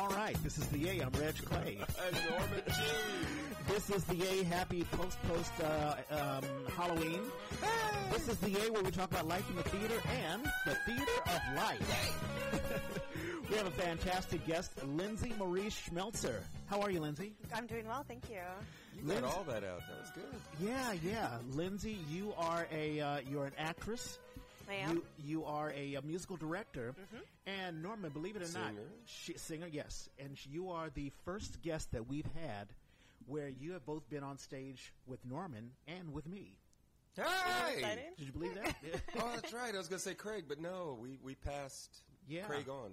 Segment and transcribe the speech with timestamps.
[0.00, 1.00] All right, this is the A.
[1.02, 1.76] I'm Reg Clay.
[2.06, 3.68] And Norman Gee.
[3.68, 4.44] This is the A.
[4.44, 7.20] Happy post post uh, um, Halloween.
[8.10, 11.20] This is the A where we talk about life in the theater and the theater
[11.26, 12.18] of life.
[13.50, 16.40] we have a fantastic guest, Lindsey Marie Schmeltzer.
[16.70, 17.34] How are you, Lindsey?
[17.54, 18.38] I'm doing well, thank you.
[18.96, 19.82] You got all that out.
[19.86, 20.66] That was good.
[20.66, 24.18] Yeah, yeah, Lindsey, you are a uh, you're an actress.
[24.70, 24.96] I am.
[24.96, 26.94] You you are a, uh musical director,
[27.46, 28.82] and Norman, believe it or not, Singer.
[29.06, 32.68] she, singer, yes, and sh- you are the first guest that we've had
[33.26, 36.56] where you have both been on stage with Norman and with me.
[37.16, 37.98] Hey!
[38.18, 38.74] Did you believe that?
[39.20, 39.74] oh, that's right.
[39.74, 41.90] I was going to say Craig, but no, we, we passed
[42.28, 42.44] Yeah.
[42.44, 42.92] Craig on.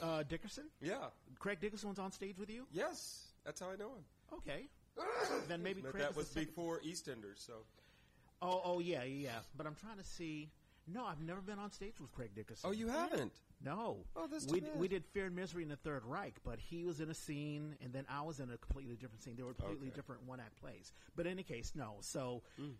[0.00, 1.06] uh, Dickerson, yeah.
[1.38, 2.66] Craig Dickerson's on stage with you.
[2.72, 3.26] Yes.
[3.44, 4.04] That's how I know him.
[4.38, 4.66] Okay,
[5.48, 7.52] then maybe But Craig that is was before EastEnders, so.
[8.40, 9.30] Oh, oh yeah, yeah.
[9.56, 10.48] But I'm trying to see.
[10.86, 12.68] No, I've never been on stage with Craig Dickerson.
[12.68, 13.32] Oh, you haven't?
[13.64, 13.98] No.
[14.16, 14.70] Oh, that's we bad.
[14.76, 17.76] we did Fear and Misery in the Third Reich, but he was in a scene,
[17.82, 19.36] and then I was in a completely different scene.
[19.36, 19.94] They were completely Okay.
[19.96, 20.92] different one act plays.
[21.14, 21.98] But in any case, no.
[22.00, 22.74] So Mm.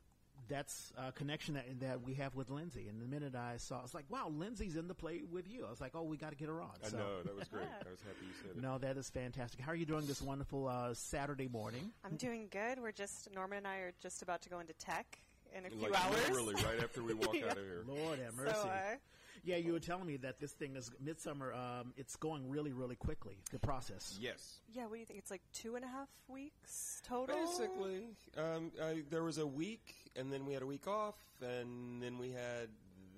[0.49, 2.89] that's a connection that that we have with Lindsey.
[2.89, 5.65] And the minute I saw, I was like, "Wow, Lindsey's in the play with you."
[5.65, 7.23] I was like, "Oh, we got to get her on." I so, know.
[7.23, 7.63] That was great.
[7.87, 8.61] I was happy you said it.
[8.61, 9.61] No, that is fantastic.
[9.61, 11.93] How are you doing this wonderful uh, Saturday morning?
[12.03, 12.81] I'm doing good.
[12.81, 15.21] We're just Norman and I are just about to go into tech
[15.56, 16.17] in a few like, hours.
[16.28, 17.47] literally right after we walk Yeah.
[17.47, 17.84] out of here.
[17.86, 18.53] Lord have mercy.
[18.62, 18.97] So, uh,
[19.45, 21.53] yeah, you were telling me that this thing is Midsummer.
[21.53, 23.36] Um, it's going really, really quickly.
[23.50, 24.17] The process.
[24.20, 24.61] Yes.
[24.73, 25.19] yeah, what do you think?
[25.19, 27.34] It's like two and a half weeks total.
[27.36, 28.06] Basically,
[28.39, 32.19] um, I, there was a week, and then we had a week off, and then
[32.19, 32.69] we had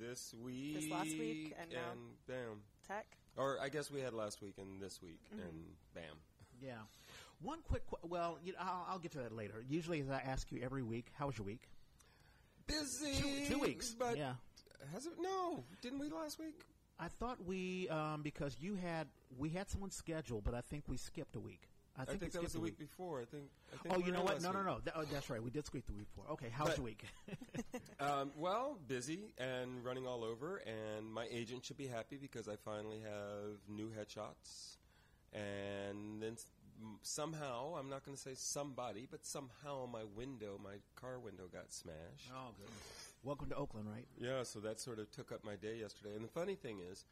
[0.00, 0.80] this week.
[0.80, 1.78] this last week, and now-
[2.27, 2.60] bam.
[2.88, 3.06] tech.
[3.36, 5.42] Or I guess we had last week and this week, Mm-hmm.
[5.42, 6.16] and bam.
[6.62, 6.74] Yeah.
[7.42, 9.62] One quick, qu- well, you know, I'll, I'll get to that later.
[9.68, 11.68] Usually, as I ask you every week, how was your week?
[12.67, 13.15] Busy.
[13.47, 13.95] Two, two weeks.
[13.98, 14.34] but yeah.
[14.93, 15.12] has it?
[15.20, 16.61] No, didn't we last week?
[16.98, 20.97] I thought we, um, because you had, we had someone scheduled, but I think we
[20.97, 21.69] skipped a week.
[21.97, 23.20] I I think, think, that was skipped the a week before.
[23.20, 23.45] I think.
[23.73, 24.41] I think Oh, you know what?
[24.42, 24.79] No, no, no.
[24.85, 25.42] That, oh, that's right.
[25.42, 26.31] We did skip the week before.
[26.33, 27.05] Okay, how's But- your week?
[28.01, 32.57] Um, well, busy and running all over, and my agent should be happy because I
[32.57, 34.77] finally have new headshots.
[35.33, 36.36] And then
[37.02, 41.73] somehow, I'm not going to say somebody, but somehow my window, my car window got
[41.73, 42.30] smashed.
[42.35, 43.12] oh, goodness.
[43.23, 44.07] Welcome to Oakland, right?
[44.20, 46.14] Yeah, so that sort of took up my day yesterday.
[46.14, 47.05] And the funny thing is,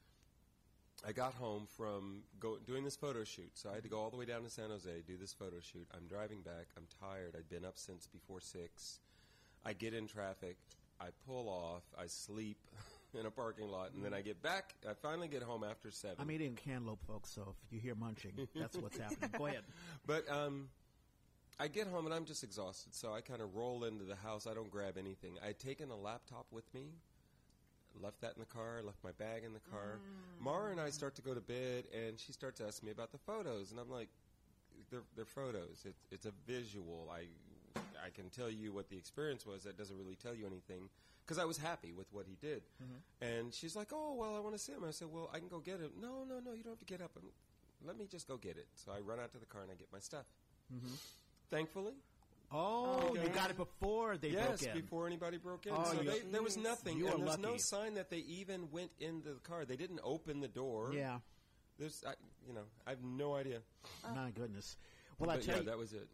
[1.07, 4.11] I got home from go, doing this photo shoot, so I had to go all
[4.11, 5.87] the way down to San Jose, do this photo shoot.
[5.95, 6.67] I'm driving back.
[6.77, 7.35] I'm tired.
[7.37, 9.01] I'd been up since before six.
[9.65, 10.57] I get in traffic.
[11.01, 11.83] I pull off.
[11.99, 12.59] I sleep
[13.19, 14.75] in a parking lot, and then I get back.
[14.89, 16.17] I finally get home after seven.
[16.21, 19.31] I'm eating cantaloupe, folks, so if you hear munching, that's what's happening.
[19.37, 19.63] Go ahead.
[20.07, 20.69] But um,
[21.61, 24.47] I get home and I'm just exhausted, so I kind of roll into the house.
[24.47, 25.37] I don't grab anything.
[25.47, 26.87] I'd taken a laptop with me,
[28.03, 29.99] left that in the car, left my bag in the car.
[30.41, 33.19] Mara and I start to go to bed, and she starts asking me about the
[33.19, 34.09] photos, and I'm like,
[34.91, 35.85] "They're, they're photos.
[35.85, 37.11] It's, it's a visual.
[37.15, 37.27] I
[38.05, 39.65] I can tell you what the experience was.
[39.65, 40.89] That doesn't really tell you anything."
[41.25, 43.25] Because I was happy with what he did, mm-hmm.
[43.25, 45.49] and she's like, "Oh well, I want to see him." I said, "Well, I can
[45.49, 47.13] go get him." No, no, no, you don't have to get up.
[47.17, 47.21] i
[47.87, 48.67] let me just go get it.
[48.75, 50.27] So I run out to the car and I get my stuff.
[50.73, 50.95] Mm-hmm.
[51.51, 51.95] Thankfully,
[52.55, 53.23] Oh, Okay.
[53.23, 54.67] you got it before they yes, broke in.
[54.67, 55.73] Yes, before anybody broke in.
[55.75, 58.71] Oh, so they, there was nothing, You are and there's no sign that they even
[58.71, 59.65] went into the car.
[59.65, 60.93] They didn't open the door.
[60.95, 61.19] Yeah.
[61.79, 62.13] there's, I,
[62.47, 63.61] you know, I have no idea.
[64.15, 64.77] My goodness.
[65.19, 66.09] Well, I tell yeah, you, that was it.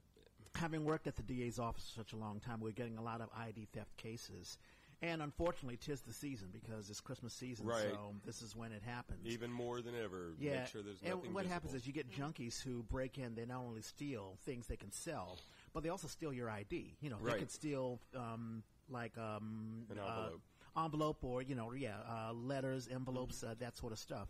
[0.55, 3.21] Having worked at the DA's office for such a long time, we're getting a lot
[3.21, 4.59] of ID theft cases.
[5.01, 7.79] And unfortunately, tis the season because it's Christmas season, Right.
[7.79, 9.25] so this is when it happens.
[9.27, 10.33] Even more than ever.
[10.41, 13.37] yeah, Make sure there's and nothing what happens is you get junkies who break in.
[13.37, 15.39] They not only steal things they can sell,
[15.73, 16.97] but they also steal your ID.
[17.01, 17.39] You know, they Right.
[17.39, 20.41] could steal um, like um, An uh, envelope.
[20.77, 24.29] envelope, or you know, yeah, uh, letters, envelopes, uh, that sort of stuff.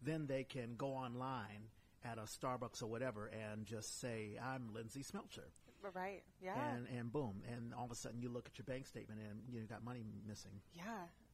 [0.00, 1.70] Then they can go online
[2.04, 5.48] at a Starbucks or whatever and just say, "I'm Lindsey Schmeltzer."
[5.94, 6.22] Right.
[6.42, 6.54] Yeah.
[6.74, 9.40] and and boom, and all of a sudden you look at your bank statement and
[9.52, 10.60] you know, got money missing.
[10.74, 10.82] yeah.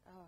[0.09, 0.27] Oh,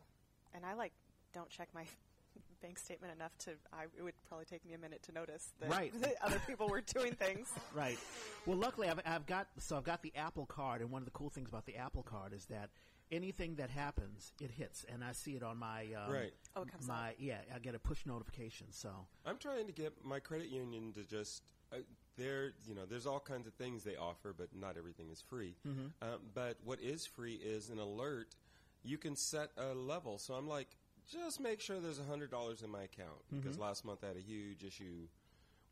[0.54, 0.92] and I like
[1.34, 1.84] don't check my
[2.62, 3.52] bank statement enough to.
[3.72, 5.92] I it would probably take me a minute to notice that, Right.
[6.00, 7.48] that other people were doing things.
[7.74, 7.98] Right.
[8.46, 11.10] Well, luckily I've, I've got so I've got the Apple Card, and one of the
[11.12, 12.70] cool things about the Apple Card is that
[13.12, 16.32] anything that happens, it hits, and I see it on my um, Right.
[16.56, 17.14] Oh, it comes my up.
[17.18, 18.68] yeah, I get a push notification.
[18.70, 18.88] So
[19.24, 21.42] I'm trying to get my credit union to just.
[21.72, 21.76] Uh,
[22.18, 25.54] there, you know, there's all kinds of things they offer, but not everything is free.
[25.66, 25.86] Mm-hmm.
[26.06, 28.34] Um, but what is free is an alert.
[28.84, 30.18] You can set a level.
[30.18, 30.76] So I'm like,
[31.10, 33.62] just make sure there's hundred dollars in my account because Mm-hmm.
[33.62, 35.08] last month I had a huge issue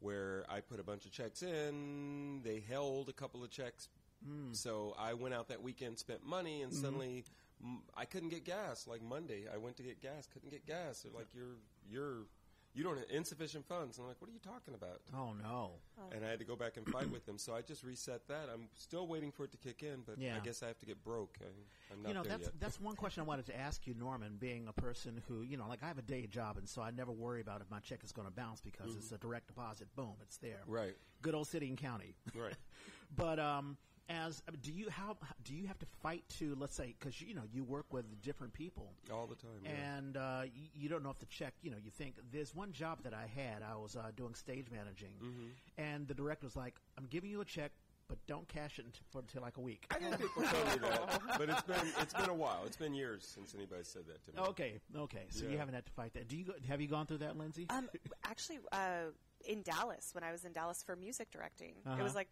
[0.01, 2.41] where I put a bunch of checks in.
[2.43, 3.89] They held a couple of checks,
[4.29, 4.55] Mm.
[4.55, 7.25] so I went out that weekend, spent money, and suddenly
[7.65, 8.87] mm, I couldn't get gas.
[8.87, 11.01] Like Monday, I went to get gas, couldn't get gas.
[11.01, 11.57] They're like, "You're
[11.91, 12.27] you're
[12.73, 13.99] you don't have insufficient funds.
[13.99, 15.01] And I'm like, what are you talking about?
[15.15, 15.73] Oh no.
[16.15, 17.37] And I had to go back and fight with them.
[17.37, 18.49] So I just reset that.
[18.53, 20.37] I'm still waiting for it to kick in, but Yeah.
[20.37, 21.37] I guess I have to get broke.
[21.41, 21.47] I,
[21.93, 22.61] I'm not you know there that's yet.
[22.61, 24.37] that's one question I wanted to ask you, Norman.
[24.39, 26.91] Being a person who you know, like I have a day job, and so I
[26.91, 29.89] never worry about if my check is going to bounce because it's a direct deposit.
[29.97, 30.61] Boom, it's there.
[30.63, 30.73] Mm-hmm.
[30.73, 30.97] Right.
[31.23, 32.15] Good old city and county.
[32.35, 32.55] Right.
[33.17, 33.77] but um,
[34.11, 37.43] as do you how do you have to fight to let's say because you know
[37.53, 39.51] you work with different people All the time.
[39.65, 39.71] yeah.
[39.97, 42.73] and uh, you, you don't know if the check you know you think there's one
[42.73, 45.47] job that I had I was uh, doing stage managing Mm-hmm.
[45.79, 47.71] and the director was like I'm giving you a check
[48.09, 49.87] but don't cash it until, for until like a week.
[49.95, 52.63] I get people tell me that, but it's been it's been a while.
[52.67, 54.49] It's been years since anybody said that to me.
[54.49, 55.27] Okay, okay.
[55.29, 56.27] So you haven't had to fight that.
[56.27, 57.67] Do you go, have you gone through that, Lindsey?
[57.71, 57.89] Um,
[58.25, 59.13] actually, uh,
[59.47, 62.03] in Dallas, when I was in Dallas for music directing, it Uh-huh.
[62.03, 62.29] was like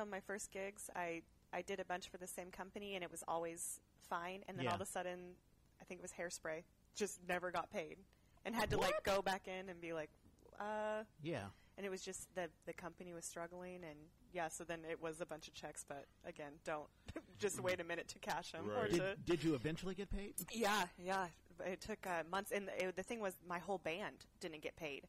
[0.00, 0.88] some of my first gigs.
[0.96, 1.20] I
[1.52, 4.42] I did a bunch for the same company, and it was always fine.
[4.48, 4.70] And then Yeah.
[4.70, 5.34] all of a sudden,
[5.80, 6.62] I think it was hairspray,
[6.94, 7.98] just never got paid,
[8.44, 10.10] and had to like go back in and be like,
[10.58, 11.04] uh.
[11.22, 11.46] yeah.
[11.76, 13.98] And it was just the the company was struggling, and
[14.32, 14.48] yeah.
[14.48, 16.88] So then it was a bunch of checks, but again, don't
[17.38, 18.90] just wait a minute to cash them Right.
[18.90, 20.34] Did, did you eventually get paid?
[20.52, 21.26] yeah, yeah.
[21.66, 25.06] It took uh, months, and the, the thing was, my whole band didn't get paid,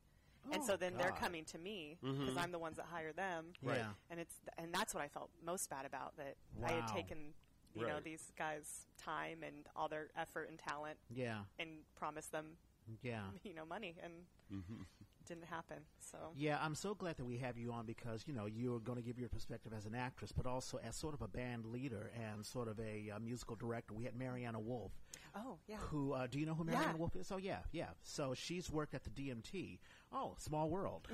[0.51, 3.47] and so Oh, then they're coming to me because I'm the ones that hire them.
[3.61, 3.77] Right.
[3.77, 3.89] Yeah.
[4.09, 6.35] and it's and that's what I felt most bad about that
[6.65, 7.33] I had taken
[7.75, 12.57] you know these guys' time and all their effort and talent Yeah, and promised them
[13.01, 13.21] yeah.
[13.43, 14.13] you know money and
[14.53, 14.81] Mm-hmm.
[15.27, 15.77] Didn't happen.
[15.99, 18.97] So Yeah, I'm so glad that we have you on because you know you're going
[18.97, 22.11] to give your perspective as an actress, but also as sort of a band leader
[22.15, 23.93] and sort of a uh, musical director.
[23.93, 24.91] We had Mariana Wolf,
[25.35, 26.97] oh yeah, who uh, do you know who Mariana Yeah.
[26.97, 27.31] Wolf is?
[27.31, 27.89] Oh yeah, yeah.
[28.03, 29.79] So she's worked at the DMT.
[30.13, 31.07] Oh, small world.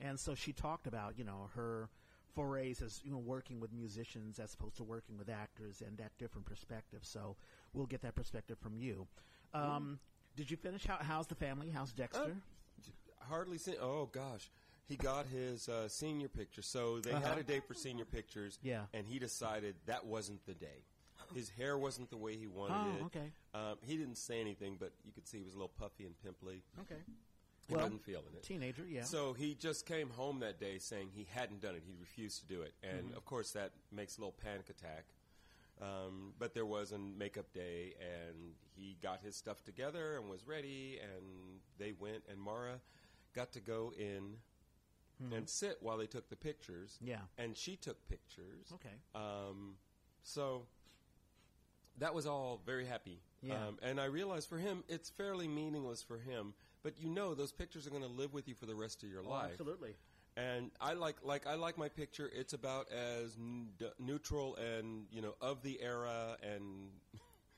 [0.00, 1.88] And so she talked about you know her
[2.34, 6.10] forays as you know working with musicians as opposed to working with actors and that
[6.18, 7.00] different perspective.
[7.02, 7.36] So
[7.72, 9.06] we'll get that perspective from you.
[9.52, 10.00] Um,
[10.36, 10.84] Did you finish?
[10.84, 11.70] How, how's the family?
[11.70, 12.34] How's Dexter?
[13.28, 13.76] Hardly seen.
[13.80, 14.50] Oh gosh,
[14.86, 16.62] he got his uh, senior picture.
[16.62, 17.28] So they Uh-huh.
[17.28, 18.58] had a day for senior pictures.
[18.62, 18.84] Yeah.
[18.92, 20.84] and he decided that wasn't the day.
[21.34, 23.02] His hair wasn't the way he wanted Oh, it.
[23.06, 23.32] okay.
[23.54, 26.14] Um, he didn't say anything, but you could see he was a little puffy and
[26.22, 26.62] pimply.
[26.80, 27.00] okay.
[27.66, 28.42] He Well, wasn't feeling it.
[28.42, 29.04] Teenager, yeah.
[29.04, 31.82] So he just came home that day saying he hadn't done it.
[31.86, 33.16] He refused to do it, and Mm-hmm.
[33.16, 35.06] of course that makes a little panic attack.
[35.80, 40.46] Um, but there was a makeup day, and he got his stuff together and was
[40.46, 42.80] ready, and they went, and Mara
[43.34, 44.36] got to go in
[45.32, 46.98] and sit while they took the pictures.
[47.00, 47.18] Yeah.
[47.38, 48.72] and she took pictures.
[48.74, 48.94] Okay.
[49.14, 49.76] Um,
[50.22, 50.66] so
[51.98, 53.20] that was all very happy.
[53.42, 53.54] Yeah.
[53.54, 56.54] Um, and I realized for him, it's fairly meaningless for him.
[56.82, 59.08] But you know, those pictures are going to live with you for the rest of
[59.08, 59.46] your life.
[59.48, 59.94] Oh, absolutely.
[60.36, 62.28] And I like, like, I like my picture.
[62.34, 66.88] It's about as n- d- neutral and you know of the era and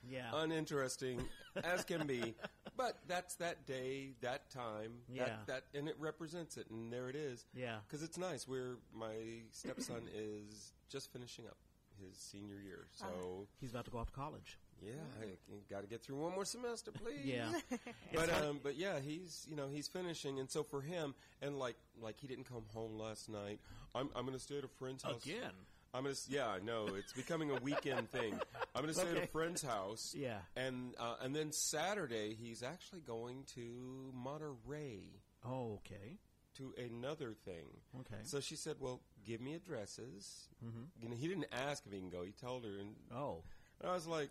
[0.08, 0.28] Yeah.
[0.34, 1.22] uninteresting
[1.64, 2.34] as can be.
[2.76, 5.24] But that's that day, that time, Yeah.
[5.24, 6.68] that, that, and it represents it.
[6.70, 7.44] And there it is.
[7.54, 7.76] Yeah.
[7.86, 8.46] Because it's nice.
[8.46, 9.14] We're my
[9.52, 11.56] stepson is just finishing up
[11.98, 14.58] his senior year, so He's about to go off to college.
[14.82, 14.90] yeah,
[15.22, 15.24] I
[15.72, 17.24] got to get through one more semester, please.
[17.24, 17.48] Yeah.
[18.14, 21.76] but um, but yeah, he's you know he's finishing, and so for him, and like
[21.98, 23.60] like he didn't come home last night.
[23.94, 25.52] I'm I'm going to stay at a friend's house Again?
[25.96, 28.38] I'm gonna yeah, I know it's becoming a weekend thing.
[28.74, 30.14] I'm gonna stay at a friend's house.
[30.16, 30.38] Yeah.
[30.56, 35.00] and uh, and then Saturday he's actually going to Monterey
[35.44, 36.18] Oh, okay.
[36.56, 37.66] to another thing.
[38.00, 38.20] Okay.
[38.24, 40.82] So she said, "Well, give me addresses." Mm-hmm.
[41.02, 42.22] You know, he didn't ask if he can go.
[42.22, 43.42] He told her, and Oh.
[43.80, 44.30] And I was like,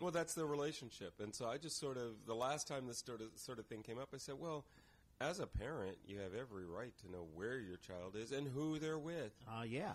[0.00, 3.20] "Well, that's their relationship." And so I just sort of the last time this sort
[3.20, 4.64] of sort of thing came up, I said, "Well."
[5.20, 8.80] As a parent, you have every right to know where your child is and who
[8.80, 9.30] they're with.
[9.48, 9.92] Uh, yeah.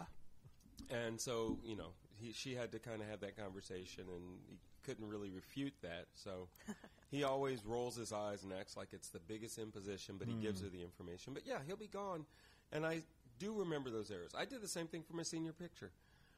[0.90, 4.58] And so, you know, he, she had to kind of have that conversation, and he
[4.84, 6.06] couldn't really refute that.
[6.16, 6.48] So
[7.12, 10.60] he always rolls his eyes and acts like it's the biggest imposition, but he gives
[10.60, 10.68] hmm.
[10.68, 11.34] her the information.
[11.34, 12.26] But yeah, he'll be gone.
[12.72, 13.02] And I
[13.40, 14.32] do remember those errors.
[14.38, 15.92] I did the same thing for my senior picture.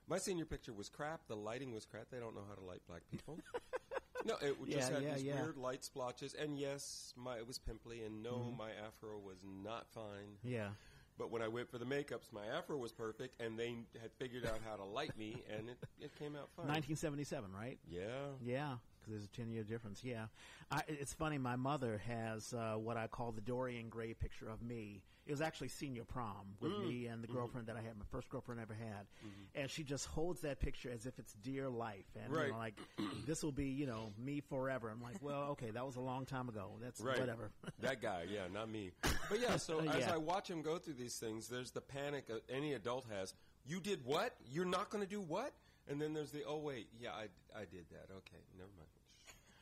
[0.07, 1.21] My senior picture was crap.
[1.27, 2.09] The lighting was crap.
[2.11, 3.39] They don't know how to light black people.
[4.25, 5.41] no, it Yeah, just had yeah, these yeah.
[5.41, 6.33] weird light splotches.
[6.33, 8.57] And yes, my it was pimply, and no, mm-hmm.
[8.57, 10.37] my afro was not fine.
[10.43, 10.69] Yeah.
[11.17, 14.45] But when I went for the makeups, my afro was perfect, and they had figured
[14.45, 16.67] out how to light me, and it, it came out fine.
[16.67, 17.77] 1977, right?
[17.87, 18.01] Yeah.
[18.43, 20.03] Yeah, because there's a 10 year difference.
[20.03, 20.25] Yeah.
[20.71, 24.61] I, it's funny, my mother has uh, what I call the Dorian Gray picture of
[24.61, 25.03] me.
[25.27, 28.27] It was actually senior prom with me and the girlfriend that I had, my first
[28.29, 29.05] girlfriend I ever had.
[29.53, 32.05] And she just holds that picture as if it's dear life.
[32.15, 32.49] And, you Right.
[32.51, 32.73] know, like,
[33.27, 34.89] this will be, you know, me forever.
[34.89, 36.77] I'm like, well, okay, that was a long time ago.
[36.81, 37.19] That's Right.
[37.19, 37.51] whatever.
[37.79, 38.91] that guy, yeah, not me.
[39.29, 42.37] But yeah, so as I watch him go through these things, there's the panic uh,
[42.49, 43.33] any adult has.
[43.63, 44.35] You did what?
[44.51, 45.53] You're not going to do what?
[45.87, 48.07] And then there's the, oh, wait, yeah, I, I did that.
[48.11, 48.89] Okay, never mind.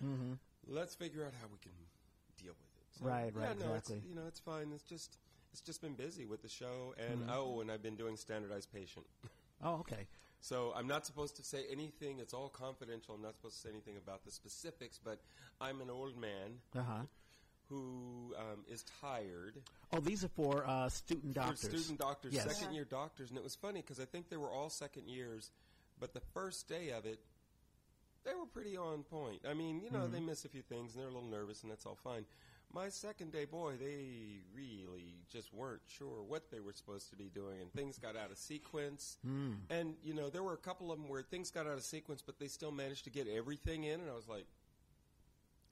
[0.03, 0.73] Mm-hmm.
[0.73, 1.71] Let's figure out how we can
[2.41, 2.99] deal with it.
[2.99, 3.97] So, Right, yeah, right, no, exactly.
[3.97, 4.71] It's, you know, it's fine.
[4.73, 5.17] It's just
[5.51, 7.31] it's just been busy with the show, and Mm-hmm.
[7.31, 9.05] oh, and I've been doing standardized patient.
[9.61, 10.07] Oh, okay.
[10.39, 12.19] So I'm not supposed to say anything.
[12.21, 13.13] It's all confidential.
[13.13, 14.97] I'm not supposed to say anything about the specifics.
[15.03, 15.19] But
[15.59, 17.01] I'm an old man Uh huh.
[17.67, 19.59] who um, is tired.
[19.91, 21.59] Oh, these are for uh, student doctors.
[21.59, 22.55] For student doctors, Yes.
[22.57, 25.51] second year doctors, and it was funny because I think they were all second years,
[25.99, 27.19] but the first day of it,
[28.23, 29.41] they were pretty on point.
[29.45, 30.13] I mean, you know, Mm-hmm.
[30.13, 32.23] they miss a few things and they're a little nervous, and that's all fine.
[32.71, 37.29] My second day, boy, they really just weren't sure what they were supposed to be
[37.33, 39.17] doing, and things got out of sequence.
[39.27, 39.55] Mm.
[39.71, 42.21] And you know, there were a couple of them where things got out of sequence,
[42.21, 44.45] but they still managed to get everything in, and I was like,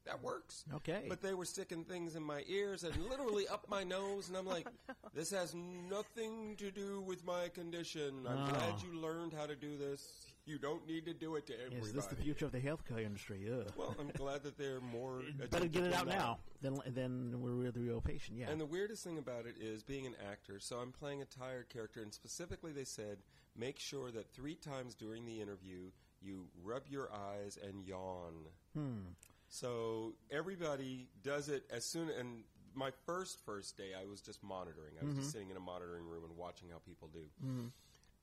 [0.05, 1.05] "That works." Okay.
[1.07, 4.47] But they were sticking things in my ears and literally up my nose, and I'm
[4.47, 4.67] like,
[5.13, 8.25] "This has nothing to do with my condition.
[8.27, 8.47] I'm Oh.
[8.49, 10.31] glad you learned how to do this.
[10.47, 13.03] You don't need to do it to everybody." Is this the future of the healthcare
[13.03, 13.47] industry?
[13.51, 13.71] Ugh.
[13.77, 15.21] Well, I'm glad that they're more.
[15.51, 18.37] Better get it out now than than we're with the real patient.
[18.39, 18.49] Yeah.
[18.49, 20.59] And the weirdest thing about it is being an actor.
[20.59, 23.19] So I'm playing a tired character, and specifically they said
[23.55, 25.89] make sure that three times during the interview
[26.21, 28.33] you rub your eyes and yawn.
[28.73, 28.99] Hmm.
[29.49, 32.09] So everybody does it as soon.
[32.09, 32.43] And
[32.75, 34.93] my first first day, I was just monitoring.
[35.01, 35.21] I was Mm-hmm.
[35.21, 37.21] just sitting in a monitoring room and watching how people do.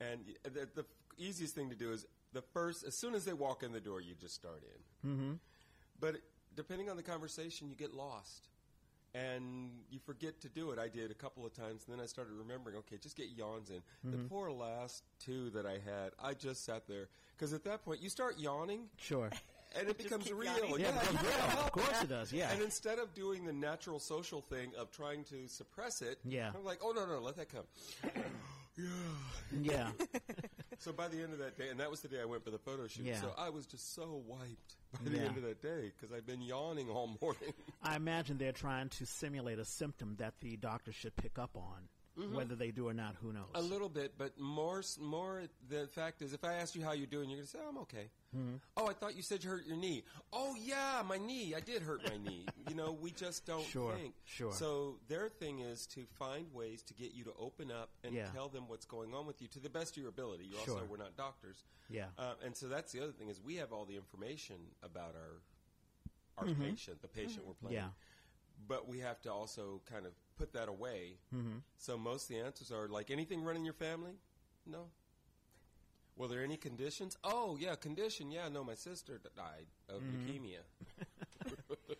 [0.01, 0.85] And the, the
[1.17, 2.05] easiest thing to do is
[2.35, 4.61] the first, as soon as they walk in the door, you just start
[5.03, 5.09] in.
[5.09, 5.31] Mm-hmm.
[5.99, 6.17] But
[6.55, 8.49] depending on the conversation, you get lost.
[9.13, 10.77] And you forget to do it.
[10.77, 12.75] I did a couple of times, and then I started remembering.
[12.79, 13.81] Okay, just get yawns in.
[14.03, 14.27] The Mm-hmm.
[14.27, 18.09] poor last two that I had, I just sat there because at that point you
[18.09, 19.29] start yawning, Sure.
[19.79, 20.51] and it becomes real.
[20.57, 20.79] yawning.
[20.81, 21.31] Yeah, you because can't real.
[21.47, 22.33] help Of course it does.
[22.33, 22.51] Yeah.
[22.51, 26.51] And instead of doing the natural social thing of trying to suppress it, Yeah.
[26.53, 27.63] I'm like, oh no, no, let that come.
[28.77, 28.87] Yeah.
[29.61, 29.87] Yeah.
[30.79, 32.51] so by the end of that day, and that was the day I went for
[32.51, 33.05] the photo shoot.
[33.05, 33.21] Yeah.
[33.21, 35.23] So I was just so wiped by the Yeah.
[35.23, 37.53] end of that day because I'd been yawning all morning.
[37.83, 41.87] I imagine they're trying to simulate a symptom that the doctor should pick up on.
[42.31, 43.43] Whether they do or not, who knows?
[43.53, 43.57] Mm-hmm.
[43.57, 45.43] A little bit, but more, more.
[45.69, 47.77] The fact is, if I ask you how you're doing, you're going to say, "I'm
[47.79, 48.55] okay." Mm-hmm.
[48.77, 50.03] Oh, I thought you said you hurt your knee.
[50.33, 51.53] Oh, yeah, my knee.
[51.55, 52.45] I did hurt my knee.
[52.69, 54.15] You know, we just don't Sure, think.
[54.25, 54.51] sure.
[54.51, 58.25] So their thing is to find ways to get you to open up and Yeah.
[58.33, 60.45] tell them what's going on with you to the best of your ability.
[60.45, 60.85] You also Sure.
[60.85, 61.63] we're not doctors.
[61.89, 62.05] Yeah.
[62.17, 65.41] Uh, and so that's the other thing is we have all the information about our
[66.37, 67.77] our patient, the patient we're playing.
[67.77, 67.85] Mm-hmm.
[67.87, 67.91] Yeah.
[68.67, 71.17] But we have to also kind of put that away.
[71.33, 71.57] Mm-hmm.
[71.77, 74.13] So most of the answers are like anything running your family?
[74.65, 74.85] No.
[76.17, 77.17] Were there any conditions?
[77.23, 78.31] Oh, yeah, condition.
[78.31, 80.29] Yeah, no, my sister died of Mm-hmm.
[80.29, 80.59] leukemia.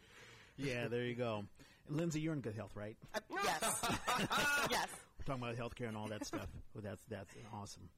[0.57, 1.45] yeah, there you go.
[1.89, 2.95] Lindsey, you're in good health, right?
[3.13, 3.85] Uh, yes.
[4.71, 4.87] yes.
[5.19, 6.47] We're talking about healthcare and all that stuff.
[6.73, 7.89] Well, that's that's awesome.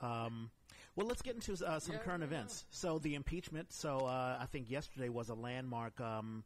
[0.00, 0.50] Um,
[0.96, 2.26] well, let's get into uh, some Yeah, current yeah.
[2.26, 2.64] events.
[2.70, 3.72] So the impeachment.
[3.72, 6.00] So uh, I think yesterday was a landmark.
[6.00, 6.44] Um,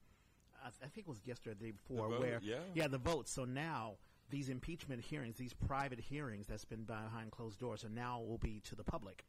[0.67, 2.89] I, I think it was yesterday, the day before, vote, where yeah.
[2.89, 3.29] the vote.
[3.29, 3.95] So now
[4.31, 8.61] these impeachment hearings, these private hearings that's been behind closed doors, are now will be
[8.65, 9.25] to the public.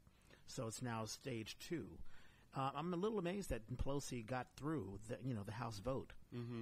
[0.47, 1.87] So it's now stage two.
[2.55, 6.13] Uh, I'm a little amazed that Pelosi got through the you know the House vote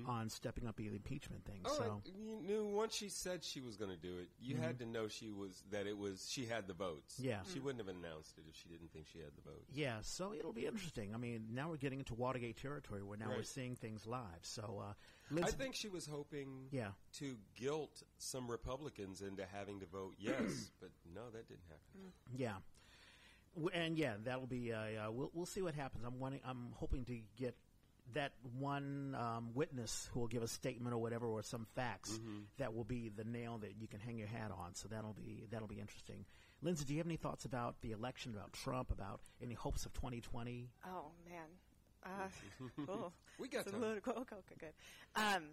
[0.08, 1.62] on stepping up the impeachment thing.
[1.64, 1.68] Mm-hmm.
[1.72, 4.56] Oh, so I- you knew once she said she was going to do it, you
[4.58, 7.16] had to know she was that it was she had the votes.
[7.20, 7.40] Yeah.
[7.52, 9.66] she wouldn't have announced it if she didn't think she had the votes.
[9.74, 11.14] Yeah, so it'll be interesting.
[11.14, 14.22] I mean, now we're getting into Watergate territory where now we're seeing things live.
[14.44, 14.94] So, uh,
[15.44, 16.90] I think she was hoping Yeah.
[17.14, 22.12] to guilt some Republicans into having to vote yes, but no, that didn't happen.
[22.38, 22.54] yeah,
[23.74, 24.72] and yeah, that'll be.
[24.74, 26.04] Uh, uh, we'll we'll see what happens.
[26.06, 27.56] I'm wanting, I'm hoping to get
[28.14, 32.40] that one um, witness who will give a statement or whatever or some facts Mm-hmm.
[32.60, 34.76] that will be the nail that you can hang your hat on.
[34.76, 36.26] So that'll be that'll be interesting.
[36.62, 39.94] Lindsey, do you have any thoughts about the election, about Trump, about any hopes of
[39.94, 40.70] 2020?
[40.88, 41.48] Oh man.
[42.06, 42.30] Uh,
[42.86, 43.12] cool.
[43.40, 43.82] We got It's a time.
[43.82, 44.74] little- okay, okay, good.
[45.16, 45.44] Um,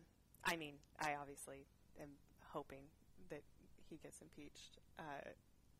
[0.45, 1.65] I mean, I obviously
[2.01, 2.09] am
[2.53, 2.83] hoping
[3.31, 3.43] that
[3.89, 4.79] he gets impeached.
[4.99, 5.03] Uh,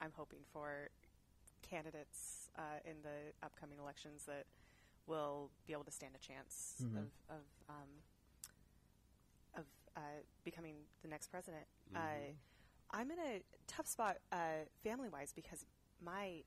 [0.01, 0.89] I'm hoping for
[1.69, 4.47] candidates uh, in the upcoming elections that
[5.07, 6.97] will be able to stand a chance Mhm.
[6.99, 8.03] of of um,
[9.55, 9.65] of
[9.97, 10.01] uh,
[10.45, 11.67] becoming the next president.
[11.93, 11.97] Mhm.
[11.97, 12.35] Uh,
[12.91, 15.65] I'm in a tough spot uh, family wise because
[16.01, 16.45] my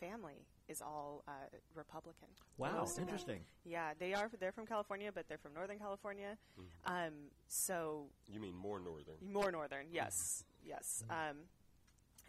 [0.00, 1.32] family is all uh,
[1.74, 2.28] Republican.
[2.58, 3.04] Wow, Most of them.
[3.04, 3.44] interesting.
[3.64, 4.28] Yeah, they are.
[4.38, 6.36] They're from California, but they're from Northern California.
[6.84, 9.16] Um, so You mean more northern?
[9.32, 11.02] more northern, yes, yes.
[11.08, 11.48] Um,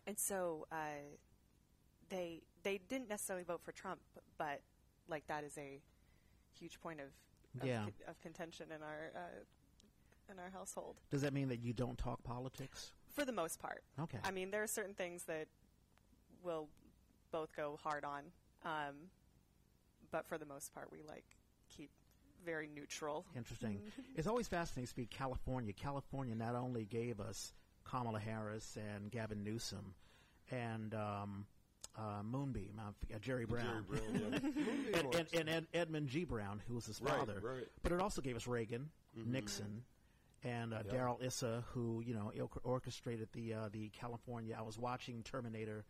[0.08, 1.18] and so uh,
[2.08, 4.02] they they didn't necessarily vote for Trump,
[4.38, 4.62] but
[5.10, 5.82] like that is a
[6.60, 7.08] huge point of
[7.62, 7.80] of, Yeah.
[7.84, 11.98] con- of contention in our uh, in our household Does that mean that you don't
[11.98, 12.92] talk politics?
[13.12, 13.84] for the most part.
[14.00, 14.20] Okay.
[14.24, 15.48] I mean, there are certain things that
[16.44, 16.70] we'll
[17.32, 18.24] both go hard on,
[18.63, 18.96] um,
[20.12, 21.25] but for the most part, we like
[21.75, 21.89] keep
[22.46, 23.25] very neutral.
[23.36, 23.82] Interesting.
[24.16, 25.74] it's always fascinating to speak California.
[25.74, 27.51] California not only gave us
[27.84, 29.94] Kamala Harris and Gavin Newsom
[30.51, 31.46] and um,
[31.98, 34.31] uh, Moonbeam, uh, Jerry Brown, Jerry Brown,
[34.93, 35.00] yeah.
[35.00, 36.24] And, and, and Ed, Edmund G.
[36.24, 37.39] Brown, who was his Right, father.
[37.41, 37.67] right.
[37.84, 39.84] But it also gave us Reagan, Nixon,
[40.43, 40.91] and uh, Yeah.
[40.91, 42.31] Darrell Issa, who you know
[42.63, 44.55] orchestrated the uh, the California.
[44.58, 45.84] I was watching Terminator,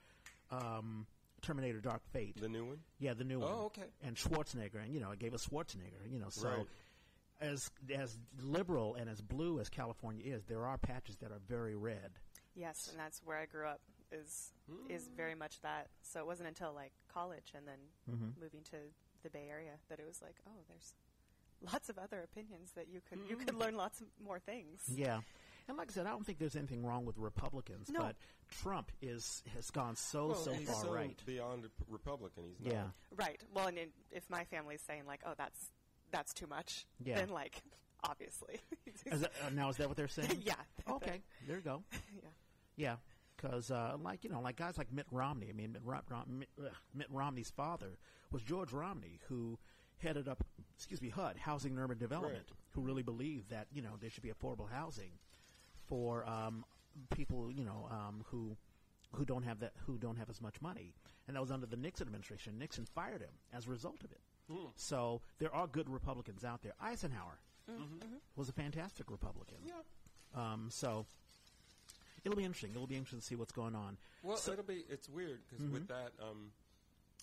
[0.52, 1.06] um,
[1.42, 2.40] Terminator: Dark Fate.
[2.42, 2.80] the new one.
[3.00, 3.50] yeah, the new one.
[3.52, 3.84] Oh, okay.
[4.04, 6.12] And Schwarzenegger, and you know, it gave us Schwarzenegger.
[6.12, 6.48] You know, so.
[6.50, 6.66] Right.
[7.42, 11.74] As as liberal and as blue as California is, there are patches that are very
[11.74, 12.12] red.
[12.54, 13.80] Yes, and that's where I grew up.
[14.12, 14.52] Is
[14.90, 15.88] is very much that.
[16.02, 17.78] So it wasn't until like college and then
[18.10, 18.42] Mm-hmm.
[18.42, 18.78] moving to
[19.24, 20.94] the Bay Area that it was like, oh, there's
[21.74, 24.82] lots of other opinions that you could you could learn lots more things.
[24.94, 25.20] Yeah.
[25.68, 28.00] And like I said, I don't think there's anything wrong with Republicans, No.
[28.00, 28.16] but
[28.50, 31.16] Trump is has gone so well, so he's far so right.
[31.28, 32.44] beyond a p- Republican.
[32.58, 32.74] He's not.
[32.74, 32.84] Yeah.
[33.16, 33.40] Right.
[33.54, 35.70] Well, and in, if my family's saying like, oh, that's
[36.12, 37.18] that's too much, Yeah.
[37.18, 37.62] then like
[38.04, 38.60] obviously,
[39.06, 40.42] Is that, uh, now is that what they're saying?
[40.44, 40.56] yeah.
[40.90, 41.84] Okay, there you go.
[42.16, 42.30] yeah.
[42.78, 42.96] Yeah,
[43.42, 45.48] because uh, like you know, like guys like Mitt Romney.
[45.50, 46.44] I mean, Mitt, Rom- Rom-
[46.94, 47.98] Mitt, Romney's father
[48.32, 49.58] was George Romney, who
[49.98, 50.44] headed up,
[50.76, 52.58] excuse me, HUD, Housing and Urban Development, Right.
[52.72, 55.12] who really believed that you know there should be affordable housing
[55.88, 56.66] for um,
[57.16, 58.56] people you know um, who
[59.16, 60.94] who don't have that who don't have as much money,
[61.28, 62.58] and that was under the Nixon administration.
[62.60, 64.22] Nixon fired him as a result of it.
[64.76, 66.74] So there are good Republicans out there.
[66.82, 67.40] Eisenhower
[68.36, 69.58] was a fantastic Republican.
[69.64, 69.74] Yeah.
[70.36, 71.06] Um, so
[72.24, 72.72] it'll be interesting.
[72.72, 73.98] It'll be interesting to see what's going on.
[74.24, 74.84] Well, So- it'll be.
[74.90, 76.52] It's weird because with that, um,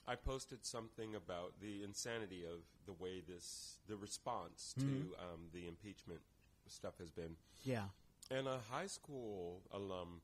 [0.09, 4.85] I posted something about the insanity of the way this, the response to
[5.19, 6.21] um, the impeachment
[6.69, 7.89] stuff has been, yeah,
[8.31, 10.21] and a high school alum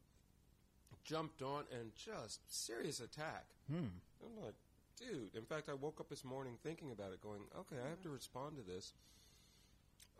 [1.04, 3.46] jumped on and just serious attack.
[3.68, 3.90] I'm
[4.40, 4.54] like,
[4.96, 5.34] dude.
[5.34, 8.08] In fact, I woke up this morning thinking about it, going, okay, I have to
[8.10, 8.92] respond to this.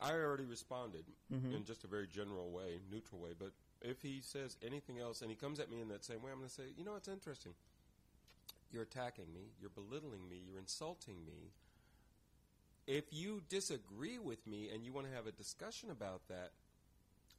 [0.00, 3.30] I already responded in just a very general way, neutral way.
[3.38, 6.30] But if he says anything else and he comes at me in that same way,
[6.30, 7.52] I'm going to say, you know, it's interesting.
[8.72, 9.50] You're attacking me.
[9.60, 10.40] You're belittling me.
[10.46, 11.50] You're insulting me.
[12.86, 16.52] If you disagree with me and you want to have a discussion about that,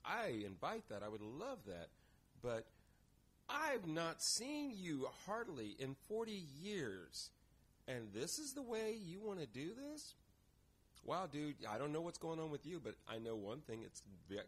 [0.06, 1.02] I invite that.
[1.04, 1.88] I would love that.
[2.42, 2.66] But
[3.50, 7.30] I've not seen you hardly in 40 years.
[7.88, 10.14] And this is the way you want to do this?
[11.06, 13.82] Wow, dude, I don't know what's going on with you, but I know one thing.
[13.84, 14.02] It's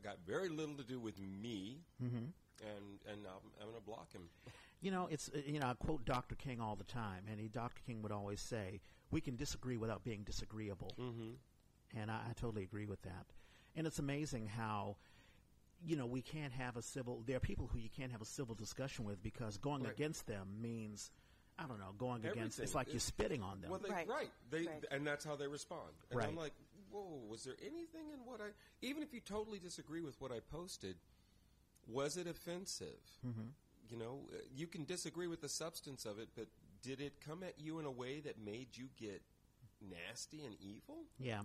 [0.03, 1.79] got very little to do with me.
[2.01, 2.15] Mm-hmm.
[2.17, 4.29] And, and I'm, I'm going to block him.
[4.81, 6.35] you know, it's uh, you know I quote Dr.
[6.35, 7.81] King all the time, and he, Dr.
[7.85, 8.79] King would always say,
[9.11, 11.31] "We can disagree without being disagreeable," mm-hmm.
[11.99, 13.25] and I, I totally agree with that.
[13.75, 14.95] And it's amazing how.
[15.85, 17.21] You know, we can't have a civil.
[17.27, 19.91] There are people who you can't have a civil discussion with because going Right.
[19.91, 21.11] against them means,
[21.57, 22.37] I don't know, going against.
[22.37, 22.63] Everything.
[22.63, 23.69] It's like you're spitting on them.
[23.69, 24.07] Well, they, right.
[24.07, 24.29] Right.
[24.49, 24.85] They, Right.
[24.91, 25.91] And that's how they respond.
[26.11, 26.53] And I'm like,
[26.91, 28.47] whoa, was there anything in what I.
[28.81, 30.95] Even if you totally disagree with what I posted,
[31.87, 32.99] was it offensive?
[33.25, 33.47] Mm-hmm.
[33.89, 36.47] You know, uh, you can disagree with the substance of it, but
[36.81, 39.21] did it come at you in a way that made you get
[39.81, 41.03] nasty and evil?
[41.19, 41.41] Yeah.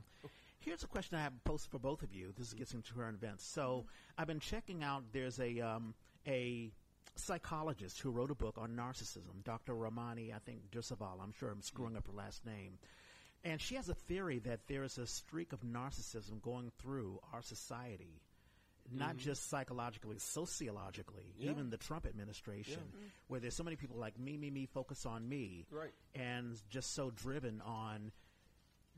[0.61, 2.33] Here's a question I have posted for both of you.
[2.37, 3.47] This gets into current events.
[3.47, 3.87] So
[4.19, 5.05] I've been checking out.
[5.13, 5.95] There's a um,
[6.27, 6.71] a
[7.17, 9.75] psychologist who wrote a book on narcissism, Dr.
[9.75, 11.21] Ramani, I think Dursaval.
[11.23, 12.79] I'm sure I'm screwing up her last name.
[13.45, 17.41] And she has a theory that there is a streak of narcissism going through our
[17.43, 18.21] society,
[18.93, 21.53] not just psychologically, sociologically, Yeah.
[21.53, 22.83] even the Trump administration,
[23.29, 25.95] where there's so many people like me, me, me, focus on me, Right.
[26.15, 28.13] and just so driven on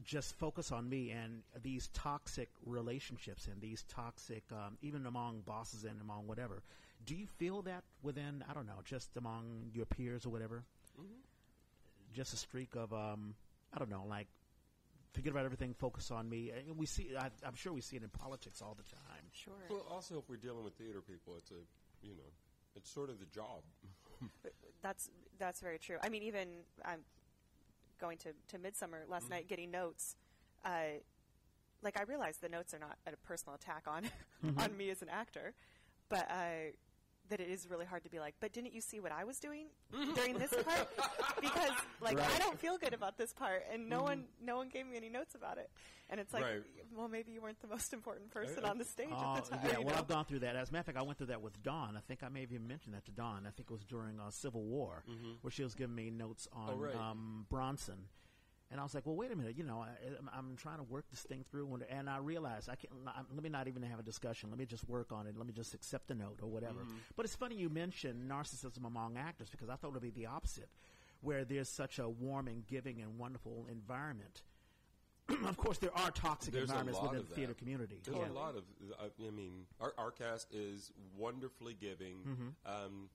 [0.04, 5.84] just focus on me and these toxic relationships and these toxic, um, even among bosses
[5.84, 6.62] and among whatever.
[7.04, 10.62] Do you feel that within, I don't know, just among your peers or whatever?
[12.12, 13.34] Just a streak of, um,
[13.74, 14.28] I don't know, like,
[15.12, 16.50] forget about everything, focus on me.
[16.50, 19.24] And we see, I, I'm sure we see it in politics all the time.
[19.32, 19.54] Sure.
[19.68, 22.30] Well, also, if we're dealing with theater people, it's a, you know,
[22.76, 23.62] it's sort of the job.
[24.82, 25.96] That's that's very true.
[26.02, 26.48] I mean, even
[26.84, 27.00] I'm
[28.00, 30.16] going to to Midsummer last night, getting notes.
[30.64, 30.98] Uh,
[31.82, 34.08] like I realize the notes are not a personal attack on
[34.58, 35.54] on me as an actor,
[36.08, 36.72] but uh,
[37.28, 38.34] that it is really hard to be like.
[38.40, 39.66] But didn't you see what I was doing
[40.14, 40.88] during this part?
[41.40, 44.86] because like I don't feel good about this part, and no one no one gave
[44.86, 45.70] me any notes about it.
[46.10, 46.62] And it's like, Right.
[46.94, 49.50] well, maybe you weren't the most important person I- on the stage Oh, at the
[49.52, 49.60] time.
[49.64, 49.94] yeah, well, know?
[50.00, 50.56] I've gone through that.
[50.56, 51.96] As a matter of fact, I went through that with Dawn.
[51.96, 53.46] I think I may have even mentioned that to Dawn.
[53.46, 55.04] I think it was during uh, Civil War,
[55.40, 56.80] where she was giving me notes on Mm-hmm.
[56.80, 56.94] Oh, right.
[56.96, 58.08] um, Bronson.
[58.72, 59.54] And I was like, well, wait a minute.
[59.56, 62.68] You know, I, I'm, I'm trying to work this thing through, and, and I realized
[62.68, 62.92] I can't.
[63.06, 64.50] I, let me not even have a discussion.
[64.50, 65.36] Let me just work on it.
[65.36, 66.80] Let me just accept the note or whatever.
[66.80, 66.96] Mm-hmm.
[67.16, 70.26] But it's funny you mentioned narcissism among actors because I thought it would be the
[70.26, 70.70] opposite,
[71.20, 74.42] where there's such a warm and giving and wonderful environment
[75.46, 78.00] of course, there are toxic There's environments within the theater community.
[78.04, 78.28] There's Yeah.
[78.28, 78.64] a lot of.
[79.00, 82.16] I I mean, our, our cast is wonderfully giving.
[82.26, 82.48] Mm-hmm.
[82.66, 83.08] Um,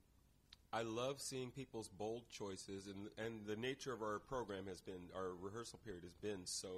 [0.72, 5.08] I love seeing people's bold choices, and and the nature of our program has been
[5.14, 6.68] our rehearsal period has been so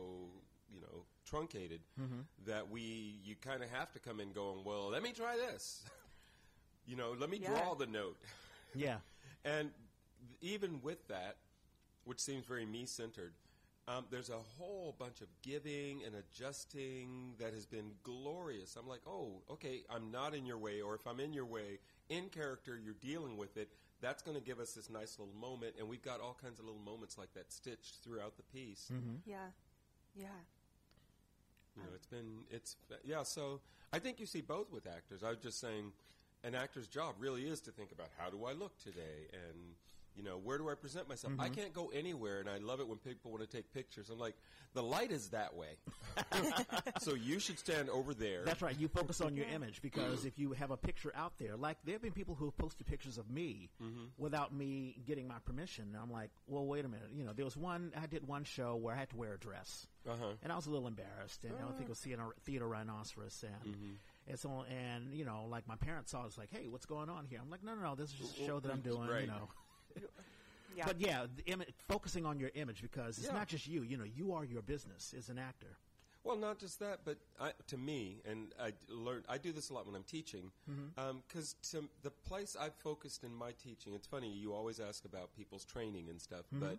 [0.72, 2.20] you know truncated Mm-hmm.
[2.46, 5.82] that we you kind of have to come in going, well, let me try this.
[6.86, 7.48] you know, let me Yeah.
[7.48, 8.18] draw the note.
[8.74, 8.98] Yeah.
[9.44, 9.70] And
[10.42, 11.36] even with that,
[12.04, 13.32] which seems very me centered,
[13.90, 18.76] um, there's a whole bunch of giving and adjusting that has been glorious.
[18.76, 21.78] I'm like, oh, okay, I'm not in your way, or if I'm in your way,
[22.08, 23.68] in character, you're dealing with it.
[24.00, 26.66] That's going to give us this nice little moment, and we've got all kinds of
[26.66, 28.90] little moments like that stitched throughout the piece.
[29.26, 29.36] Yeah.
[30.14, 30.26] Yeah.
[31.76, 33.22] You know, it's been it's yeah.
[33.22, 33.60] So
[33.92, 35.22] I think you see both with actors.
[35.22, 35.92] I was just saying,
[36.44, 39.74] an actor's job really is to think about how do I look today, and
[40.16, 41.32] you know where do I present myself.
[41.38, 44.10] I can't go anywhere, and I love it when people want to take pictures.
[44.10, 44.34] I'm like,
[44.74, 45.76] the light is that way,
[47.00, 48.42] so you should stand over there.
[48.44, 48.78] That's right.
[48.78, 51.94] You focus on your image because if you have a picture out there, like there
[51.94, 54.04] have been people who have posted pictures of me Mm-hmm.
[54.18, 55.84] without me getting my permission.
[55.92, 57.08] And I'm like, well, wait a minute.
[57.14, 59.38] You know, there was one I did one show where I had to wear a
[59.38, 60.34] dress, Uh-huh.
[60.42, 61.44] and I was a little embarrassed.
[61.44, 63.92] And I don't think it was Theater, Theater Rhinoceros, and Mm-hmm.
[64.28, 67.08] and so and you know, like my parents saw, it, it's like, hey, what's going
[67.08, 67.38] on here?
[67.42, 69.08] I'm like, no, no, no, this is just a show that I'm doing.
[69.08, 69.22] Right.
[69.22, 69.48] You know.
[70.76, 70.84] Yeah.
[70.86, 73.34] But yeah, the Im- focusing on your image because it's Yeah.
[73.34, 73.82] not just you.
[73.82, 75.76] You know, you are your business as an actor.
[76.22, 79.74] Well, not just that, but I, to me, and I learned, I do this a
[79.74, 80.52] lot when I'm teaching,
[81.26, 85.34] because to the place I've focused in my teaching, it's funny, you always ask about
[85.34, 86.78] people's training and stuff, but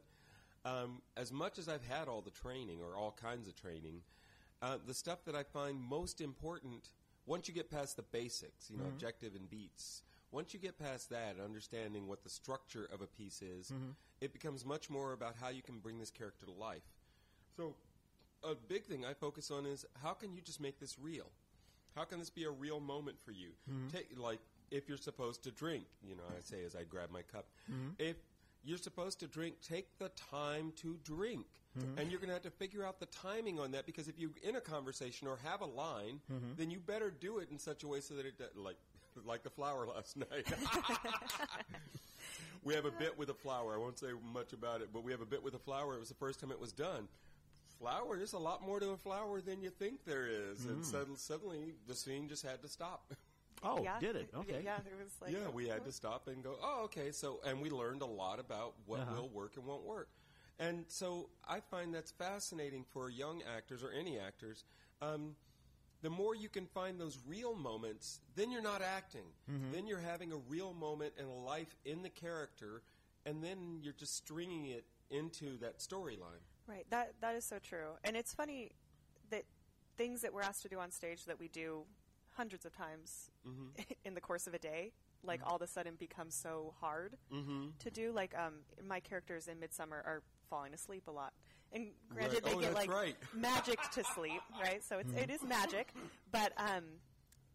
[0.64, 4.04] um, as much as I've had all the training or all kinds of training,
[4.62, 6.92] uh, the stuff that I find most important,
[7.26, 11.10] once you get past the basics, you know, objective and beats, once you get past
[11.10, 13.92] that, understanding what the structure of a piece is, mm-hmm.
[14.22, 16.84] it becomes much more about how you can bring this character to life.
[17.58, 17.76] So,
[18.44, 21.30] a big thing I focus on is how can you just make this real?
[21.96, 23.50] How can this be a real moment for you?
[23.70, 23.90] Mm-hmm.
[23.90, 24.40] Take like
[24.72, 27.46] if you're supposed to drink, you know, I say as I grab my cup.
[27.70, 27.90] Mm-hmm.
[28.00, 28.16] If
[28.64, 31.46] you're supposed to drink, take the time to drink.
[31.98, 34.32] And you're going to have to figure out the timing on that because if you're
[34.44, 36.20] in a conversation or have a line,
[36.58, 38.76] then you better do it in such a way so that it like
[39.26, 40.48] like the flower last night.
[42.64, 43.74] we have a bit with a flower.
[43.74, 45.96] I won't say much about it, but we have a bit with a flower.
[45.96, 47.08] It was the first time it was done.
[47.80, 50.66] Flower, there's a lot more to a flower than you think there is.
[50.66, 53.12] And suddenly, suddenly the scene just had to stop.
[53.64, 54.00] Oh, yeah.
[54.00, 54.28] did it?
[54.34, 54.62] Y- Okay.
[54.64, 57.12] Yeah, there was like yeah, we had to stop and go, oh, okay.
[57.12, 59.22] So, and we learned a lot about what Uh-huh.
[59.22, 60.10] will work and won't work.
[60.58, 64.64] And so I find that's fascinating for young actors or any actors.
[65.00, 65.36] Um,
[66.02, 69.26] the more you can find those real moments, then you're not acting.
[69.50, 69.72] Mm-hmm.
[69.72, 72.82] Then you're having a real moment and a life in the character,
[73.26, 76.42] and then you're just stringing it into that storyline.
[76.68, 76.86] Right.
[76.90, 77.98] That that is so true.
[78.04, 78.72] And it's funny
[79.30, 79.44] that
[79.98, 81.84] things that we're asked to do on stage that we do
[82.36, 83.30] hundreds of times
[84.06, 87.18] in the course of a day, like all of a sudden become so hard
[87.80, 88.12] to do.
[88.12, 88.54] Like um,
[88.88, 91.34] my characters in Midsummer are falling asleep a lot.
[91.74, 92.44] And granted, Right.
[92.44, 93.16] they Oh, get like right.
[93.34, 94.84] magic to sleep, right?
[94.84, 95.94] So it's, it is magic,
[96.32, 96.84] but um,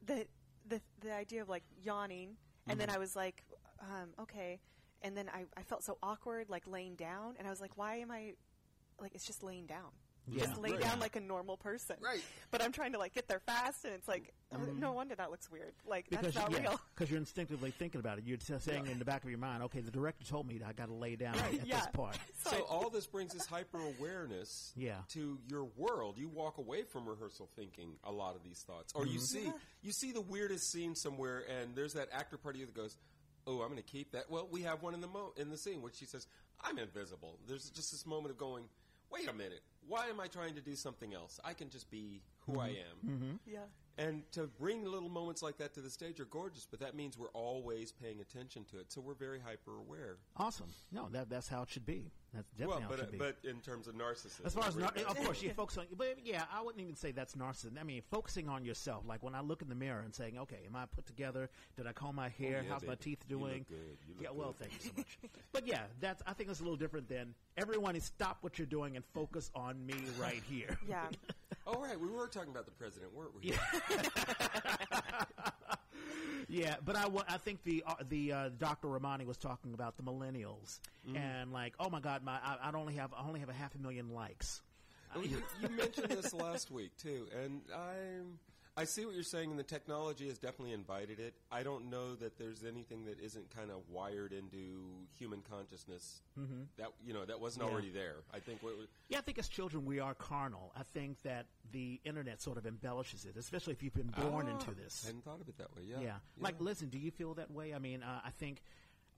[0.05, 0.27] the
[0.69, 3.45] the the idea of like yawning, and then I was like,
[3.81, 4.61] um, okay,
[5.03, 7.97] and then I, I felt so awkward, like laying down, and I was like, why
[7.97, 8.33] am I
[9.01, 9.91] like it's just laying down.
[10.29, 10.45] Yeah.
[10.47, 10.81] Just lay Right.
[10.81, 11.97] down like a normal person.
[12.01, 12.23] Right.
[12.51, 14.33] But I'm trying to like get there fast, and it's like,
[14.79, 15.73] no wonder that looks weird.
[15.87, 16.81] Like Because that's not yeah, real.
[16.95, 18.25] because you're instinctively thinking about it.
[18.27, 20.69] You're just saying in the back of your mind, okay, the director told me that
[20.69, 21.77] I got to lay down at yeah.
[21.79, 22.19] this part.
[22.47, 24.99] So all this brings this hyper awareness Yeah.
[25.09, 26.17] to your world.
[26.17, 29.49] You walk away from rehearsal thinking a lot of these thoughts, or you mm-hmm.
[29.49, 32.75] see you see the weirdest scene somewhere, and there's that actor part of you that
[32.75, 32.97] goes,
[33.47, 35.57] "Oh, I'm going to keep that." Well, we have one in the mo- in the
[35.59, 36.27] scene, which she says,
[36.63, 38.65] "I'm invisible." There's just this moment of going,
[39.11, 41.41] "Wait a minute, why am I trying to do something else?
[41.45, 43.09] I can just be who I mm-hmm.
[43.09, 43.33] am." Mm-hmm.
[43.47, 43.67] Yeah.
[43.99, 47.17] And to bring little moments like that to the stage are gorgeous, but that means
[47.19, 50.17] we're always paying attention to it, so we're very hyper aware.
[50.37, 50.67] Awesome.
[50.93, 52.11] No, that that's how it should be.
[52.35, 53.19] That's definitely Well, how it but should be.
[53.19, 56.17] but in terms of narcissism, As far as, nar- of course, you focus on, but
[56.23, 57.81] yeah, I wouldn't even say that's narcissism.
[57.81, 59.05] I mean, focusing on yourself.
[59.07, 61.49] Like when I look in the mirror and saying, okay, am I put together?
[61.79, 62.59] Did I comb my hair?
[62.61, 63.01] Oh, yeah, How's my baby.
[63.17, 63.67] teeth You look doing?
[63.67, 63.97] good.
[64.07, 64.69] You look yeah, well, good.
[64.69, 65.19] thank you so much.
[65.53, 68.67] but yeah, that's, I think it's a little different than everyone is stop what you're
[68.67, 70.77] doing and focus on me right here.
[70.87, 71.07] Yeah.
[71.67, 71.99] Oh, right.
[71.99, 73.53] We were talking about the president, weren't we?
[76.49, 78.89] Yeah, but I, I think the uh, the uh, Dr.
[78.89, 81.17] Ramani was talking about the millennials Mm-hmm.
[81.17, 83.75] and like, oh my God, my I, I only have I only have a half
[83.77, 84.61] a million likes.
[85.15, 88.39] Well, you, you mentioned this last week too, and I'm
[88.79, 91.35] I see what you're saying, and the technology has definitely invited it.
[91.51, 96.21] I don't know that there's anything that isn't kind of wired into human consciousness
[96.77, 97.73] that you know that wasn't Yeah.
[97.73, 98.17] already there.
[98.35, 100.73] I think what was- Yeah, I think as children we are carnal.
[100.77, 104.53] I think that the internet sort of embellishes it, especially if you've been born Ah,
[104.53, 105.05] into this.
[105.05, 105.83] I hadn't thought of it that way.
[105.85, 106.19] Yeah, Yeah.
[106.39, 107.73] Like, listen, do you feel that way?
[107.75, 108.63] I mean, uh, I think,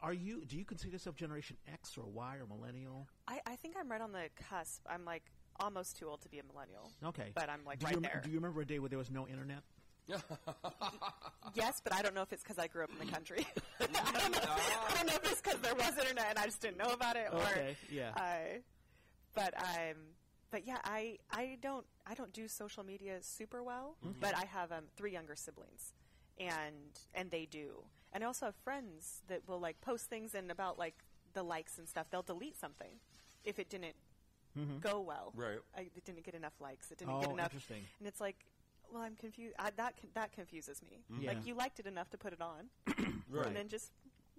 [0.00, 3.08] are you, do you consider yourself Generation X or Y or Millennial?
[3.26, 4.82] I, I think I'm right on the cusp.
[4.88, 5.24] I'm like
[5.60, 6.90] almost too old to be a millennial.
[7.04, 7.30] Okay.
[7.34, 8.20] But I'm like do right you, rem- there.
[8.24, 9.62] Do you remember a day where there was no internet?
[11.54, 13.46] yes, but I don't know if it's because I grew up in the country.
[13.80, 16.60] I, don't know, I don't know if it's because there was internet and I just
[16.60, 18.10] didn't know about it, or Okay, yeah.
[18.16, 18.58] Uh,
[19.34, 19.96] but um,
[20.50, 24.18] but yeah, I I don't I don't do social media super well, Mm-hmm.
[24.20, 25.92] but I have um, three younger siblings,
[26.38, 26.74] and
[27.14, 30.78] and they do, and I also have friends that will like post things and about
[30.78, 30.94] like
[31.34, 32.06] the likes and stuff.
[32.10, 32.92] They'll delete something
[33.44, 33.94] if it didn't
[34.80, 35.32] go well.
[35.34, 35.58] Right.
[35.76, 36.90] I, it didn't get enough likes.
[36.90, 37.18] It didn't Mm-hmm.
[37.18, 37.46] Oh, get enough.
[37.46, 37.82] interesting.
[37.98, 38.36] And it's like,
[38.92, 39.54] well, I'm confused.
[39.58, 41.04] I, that con- that confuses me.
[41.20, 41.28] Yeah.
[41.32, 42.68] Like you liked it enough to put it on,
[43.30, 43.46] Right.
[43.46, 43.92] and then just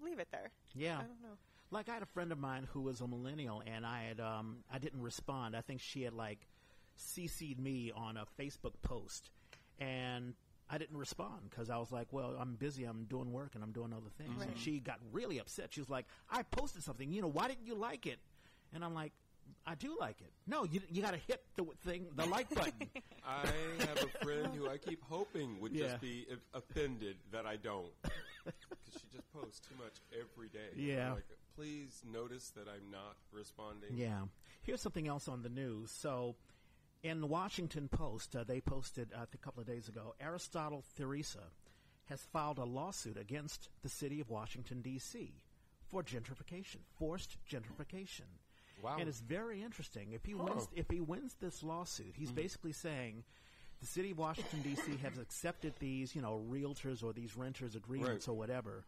[0.04, 0.52] leave it there.
[0.76, 0.96] Yeah.
[0.98, 1.38] I don't know.
[1.72, 4.58] Like I had a friend of mine who was a millennial, and I had um,
[4.74, 5.56] I didn't respond.
[5.56, 6.48] I think she had like
[6.98, 9.30] CC'd me on a Facebook post,
[9.80, 10.34] and
[10.70, 12.84] I didn't respond because I was like, "Well, I'm busy.
[12.86, 15.72] I'm doing work and I'm doing other things." And she got really upset.
[15.74, 17.12] She was like, "I posted something.
[17.12, 18.18] You know, why didn't you like it?"
[18.74, 19.14] And I'm like,
[19.66, 20.32] "I do like it.
[20.48, 22.90] No, you you got to hit the thing, the like button."
[23.26, 23.46] I
[23.80, 25.88] have a friend who I keep hoping would Yeah.
[25.88, 30.70] just be if- offended that I don't, because she just posts too much every day.
[30.74, 31.14] I'm Yeah.
[31.14, 33.90] like, please notice that I'm not responding.
[33.96, 34.22] Yeah.
[34.64, 35.92] Here's something else on the news.
[35.92, 36.36] So,
[37.04, 41.44] in the Washington Post, uh, they posted uh, a couple of days ago Aristotle Theresa
[42.06, 45.44] has filed a lawsuit against the city of Washington, D.C.
[45.88, 48.26] for gentrification, forced gentrification.
[48.82, 48.98] Wow.
[49.00, 50.12] And it's very interesting.
[50.14, 53.24] If he wins, if he wins this lawsuit, he's basically saying
[53.82, 54.98] the city of Washington D.C.
[55.04, 58.34] has accepted these, you know, realtors or these renters agreements Right.
[58.34, 58.84] or whatever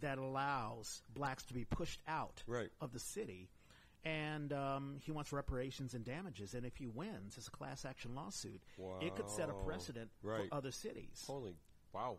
[0.00, 2.70] that allows blacks to be pushed out Right.
[2.80, 3.48] of the city.
[4.02, 6.54] And um, he wants reparations and damages.
[6.54, 8.62] And if he wins, it's a class action lawsuit.
[9.02, 10.48] It could set a precedent Right.
[10.48, 11.22] for other cities.
[11.26, 11.54] Holy,
[11.92, 12.16] wow.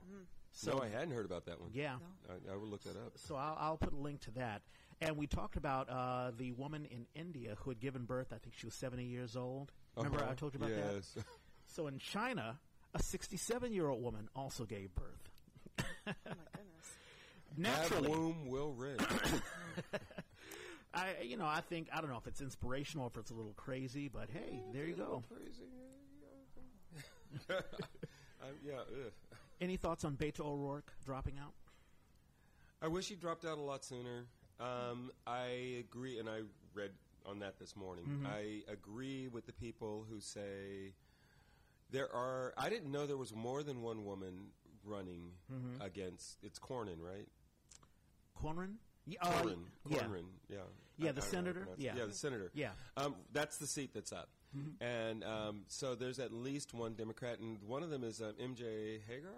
[0.51, 1.71] So- no, I hadn't heard about that one.
[1.73, 1.95] Yeah.
[2.29, 3.13] I, I will look that up.
[3.15, 4.61] So I'll, I'll put a link to that.
[5.01, 8.27] And we talked about uh, the woman in India who had given birth.
[8.31, 9.71] I think she was 70 years old.
[9.97, 10.31] Remember Uh-huh.
[10.31, 10.93] I told you about that?
[10.95, 11.15] yes.
[11.73, 12.59] So in China,
[12.93, 15.29] a 67 year old woman also gave birth.
[15.79, 16.97] Oh my goodness.
[17.57, 18.97] That Naturally, womb will ring.
[20.93, 23.33] I you know I think I don't know if it's inspirational or if it's a
[23.33, 25.23] little crazy, but hey, there you go.
[25.33, 25.63] Crazy.
[28.43, 28.81] I'm, yeah.
[29.61, 31.53] Any thoughts on Beto O'Rourke dropping out?
[32.81, 34.25] I wish he dropped out a lot sooner.
[34.61, 36.41] Um, I agree, and I
[36.73, 36.91] read
[37.25, 38.05] on that this morning.
[38.07, 38.27] Mm-hmm.
[38.27, 40.93] I agree with the people who say
[41.91, 42.53] there are.
[42.57, 44.47] I didn't know there was more than one woman
[44.83, 45.81] running Mm-hmm.
[45.81, 46.37] against.
[46.43, 47.27] It's Cornyn, right?
[48.41, 48.75] Cornyn?
[49.05, 49.57] Yeah, uh, Cornyn.
[49.89, 49.97] yeah.
[49.99, 50.23] Cornyn.
[50.49, 50.57] Yeah.
[50.97, 51.67] Yeah, I- the I don't know how to senator?
[51.77, 51.93] Yeah.
[51.97, 52.51] Yeah, the senator.
[52.53, 52.67] Yeah.
[52.97, 53.05] Mm-hmm.
[53.07, 54.29] Um, that's the seat that's up.
[54.81, 58.99] And um, so there's at least one Democrat, and one of them is um, MJ
[59.09, 59.31] Hegar.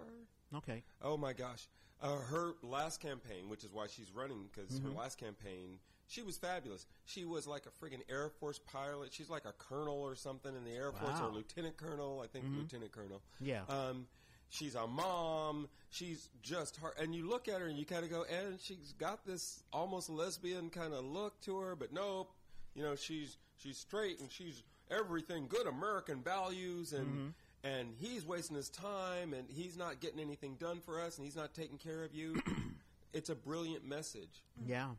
[0.56, 0.84] Okay.
[1.02, 1.68] Oh my gosh.
[2.02, 4.90] Uh, her last campaign, which is why she's running, because Mm-hmm.
[4.92, 6.86] her last campaign, she was fabulous.
[7.06, 9.14] She was like a friggin' Air Force pilot.
[9.14, 11.30] She's like a colonel or something in the Air Force, Wow.
[11.30, 12.22] or lieutenant colonel.
[12.24, 13.22] I think lieutenant colonel.
[13.40, 13.62] Yeah.
[13.70, 14.06] Um,
[14.50, 15.70] she's a mom.
[15.92, 16.96] She's just hard.
[17.00, 20.10] And you look at her and you kind of go, and she's got this almost
[20.10, 22.32] lesbian kind of look to her, but nope.
[22.76, 24.62] You know, she's she's straight and she's
[24.92, 27.34] everything good American values and
[27.64, 31.36] and he's wasting his time and he's not getting anything done for us and he's
[31.36, 32.42] not taking care of you.
[33.14, 34.44] it's a brilliant message.
[34.66, 34.90] Yeah.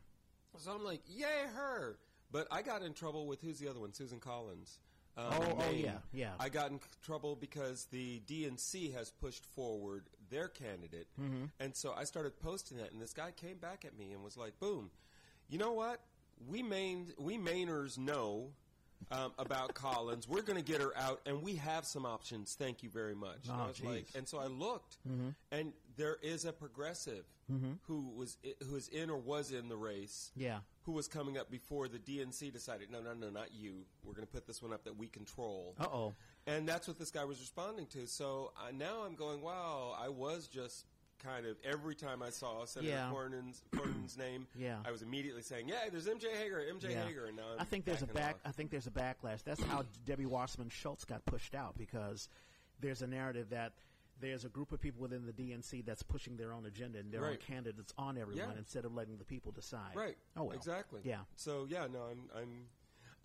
[0.57, 1.97] So I'm like, yay her!
[2.31, 3.93] But I got in trouble with who's the other one?
[3.93, 4.79] Susan Collins.
[5.17, 6.31] Um, Oh, oh, yeah, yeah.
[6.39, 11.45] I got in trouble because the DNC has pushed forward their candidate, Mm-hmm.
[11.59, 14.35] and so I started posting that, and this guy came back at me and was
[14.35, 14.89] like, "Boom,
[15.47, 16.01] you know what?
[16.49, 18.49] We Maine we Mainers know."
[19.11, 22.55] Um, about Collins, we're going to get her out, and we have some options.
[22.57, 23.47] Thank you very much.
[23.47, 24.15] and, Oh, I was like, geez.
[24.15, 24.97] and so I looked,
[25.51, 27.23] and there is a progressive
[27.83, 30.61] who was i- who is in or was in the race, Yeah.
[30.85, 33.85] who was coming up before the DNC decided, no, no, no, not you.
[34.03, 35.75] We're going to put this one up that we control.
[35.79, 36.15] Uh oh.
[36.47, 38.07] And that's what this guy was responding to.
[38.07, 40.85] So uh, now I'm going, wow, I was just
[41.25, 43.09] kind of every time I saw Senator Yeah.
[43.11, 44.77] Cornyn's, Cornyn's name, Yeah.
[44.85, 47.03] I was immediately saying, yeah, there's MJ Hegar, MJ Yeah.
[47.07, 48.35] Hegar, and now I'm I think there's a back.
[48.35, 48.41] off.
[48.45, 49.43] I think there's a backlash.
[49.43, 52.29] That's how Debbie Wasserman Schultz got pushed out because
[52.79, 53.73] there's a narrative that
[54.21, 57.25] there's a group of people within the DNC that's pushing their own agenda and their
[57.25, 58.57] own candidates on everyone Yeah.
[58.57, 59.93] instead of letting the people decide.
[59.95, 60.17] Right.
[60.37, 60.55] Oh well.
[60.55, 61.01] Exactly.
[61.03, 61.19] Yeah.
[61.35, 62.65] So yeah, no, I'm I'm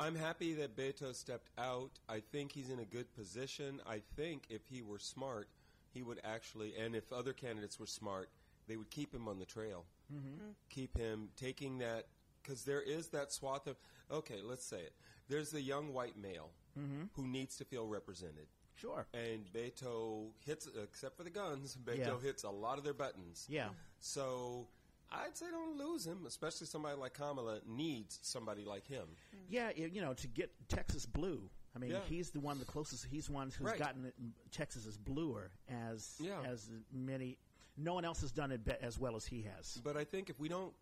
[0.01, 1.91] I'm happy that Beto stepped out.
[2.09, 3.81] I think he's in a good position.
[3.87, 5.47] I think if he were smart,
[5.93, 8.29] he would actually, and if other candidates were smart,
[8.69, 10.51] they would keep him on the trail, mm-hmm.
[10.69, 12.07] keep him taking that
[12.43, 13.77] because there is that swath of
[14.11, 14.93] okay, let's say it.
[15.29, 17.07] There's the young white male Mm-hmm.
[17.15, 18.47] who needs to feel represented.
[18.77, 19.05] Sure.
[19.13, 22.21] And Beto hits, except for the guns, Beto Yeah.
[22.23, 23.45] hits a lot of their buttons.
[23.49, 23.71] Yeah.
[23.99, 24.69] So
[25.11, 29.07] I'd say don't lose him, especially somebody like Kamala needs somebody like him.
[29.49, 31.51] Yeah, you know, to get Texas blue.
[31.75, 32.01] I mean, Yeah.
[32.05, 33.05] he's the one the closest.
[33.07, 33.79] He's the one who's Right.
[33.79, 34.13] gotten
[34.51, 36.43] Texas as bluer as Yeah.
[36.43, 37.39] as many.
[37.77, 39.81] No one else has done it be- as well as he has.
[39.85, 40.75] But I think if we don't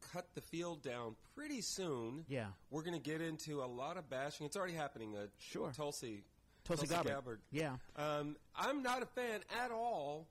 [0.00, 2.52] cut the field down pretty soon, Yeah.
[2.70, 4.46] we're going to get into a lot of bashing.
[4.46, 5.16] It's already happening.
[5.16, 5.72] Uh, Sure.
[5.72, 6.22] Tulsi,
[6.64, 7.40] Tulsi Gabbard.
[7.50, 7.78] Yeah.
[7.96, 10.28] Um, I'm not a fan at all.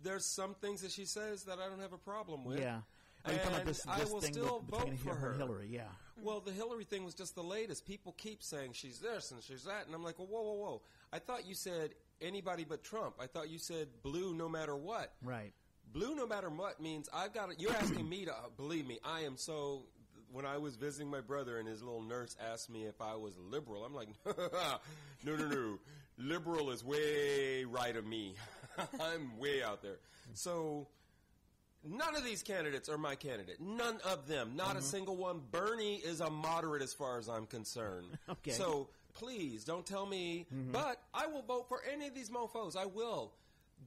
[0.00, 2.58] There's some things that she says that I don't have a problem with.
[2.58, 2.82] Yeah.
[3.24, 5.14] Are you talking about And this, I this will thing still with, between vote for
[5.14, 5.40] her and.
[5.40, 5.68] Hillary?
[5.70, 5.82] Yeah.
[6.22, 7.86] Well, the Hillary thing was just the latest.
[7.86, 10.82] People keep saying she's this and she's that, and I'm like, well, whoa, whoa, whoa.
[11.12, 13.14] I thought you said anybody but Trump.
[13.20, 15.12] I thought you said blue no matter what.
[15.22, 15.52] Right.
[15.92, 17.50] Blue no matter what means I've got.
[17.50, 18.98] to You're asking me to uh, believe me.
[19.04, 19.82] I am so.
[20.30, 23.36] When I was visiting my brother and his little nurse asked me if I was
[23.38, 25.78] liberal, I'm like, no, no, no.
[26.16, 28.34] Liberal is way right of me.
[29.00, 29.98] I'm way out there.
[30.32, 30.88] So
[31.84, 33.60] none of these candidates are my candidate.
[33.60, 34.52] None of them.
[34.56, 34.80] Not a mm-hmm.
[34.80, 35.40] single one.
[35.50, 38.06] Bernie is a moderate as far as I'm concerned.
[38.28, 38.52] Okay.
[38.52, 40.46] So please don't tell me.
[40.52, 40.72] Mm-hmm.
[40.72, 42.76] But I will vote for any of these mofos.
[42.76, 43.32] I will.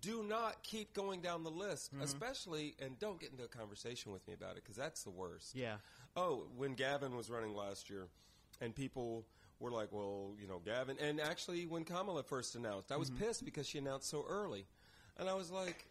[0.01, 2.03] Do not keep going down the list, mm-hmm.
[2.03, 5.55] especially, and don't get into a conversation with me about it because that's the worst.
[5.55, 5.75] Yeah.
[6.15, 8.07] Oh, when Gavin was running last year,
[8.61, 9.25] and people
[9.59, 13.45] were like, "Well, you know, Gavin," and actually, when Kamala first announced, I was pissed
[13.45, 14.65] because she announced so early,
[15.17, 15.87] and I was like,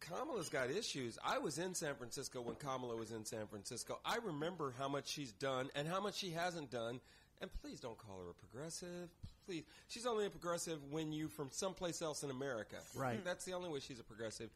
[0.00, 3.98] "Kamala's got issues." I was in San Francisco when Kamala was in San Francisco.
[4.04, 7.00] I remember how much she's done and how much she hasn't done.
[7.40, 9.10] And please don't call her a progressive.
[9.44, 12.76] Please, she's only a progressive when you from someplace else in America.
[12.94, 13.22] Right.
[13.24, 14.50] That's the only way she's a progressive.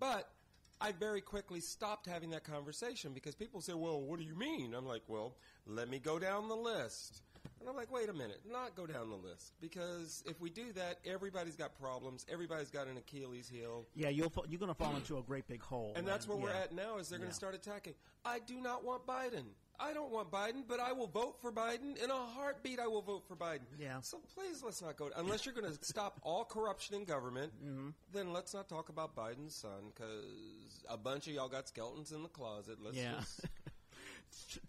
[0.00, 0.28] But
[0.80, 4.74] I very quickly stopped having that conversation because people say, "Well, what do you mean?"
[4.74, 7.22] I'm like, "Well, let me go down the list."
[7.60, 10.72] And I'm like, "Wait a minute, not go down the list because if we do
[10.74, 12.24] that, everybody's got problems.
[12.30, 14.08] Everybody's got an Achilles heel." Yeah.
[14.08, 15.92] You'll fa- you're going to fall into a great big hole.
[15.96, 17.32] And that's where we're at now is they're going Yeah.
[17.32, 17.94] to start attacking.
[18.24, 19.44] I do not want Biden.
[19.78, 22.02] I don't want Biden, but I will vote for Biden.
[22.02, 23.66] In a heartbeat, I will vote for Biden.
[23.78, 24.00] Yeah.
[24.00, 25.10] So please, let's not go.
[25.16, 27.88] Unless you're going to stop all corruption in government, Mm-hmm.
[28.12, 32.22] then let's not talk about Biden's son because a bunch of y'all got skeletons in
[32.22, 32.78] the closet.
[32.82, 33.16] Let's Yeah.
[33.20, 33.40] just.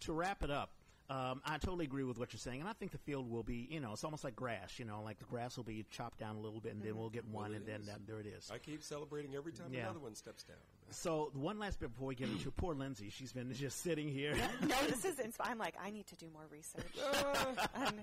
[0.00, 0.70] to wrap it up,
[1.10, 3.66] um, I totally agree with what you're saying, and I think the field will be,
[3.70, 4.78] you know, it's almost like grass.
[4.78, 7.08] You know, like the grass will be chopped down a little bit, and then we'll
[7.08, 7.88] get one, it and then is.
[7.88, 8.50] uh, there it is.
[8.52, 9.84] I keep celebrating every time Yeah.
[9.84, 10.56] another one steps down.
[10.90, 14.34] So one last bit before we get into poor Lindsey, she's been just sitting here.
[14.62, 15.16] no, this is.
[15.16, 16.84] Insp- I'm like, I need to do more research.
[17.74, 17.94] Um,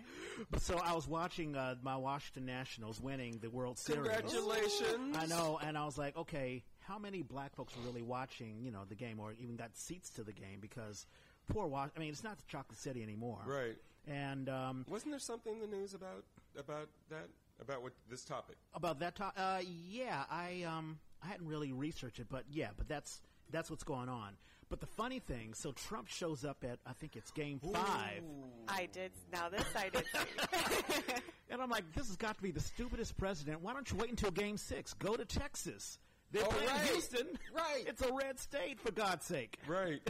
[0.52, 4.04] But so I was watching uh, my Washington Nationals winning the World Series.
[4.12, 5.18] Congratulations!
[5.18, 8.72] I know, and I was like, okay, how many black folks are really watching, you
[8.72, 10.60] know, the game or even got seats to the game?
[10.62, 11.06] Because
[11.48, 11.90] poor Wash.
[11.96, 13.76] I mean, it's not the Chocolate City anymore, Right.
[14.08, 16.24] And um, Wasn't there something in the news about
[16.60, 17.28] about that
[17.60, 18.56] about what this topic?
[18.76, 19.34] about that, topic?
[19.42, 23.84] uh, yeah, I um, I hadn't really researched it, but yeah, but that's that's what's
[23.84, 24.34] going on.
[24.70, 28.22] But the funny thing, so Trump shows up at I think it's Game Five,
[28.68, 29.12] I did.
[29.34, 30.04] Now this I did
[31.50, 33.62] and I'm like, this has got to be the stupidest president.
[33.62, 34.94] Why don't you wait until Game Six?
[34.94, 35.98] Go to Texas.
[36.32, 36.82] They're Oh, playing right.
[36.90, 37.28] Houston.
[37.56, 37.86] Right.
[37.88, 39.58] It's a red state, for God's sake.
[39.68, 40.02] Right.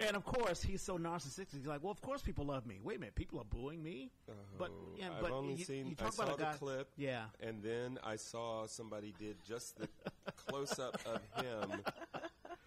[0.00, 1.56] And of course, he's so narcissistic.
[1.56, 2.78] He's like, "Well, of course, people love me.
[2.82, 4.36] Wait a minute, people are booing me." Uh-huh.
[4.56, 5.86] but yeah, I've but only you, seen.
[5.88, 6.88] you I saw the guy, clip.
[6.96, 9.88] Yeah, and then I saw somebody did just the
[10.36, 11.82] close up of him,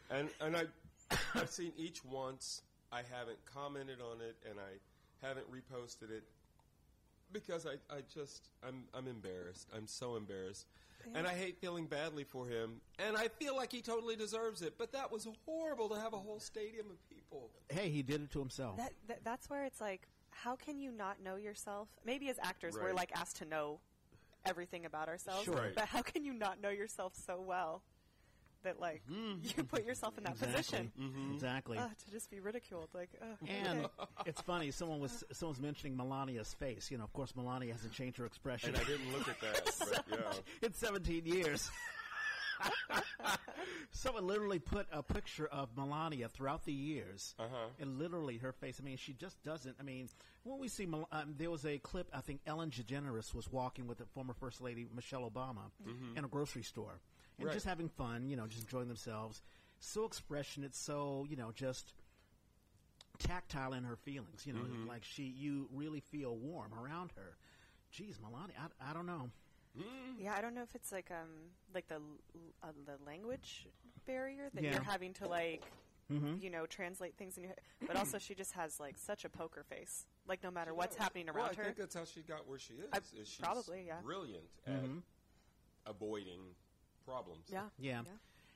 [0.10, 0.66] and and I
[1.36, 2.64] I've seen each once.
[2.92, 6.24] I haven't commented on it, and I haven't reposted it
[7.32, 9.68] because I, I just I'm I'm embarrassed.
[9.76, 10.66] I'm so embarrassed.
[11.16, 14.76] And I hate feeling badly for him, and I feel like he totally deserves it.
[14.78, 17.50] But that was horrible to have a whole stadium of people.
[17.70, 18.78] hey, he did it to himself.
[18.78, 21.88] that, that that's where it's like, how can you not know yourself?
[22.06, 23.80] Maybe as actors, we're like asked to know
[24.46, 25.46] everything about ourselves.
[25.46, 25.72] Sure.
[25.76, 27.84] But how can you not know yourself so well
[28.64, 30.92] that like you put yourself in that exactly, position
[31.34, 31.78] exactly.
[31.78, 32.90] uh, to just be ridiculed?
[32.94, 33.88] Like, uh, and okay.
[34.26, 34.72] it's funny.
[34.72, 36.90] Someone was someone's mentioning Melania's face.
[36.92, 39.72] You know, of course, Melania hasn't changed her expression And I didn't look at that,
[39.80, 40.68] but yeah.
[40.68, 41.70] in 17 years.
[43.94, 47.68] Someone literally put a picture of Melania throughout the years, Uh-huh.
[47.80, 48.78] and literally her face.
[48.80, 49.76] I mean, she just doesn't.
[49.80, 50.08] I mean,
[50.44, 52.08] when we see, Mel- um, there was a clip.
[52.14, 55.72] I think Ellen DeGeneres was walking with the former First Lady Michelle Obama
[56.16, 57.00] in a grocery store,
[57.42, 57.48] and Mm-hmm.
[57.48, 57.54] Right.
[57.54, 58.28] just having fun.
[58.30, 59.42] You know, just enjoying themselves.
[59.80, 60.76] So expressionate.
[60.76, 61.94] So you know, just
[63.20, 64.46] tactile in her feelings.
[64.46, 64.88] You know, Mm-hmm.
[64.88, 67.36] like she, you really feel warm around her.
[67.92, 69.30] Geez, Melania, I, I don't know.
[70.20, 71.30] Yeah, I don't know if it's like um
[71.74, 71.96] like the
[72.64, 73.68] uh, the language
[74.06, 74.72] barrier that Yeah.
[74.74, 75.64] you're having to like
[76.12, 76.42] Mhm.
[76.44, 77.62] you know translate things in your head.
[77.88, 80.06] But also, she just has like such a poker face.
[80.28, 81.62] Like no matter what's Yeah, happening well, around I her.
[81.62, 82.90] I think that's how she got where she is.
[82.92, 84.02] I- is she's probably, yeah.
[84.04, 84.84] Brilliant at
[85.86, 86.42] avoiding
[87.06, 87.46] problems.
[87.52, 87.64] yeah.
[87.80, 88.02] Yeah.
[88.06, 88.12] Yeah.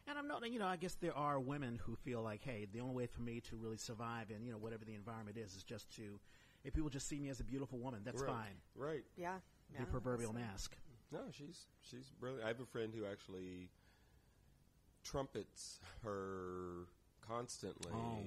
[0.07, 2.79] And I'm not, you know, I guess there are women who feel like, hey, the
[2.79, 5.63] only way for me to really survive in, you know, whatever the environment is, is
[5.63, 6.19] just to,
[6.63, 8.29] if people just see me as a beautiful woman, that's right.
[8.29, 8.55] fine.
[8.75, 9.03] Right.
[9.17, 9.37] Yeah.
[9.71, 10.77] The yeah, proverbial mask.
[11.11, 12.43] No, she's she's brilliant.
[12.43, 13.69] I have a friend who actually
[15.03, 16.87] trumpets her
[17.27, 17.91] constantly.
[17.93, 18.17] Oh.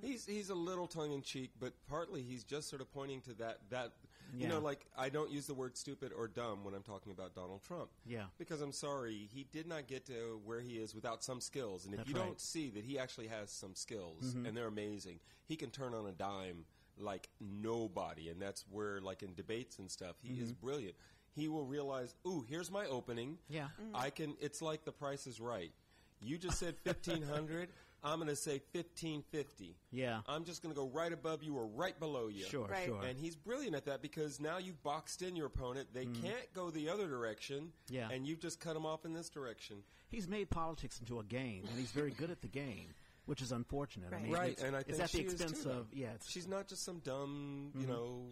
[0.00, 3.34] He's he's a little tongue in cheek, but partly he's just sort of pointing to
[3.34, 3.92] that that
[4.34, 7.34] you know, like I don't use the word stupid or dumb when I'm talking about
[7.34, 7.90] Donald Trump.
[8.06, 8.24] Yeah.
[8.38, 11.84] Because I'm sorry, he did not get to where he is without some skills.
[11.84, 12.24] And if That's you right.
[12.26, 14.48] don't see that he actually has some skills Mhm.
[14.48, 16.64] and they're amazing, he can turn on a dime
[16.98, 18.28] like nobody.
[18.28, 20.66] And that's where, like in debates and stuff, he is Mm-hmm.
[20.66, 20.96] brilliant.
[21.34, 23.38] He will realize, ooh, here's my opening.
[23.48, 23.68] Yeah.
[23.94, 24.36] I can.
[24.40, 25.72] It's like the Price is Right.
[26.20, 27.68] You just said fifteen hundred.
[28.04, 29.76] I'm going to say fifteen fifty.
[29.92, 30.20] Yeah.
[30.26, 32.44] I'm just going to go right above you or right below you.
[32.44, 32.86] Sure, Right.
[32.86, 33.00] sure.
[33.02, 35.88] And he's brilliant at that because now you've boxed in your opponent.
[35.94, 37.72] They can't go the other direction.
[37.88, 38.08] Yeah.
[38.10, 39.84] And you've just cut them off in this direction.
[40.08, 42.88] he's made politics into a game, and he's very good at the game,
[43.26, 44.12] which is unfortunate.
[44.12, 44.22] I Right.
[44.24, 46.10] mean, Right, and I it's think at the expense too, of yeah.
[46.26, 47.80] She's not just some dumb, Mm-hmm.
[47.80, 48.26] you know,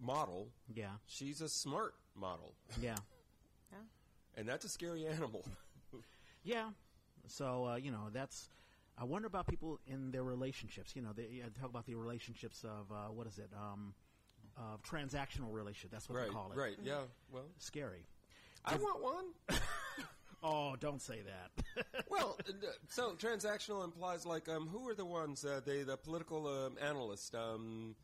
[0.00, 0.48] model.
[0.74, 0.90] yeah.
[1.06, 2.54] She's a smart model.
[2.80, 2.94] Yeah.
[3.72, 3.78] Yeah.
[4.36, 5.44] And that's a scary animal.
[6.44, 6.68] Yeah.
[7.26, 8.48] So uh, you know that's.
[8.96, 10.94] I wonder about people in their relationships.
[10.94, 13.50] You know, they I talk about the relationships of uh, what is it?
[13.54, 13.94] Um,
[14.56, 15.90] of transactional relationship.
[15.90, 16.56] That's what right, they call it.
[16.56, 16.76] right.
[16.82, 17.00] Yeah.
[17.32, 18.06] Well, Scary.
[18.64, 19.58] I want one.
[20.46, 21.86] Oh, don't say that.
[22.10, 25.42] well, uh, so transactional implies like um, who are the ones?
[25.42, 27.34] Uh, they the political um, analyst.
[27.34, 27.96] Um,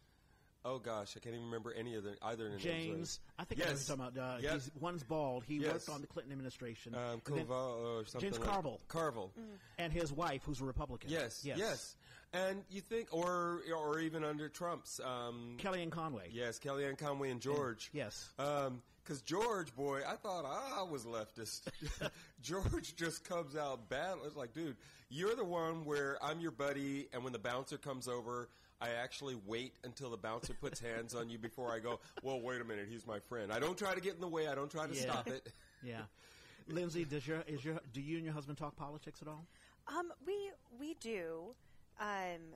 [0.64, 2.46] oh gosh, I can't even remember any of the either.
[2.54, 3.88] of their names James, I think I know Yes.
[3.88, 4.34] you're talking about.
[4.36, 4.52] Uh, Yes.
[4.64, 5.44] he's, one's bald.
[5.44, 5.72] He Yes.
[5.72, 6.94] worked on the Clinton administration.
[6.94, 8.30] Um, Koval or something.
[8.30, 8.80] James like- Carville.
[8.88, 9.32] Carville.
[9.78, 11.10] and his wife, who's a Republican.
[11.10, 11.96] Yes, yes, yes,
[12.32, 16.28] And you think, or or even under Trump's, um, Kellyanne Conway.
[16.32, 17.90] yes, Kellyanne Conway and George.
[17.92, 18.28] Yes.
[18.36, 21.62] Because George, boy, I thought I was leftist.
[22.42, 24.18] George just comes out bad.
[24.24, 24.76] It's like, dude,
[25.08, 28.48] you're the one where I'm your buddy, and when the bouncer comes over,
[28.80, 32.00] I actually wait until the bouncer puts hands on you before I go.
[32.22, 33.52] Well, wait a minute, he's my friend.
[33.52, 34.48] I don't try to get in the way.
[34.48, 35.02] I don't try to Yeah.
[35.02, 35.52] stop it.
[35.82, 36.02] Yeah.
[36.68, 39.46] Lindsey, does your is your do you and your husband talk politics at all?
[39.88, 41.54] Um, we we do,
[41.98, 42.54] um,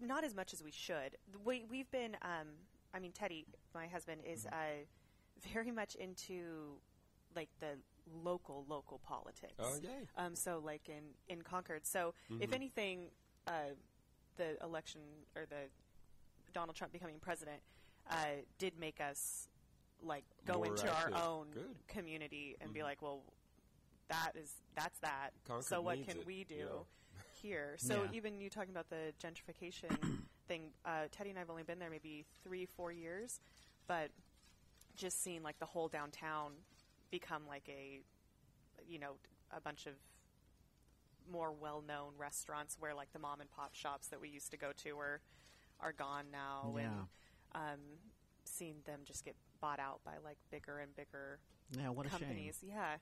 [0.00, 1.16] not as much as we should.
[1.44, 2.14] We we've been.
[2.22, 2.48] Um,
[2.92, 4.54] I mean, Teddy, my husband, is Mm-hmm.
[4.54, 6.78] uh, very much into
[7.34, 7.78] like the
[8.22, 9.54] local local politics.
[9.58, 10.06] Oh, yay.
[10.18, 11.86] Um, so like in in Concord.
[11.86, 12.42] So Mm-hmm.
[12.42, 13.06] if anything,
[13.46, 13.72] uh,
[14.40, 15.00] the election
[15.36, 15.68] or the
[16.54, 17.60] Donald Trump becoming president
[18.10, 18.14] uh,
[18.58, 19.48] did make us
[20.02, 21.14] like go More into active.
[21.14, 21.76] our own Good.
[21.88, 22.84] community and be Mhm.
[22.84, 23.22] like, well,
[24.08, 25.30] that is that's that.
[25.46, 27.20] Concord so what can it, we do yeah.
[27.42, 27.76] here?
[27.78, 28.12] So Yeah.
[28.12, 29.90] even you talking about the gentrification
[30.48, 33.40] thing, uh, Teddy and I've only been there maybe three, four years,
[33.86, 34.10] but
[34.96, 36.52] just seeing like the whole downtown
[37.10, 38.00] become like a,
[38.88, 39.12] you know,
[39.52, 39.94] a bunch of
[41.30, 44.72] more well-known restaurants where like the mom and pop shops that we used to go
[44.84, 45.20] to are
[45.80, 46.82] are gone now, Yeah.
[46.84, 46.94] and
[47.54, 47.80] um,
[48.44, 51.38] seeing them just get bought out by like bigger and bigger
[51.76, 52.58] Yeah, what a companies.
[52.62, 52.96] Yeah,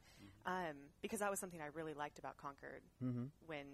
[0.46, 3.12] um, because that was something I really liked about Concord shame.
[3.12, 3.66] hmm when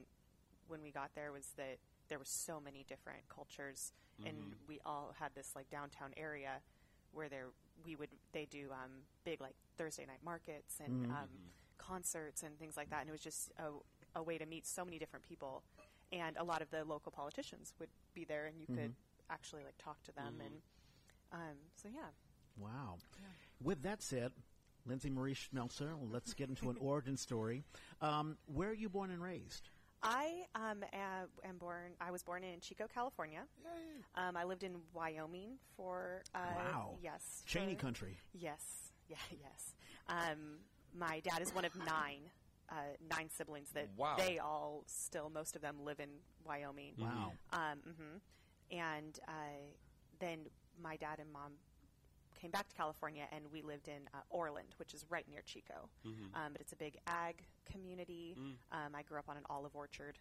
[0.69, 1.79] when we got there was that
[2.09, 3.93] there were so many different cultures,
[4.25, 4.37] and
[4.69, 6.61] we all had this like downtown area
[7.13, 7.49] where there
[7.85, 11.29] we would they do um, big like Thursday night markets and um,
[11.79, 13.65] concerts and things like that, and it was just a,
[14.15, 15.63] a way to meet so many different people,
[16.13, 18.95] and a lot of the local politicians would be there, and you could
[19.31, 20.55] actually like talk to them, and
[21.33, 22.09] um, so yeah.
[22.59, 22.99] Wow.
[23.63, 24.33] With that said,
[24.87, 27.65] Lindsey Marie Schmeltzer, let's get into an origin story.
[28.01, 29.69] Um, where are you born and raised?
[30.03, 31.93] I um, am, am born.
[32.01, 33.41] I was born in Chico, California.
[34.17, 36.97] Um, I lived in Wyoming for uh, Wow.
[37.03, 38.19] yes, Cheney for- country.
[38.35, 39.73] Yes, yeah, yes.
[40.09, 40.59] Um,
[40.97, 42.21] my dad is one of nine,
[42.75, 44.17] uh, nine siblings that Wow.
[44.19, 46.09] they all still, most of them live in
[46.45, 46.95] Wyoming.
[46.99, 47.33] Wow.
[47.53, 48.17] Um, hmm
[48.77, 49.33] And uh,
[50.19, 50.41] then
[50.83, 51.53] my dad and mom
[52.41, 55.89] came back to California, and we lived in uh, Orland, which is right near Chico.
[56.05, 57.37] Um, but it's a big ag
[57.71, 58.37] community.
[58.73, 60.19] Um, I grew up on an olive orchard.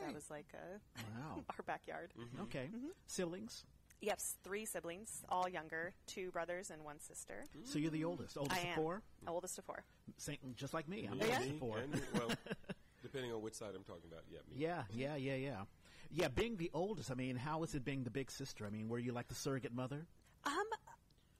[0.00, 0.78] That was like uh,
[1.18, 1.44] Wow.
[1.50, 2.12] our backyard.
[2.42, 2.68] Okay.
[3.06, 3.64] Siblings?
[4.00, 7.44] Yes, three siblings, all younger, two brothers and one sister.
[7.64, 8.36] So you're the oldest.
[8.38, 9.02] Oldest I of am four?
[9.26, 9.82] oldest of four.
[10.18, 11.08] Same, just like me.
[11.10, 11.34] I'm Yeah, the Yeah.
[11.34, 11.78] oldest me of four.
[11.78, 12.30] and well,
[13.02, 14.22] depending on which side I'm talking about.
[14.30, 14.56] Yeah, me.
[14.56, 15.62] Yeah, yeah, yeah, yeah.
[16.10, 18.66] Yeah, being the oldest, I mean, how is it being the big sister?
[18.66, 20.06] I mean, were you like the surrogate mother?
[20.44, 20.54] Um,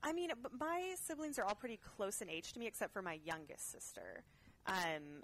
[0.02, 2.92] I I mean, b- my siblings are all pretty close in age to me, except
[2.92, 4.22] for my youngest sister.
[4.66, 5.22] Um,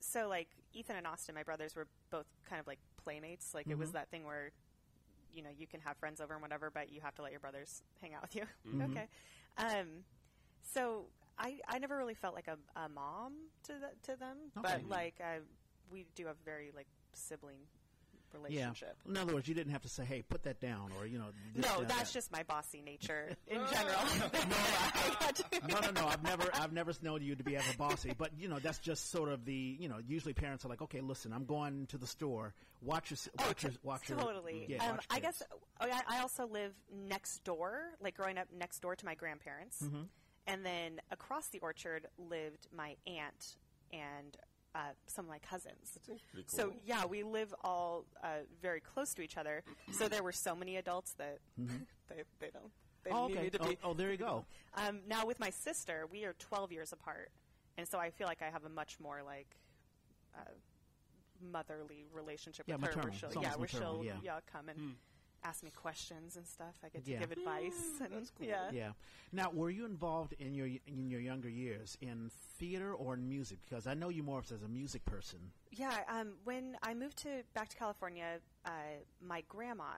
[0.00, 3.54] so like Ethan and Austin, my brothers were both kind of like playmates.
[3.54, 4.50] Like it was that thing where,
[5.34, 7.40] you know, you can have friends over and whatever, but you have to let your
[7.40, 8.44] brothers hang out with you.
[8.84, 9.08] okay.
[9.58, 10.04] Um,
[10.62, 11.06] so
[11.38, 13.32] I I never really felt like a, a mom
[13.64, 14.78] to the, to them, Okay.
[14.80, 15.40] but like uh,
[15.90, 17.60] we do have very like sibling
[18.32, 18.96] relationship.
[19.04, 19.10] Yeah.
[19.10, 21.26] In other words, you didn't have to say, "Hey, put that down," or you know.
[21.54, 22.12] No, that, that's that.
[22.12, 24.00] just my bossy nature in general.
[25.68, 26.06] no, no, no.
[26.06, 28.12] I've never, I've never known you to be ever bossy.
[28.16, 31.00] But you know, that's just sort of the, you know, usually parents are like, "Okay,
[31.00, 32.54] listen, I'm going to the store.
[32.82, 34.66] Watch your, Oh, watch your, watch your." totally.
[34.68, 35.42] Yeah, um, watch I guess
[35.80, 36.72] oh, I also live
[37.08, 40.02] next door, like growing up next door to my grandparents, Mm-hmm.
[40.46, 43.56] and then across the orchard lived my aunt
[43.92, 44.36] and
[44.76, 45.98] uh, some of my cousins.
[46.32, 49.62] Pretty So yeah, we live all uh, very close to each other.
[49.92, 52.70] So there were so many adults that they, they don't.
[53.04, 53.18] They Mm-hmm.
[53.18, 53.78] Oh, okay.
[53.84, 54.44] Oh, oh, there you go.
[54.74, 57.30] Um, now with my sister, we are 12 years apart,
[57.78, 59.46] and so I feel like I have a much more like
[60.36, 60.40] uh,
[61.40, 62.96] motherly relationship Yeah, with her.
[62.96, 63.10] maternal.
[63.10, 64.40] Where she'll, yeah, where maternal, she'll yeah.
[64.52, 64.96] come and
[65.44, 66.74] ask me questions and stuff.
[66.84, 67.18] I get to Yeah.
[67.20, 68.00] give advice.
[68.00, 68.70] and, Yeah.
[68.72, 68.92] Yeah.
[69.32, 73.58] Now, were you involved in your in your younger years in theater or in music?
[73.64, 75.52] Because I know you more as a music person.
[75.70, 78.70] Yeah, um, when I moved to back to California, uh,
[79.20, 79.92] my grandma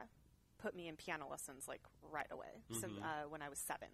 [0.59, 2.63] put me in piano lessons like right away.
[2.81, 3.89] So uh, when I was 7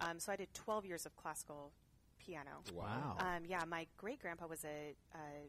[0.00, 1.72] um, so I did twelve years of classical
[2.18, 2.62] piano.
[2.74, 3.16] Wow.
[3.18, 5.48] Um, yeah, my great grandpa was a, a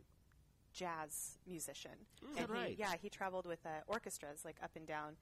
[0.76, 1.92] jazz musician.
[2.22, 2.70] and that right?
[2.70, 5.14] He, yeah, he traveled with uh, orchestras like up and down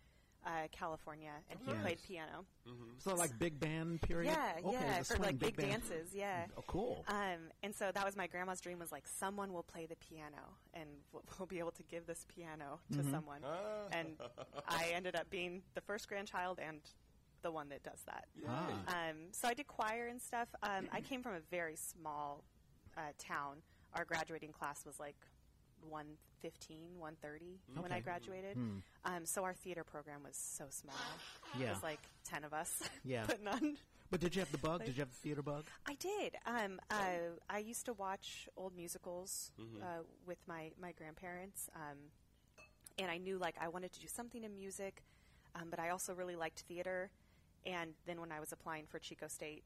[0.46, 1.82] uh, California, and he Yes.
[1.82, 2.46] played piano.
[2.98, 4.34] So like big band period.
[4.36, 5.70] Yeah, okay, yeah, the for swing, like big, band.
[5.72, 6.10] dances.
[6.14, 6.46] Yeah.
[6.58, 7.06] Oh, cool.
[7.08, 10.44] Um, and so that was my grandma's dream was like someone will play the piano
[10.74, 13.12] and we'll, we'll be able to give this piano to Mm-hmm.
[13.12, 13.40] someone.
[13.46, 13.88] Ah.
[13.94, 14.18] And
[14.68, 16.80] I ended up being the first grandchild and
[17.42, 18.26] the one that does that.
[18.48, 18.68] Ah.
[18.90, 20.50] Um, so I did choir and stuff.
[20.62, 22.44] Um, I came from a very small
[22.98, 23.58] uh, town.
[23.94, 25.16] Our graduating class was like
[25.90, 28.58] 115, 130 when I graduated.
[29.06, 30.96] Um, so our theater program was so small.
[31.56, 31.74] It Yeah.
[31.74, 33.26] was like 10 of us Yeah.
[33.26, 33.78] putting on
[34.12, 34.86] But did you have the bug?
[34.86, 35.66] Did you have the theater bug?
[35.88, 36.36] I did.
[36.46, 41.98] Um, uh, I used to watch old musicals uh, with my, my grandparents, um,
[43.00, 45.02] and I knew like I wanted to do something in music,
[45.56, 47.10] um, but I also really liked theater.
[47.66, 49.64] And then when I was applying for Chico State,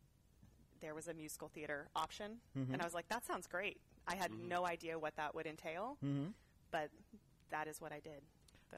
[0.82, 4.32] there was a musical theater option, and I was like, "That sounds great." I had
[4.32, 5.98] no idea what that would entail,
[6.72, 6.90] but
[7.52, 8.22] that is what I did.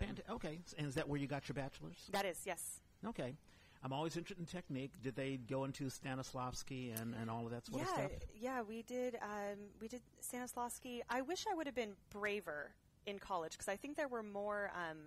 [0.01, 0.59] Fant- okay.
[0.77, 1.97] And is that where you got your bachelor's?
[2.11, 2.79] that is yes.
[3.07, 3.35] Okay.
[3.81, 4.91] I'm always interested in technique.
[5.01, 8.11] Did they go into Stanislavski and, and all of that sort yeah, of stuff?
[8.35, 9.15] yeah, we did.
[9.21, 10.99] Um, we did Stanislavski.
[11.09, 12.71] I wish I would have been braver
[13.05, 14.71] in college because I think there were more.
[14.75, 14.97] Um,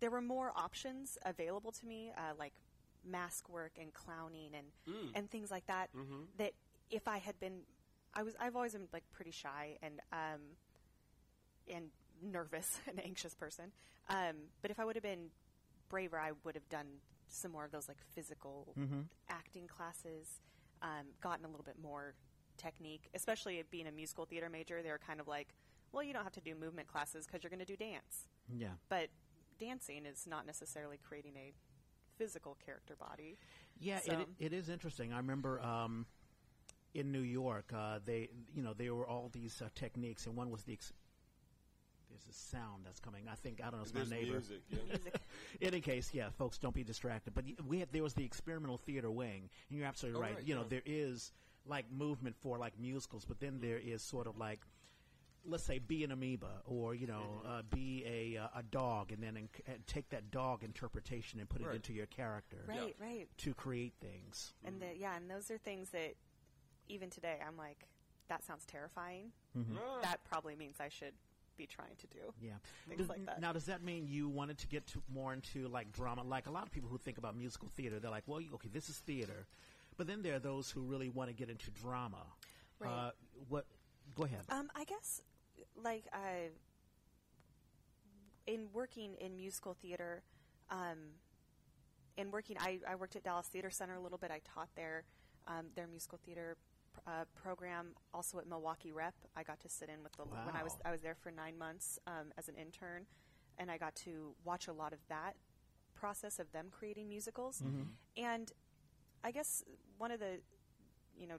[0.00, 2.52] there were more options available to me, uh, like
[3.06, 5.90] mask work and clowning and and things like that.
[6.38, 6.52] That
[6.90, 7.60] if I had been,
[8.14, 8.34] I was.
[8.40, 10.40] I've always been like pretty shy and um,
[11.72, 11.86] and
[12.22, 13.66] nervous and anxious person.
[14.08, 15.26] Um, but if I would have been
[15.88, 16.86] braver, I would have done
[17.28, 18.74] some more of those like physical
[19.28, 20.40] acting classes,
[20.82, 22.14] um, gotten a little bit more
[22.56, 24.82] technique, especially being a musical theater major.
[24.82, 25.54] They were kind of like,
[25.92, 28.26] well, you don't have to do movement classes because you're going to do dance.
[28.52, 28.68] Yeah.
[28.88, 29.08] But
[29.60, 31.52] dancing is not necessarily creating a
[32.18, 33.38] physical character body.
[33.78, 35.12] Yeah, So- it, it is interesting.
[35.12, 36.06] I remember um,
[36.94, 40.50] in New York, uh, they you know there were all these uh, techniques, and one
[40.50, 40.72] was the.
[40.74, 40.92] Ex-
[42.10, 43.28] there's a sound that's coming.
[43.30, 43.82] I think I don't know.
[43.82, 44.32] It's There's my neighbor.
[44.32, 44.62] music.
[44.68, 44.78] Yeah.
[45.60, 47.34] In any case, yeah, folks, don't be distracted.
[47.34, 50.34] But we had there was the experimental theater wing, and you're absolutely Oh, right.
[50.36, 50.66] right, You know, yeah.
[50.70, 51.32] there is
[51.66, 54.60] like movement for like musicals, but then there is sort of like.
[55.46, 57.50] Let's say be an amoeba, or you know, Mm-hmm.
[57.50, 61.48] uh, be a uh, a dog, and then inc- and take that dog interpretation and
[61.48, 63.26] put it into your character Right, right.
[63.38, 64.52] to create things.
[64.66, 66.12] And the, yeah, and those are things that
[66.90, 67.86] even today I'm like,
[68.28, 69.32] that sounds terrifying.
[69.56, 69.98] Ah.
[70.02, 71.14] That probably means I should
[71.56, 72.32] be trying to do.
[72.40, 72.52] Yeah.
[72.88, 73.40] Things Does- like that.
[73.40, 76.22] Now, does that mean you wanted to get to more into like drama?
[76.22, 78.88] Like a lot of people who think about musical theater, they're like, well, okay, this
[78.88, 79.46] is theater,
[79.96, 82.24] but then there are those who really want to get into drama.
[82.78, 82.90] Right.
[82.90, 83.10] Uh,
[83.48, 83.66] what?
[84.14, 84.40] Go ahead.
[84.48, 85.22] Um, I guess,
[85.82, 86.48] like, uh,
[88.46, 90.22] in working in musical theater,
[90.70, 90.98] um,
[92.16, 94.30] in working, I, I worked at Dallas Theater Center a little bit.
[94.30, 95.04] I taught there
[95.46, 96.69] um, their musical theater pr-
[97.06, 97.88] uh, program.
[98.12, 100.90] Also at Milwaukee Rep, I got to sit in with the when I was I
[100.90, 103.06] was there for nine months um, as an intern,
[103.58, 105.36] and I got to watch a lot of that
[105.94, 107.62] process of them creating musicals.
[107.64, 107.82] Mm-hmm.
[108.16, 108.52] And
[109.22, 109.62] I guess
[109.98, 110.40] one of the
[111.16, 111.36] you know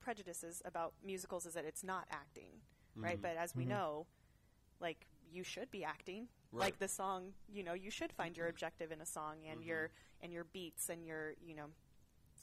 [0.00, 2.52] prejudices about musicals is that it's not acting,
[2.96, 3.14] right?
[3.14, 3.22] Mm-hmm.
[3.22, 3.72] But as we mm-hmm.
[3.72, 4.06] know,
[4.80, 6.64] like you should be acting Right.
[6.64, 7.32] like the song.
[7.48, 9.90] You know, you should find your objective in a song and your
[10.20, 11.66] and your beats and your you know,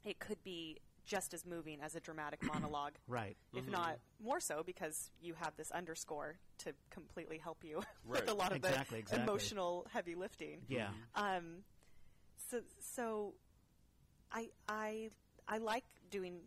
[0.06, 0.78] it could be
[1.08, 2.94] just as moving as a dramatic monologue.
[3.08, 3.36] Right.
[3.54, 8.34] If not more so, because you have this underscore to completely help you with a
[8.34, 9.24] lot of Exactly, the exactly.
[9.24, 10.60] emotional heavy lifting.
[10.68, 10.90] Yeah.
[11.16, 11.64] Um,
[12.52, 13.34] so so
[14.32, 15.10] I I
[15.48, 16.42] I like doing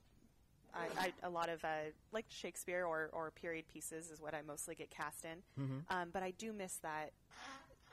[0.72, 4.42] I, I, a lot of uh, like Shakespeare or, or period pieces is what I
[4.42, 5.38] mostly get cast in.
[5.61, 5.78] Mm-hmm.
[5.88, 7.11] Um, but I do miss that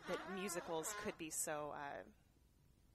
[0.08, 2.04] that musicals could be so uh,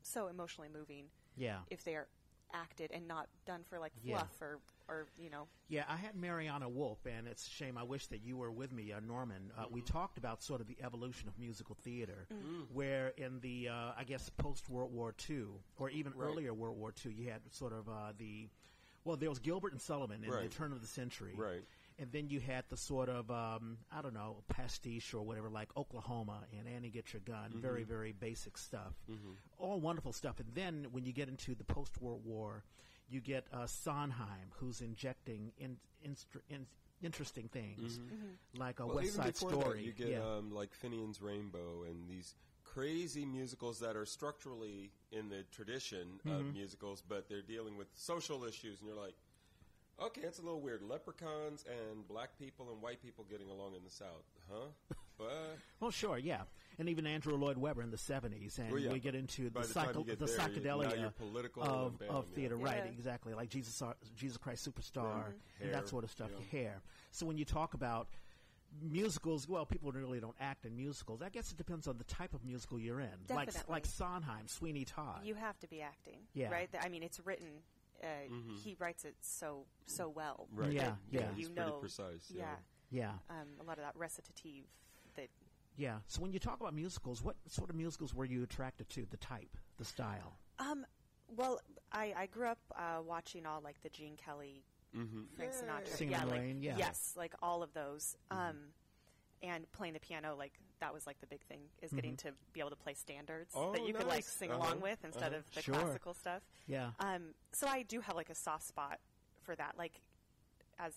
[0.03, 1.07] so emotionally moving
[1.37, 1.59] Yeah.
[1.70, 2.07] if they are
[2.53, 4.19] acted and not done for like Yeah.
[4.19, 7.79] fluff or or you know Yeah, I had Mariana Wolf, and it's a shame.
[7.79, 9.51] I wish that you were with me, uh, Norman.
[9.57, 12.27] Uh, We talked about sort of the evolution of musical theater,
[12.73, 15.47] where in the, uh, I guess, post World War II,
[15.79, 16.27] or even Right.
[16.27, 18.51] earlier World War II, you had sort of uh, the,
[19.05, 20.51] well, there was Gilbert and Sullivan in Right.
[20.51, 21.33] the turn of the century.
[21.35, 21.65] Right.
[22.03, 25.69] And then you had the sort of, um, I don't know, pastiche or whatever, like
[25.77, 27.53] Oklahoma and Annie Get Your Gun.
[27.55, 28.93] Very, very basic stuff.
[29.61, 30.41] All wonderful stuff.
[30.41, 32.65] And then when you get into the post World War,
[33.09, 36.67] you get uh, Sondheim, who's injecting in, instr- in,
[37.05, 38.01] interesting things,
[38.59, 39.79] like a Well, West Side Story.
[39.79, 40.37] that, you get yeah.
[40.39, 42.35] um, like Finian's Rainbow and these
[42.65, 46.35] crazy musicals that are structurally in the tradition Mm-hmm.
[46.49, 49.15] of musicals, but they're dealing with social issues, and you're like,
[50.07, 50.83] okay, it's a little weird.
[50.83, 54.95] Leprechauns and black people and white people getting along in the South, huh?
[55.19, 56.43] But Well, sure, yeah,
[56.79, 58.93] and even Andrew Lloyd Webber in the '70s, and Well, yeah.
[58.93, 62.11] we get into By the, the psycho- get the there, psychedelia you're political of, bam,
[62.11, 62.35] of yeah.
[62.37, 62.83] theater, right?
[62.85, 62.91] Yeah.
[62.91, 63.83] Exactly, like Jesus,
[64.17, 65.31] Jesus Christ Superstar, mm-hmm.
[65.61, 66.31] and Hair, that sort of stuff.
[66.53, 66.59] yeah.
[66.61, 66.83] Hair.
[67.11, 68.09] So when you talk about
[68.81, 71.21] musicals, well, people really don't act in musicals.
[71.23, 73.09] I guess it depends on the type of musical you're in.
[73.29, 73.73] Like Definitely.
[73.73, 75.21] like Sondheim, Sweeney Todd.
[75.25, 76.51] you have to be acting Yeah.
[76.51, 77.49] right I mean it's written
[78.03, 78.07] uh,
[78.65, 80.63] he writes it so so well Mm-hmm.
[80.63, 80.73] Right.
[80.73, 81.21] Yeah, that yeah.
[81.31, 82.45] you He's know precise, yeah,
[82.91, 83.13] yeah.
[83.29, 84.67] yeah, Um, a lot of that recitative
[85.17, 85.29] that
[85.77, 85.97] yeah.
[86.07, 89.07] So when you talk about musicals, what sort of musicals were you attracted to?
[89.11, 90.39] The type, the style.
[90.59, 90.85] Um,
[91.35, 91.61] well,
[91.93, 94.65] I, I grew up uh, watching all like the Gene Kelly,
[95.37, 96.75] Frank Sinatra, Singing yeah, like, Rain, yeah.
[96.77, 98.17] yes, like all of those.
[98.31, 98.57] Um,
[99.43, 102.59] and playing the piano, like that was like the big thing is getting to be
[102.61, 104.59] able to play standards Oh, that you could like sing Uh-huh.
[104.61, 105.39] along with instead Uh-huh.
[105.39, 105.74] of the Sure.
[105.74, 106.43] classical stuff.
[106.66, 106.91] Yeah.
[106.99, 108.99] Um, so I do have like a soft spot
[109.43, 109.78] for that.
[109.78, 110.03] Like
[110.78, 110.93] as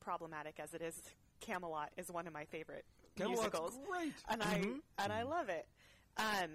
[0.00, 1.00] problematic as it is,
[1.40, 2.84] Camelot is one of my favorite
[3.16, 4.14] Camelot's musicals great.
[4.28, 4.54] and I
[4.98, 5.68] and I love it.
[6.16, 6.50] Um,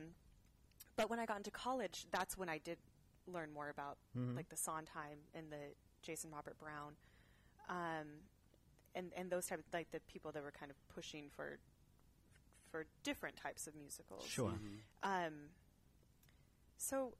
[0.97, 2.77] but when I got into college, that's when I did
[3.27, 3.97] learn more about
[4.35, 6.97] like the Sondheim and the Jason Robert Brown,
[7.69, 8.07] um,
[8.93, 11.57] and and those type of, like the people that were kind of pushing for
[12.73, 14.25] for different types of musicals.
[14.27, 14.53] Sure.
[15.03, 15.33] Um,
[16.77, 17.13] so.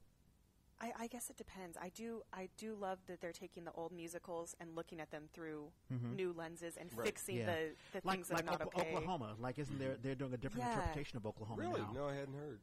[0.80, 1.78] I, I guess it depends.
[1.80, 2.22] I do.
[2.32, 5.68] I do love that they're taking the old musicals and looking at them through
[6.16, 7.06] new lenses and Right.
[7.06, 7.48] fixing Mm-hmm.
[7.48, 7.54] Yeah.
[7.92, 8.94] the, the like things that like are not Okla- okay.
[8.96, 9.36] Oklahoma.
[9.38, 9.96] Like, isn't there?
[10.02, 10.72] They're doing a different Yeah.
[10.74, 11.80] interpretation of Oklahoma Really?
[11.80, 11.92] now.
[11.94, 12.58] No, I hadn't heard.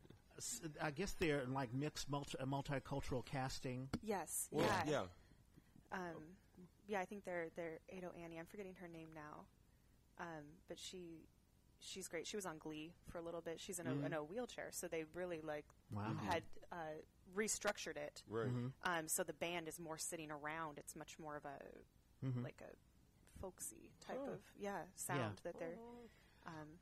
[0.82, 3.88] I guess they're like mixed multi- uh, multicultural casting.
[4.04, 4.50] Yes.
[4.52, 4.92] Well, yeah.
[5.94, 5.98] yeah.
[5.98, 6.24] Um,
[6.88, 8.38] yeah, I think they're they're Ado Annie.
[8.40, 9.46] I'm forgetting her name now,
[10.20, 11.30] um, but she
[11.82, 12.26] she's great.
[12.28, 13.60] She was on Glee for a little bit.
[13.60, 16.14] She's in a, in a wheelchair, so they really like Wow.
[16.30, 16.76] had uh,
[17.36, 18.24] restructured it.
[18.30, 18.48] Right.
[18.84, 20.78] Um, so the band is more sitting around.
[20.78, 21.58] It's much more of a
[22.44, 22.72] like a
[23.42, 24.34] folksy type Oh.
[24.34, 25.78] of yeah sound that they're.
[26.46, 26.80] Um,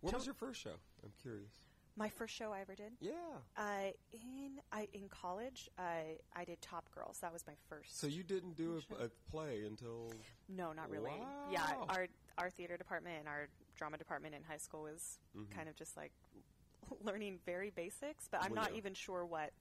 [0.00, 0.76] What was your first show?
[1.04, 1.50] I'm curious.
[1.96, 2.92] my first show I ever did.
[3.00, 3.10] Yeah.
[3.56, 7.18] Uh, in I in college, I I did Top Girls.
[7.20, 7.98] That was my first.
[8.00, 10.12] So you didn't do a, a play until
[10.48, 11.12] No, not really.
[11.50, 12.06] Yeah, our
[12.38, 13.48] our theater department and our
[13.80, 15.50] drama department in high school was mm-hmm.
[15.56, 16.12] kind of just like
[17.02, 18.78] learning very basics, but I'm Well, not yeah.
[18.78, 19.52] even sure what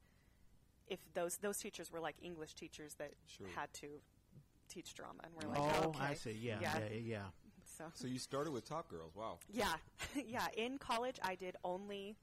[0.88, 3.48] if those those teachers were like English teachers that Sure.
[3.56, 3.88] had to
[4.68, 6.04] teach drama and we're like, oh, oh okay.
[6.04, 6.32] I see.
[6.32, 6.80] Yeah, yeah.
[6.92, 7.26] yeah, yeah.
[7.78, 9.16] So So you started with Top Girls.
[9.16, 9.38] Wow.
[9.48, 9.76] yeah,
[10.28, 10.48] yeah.
[10.58, 12.18] In college, I did only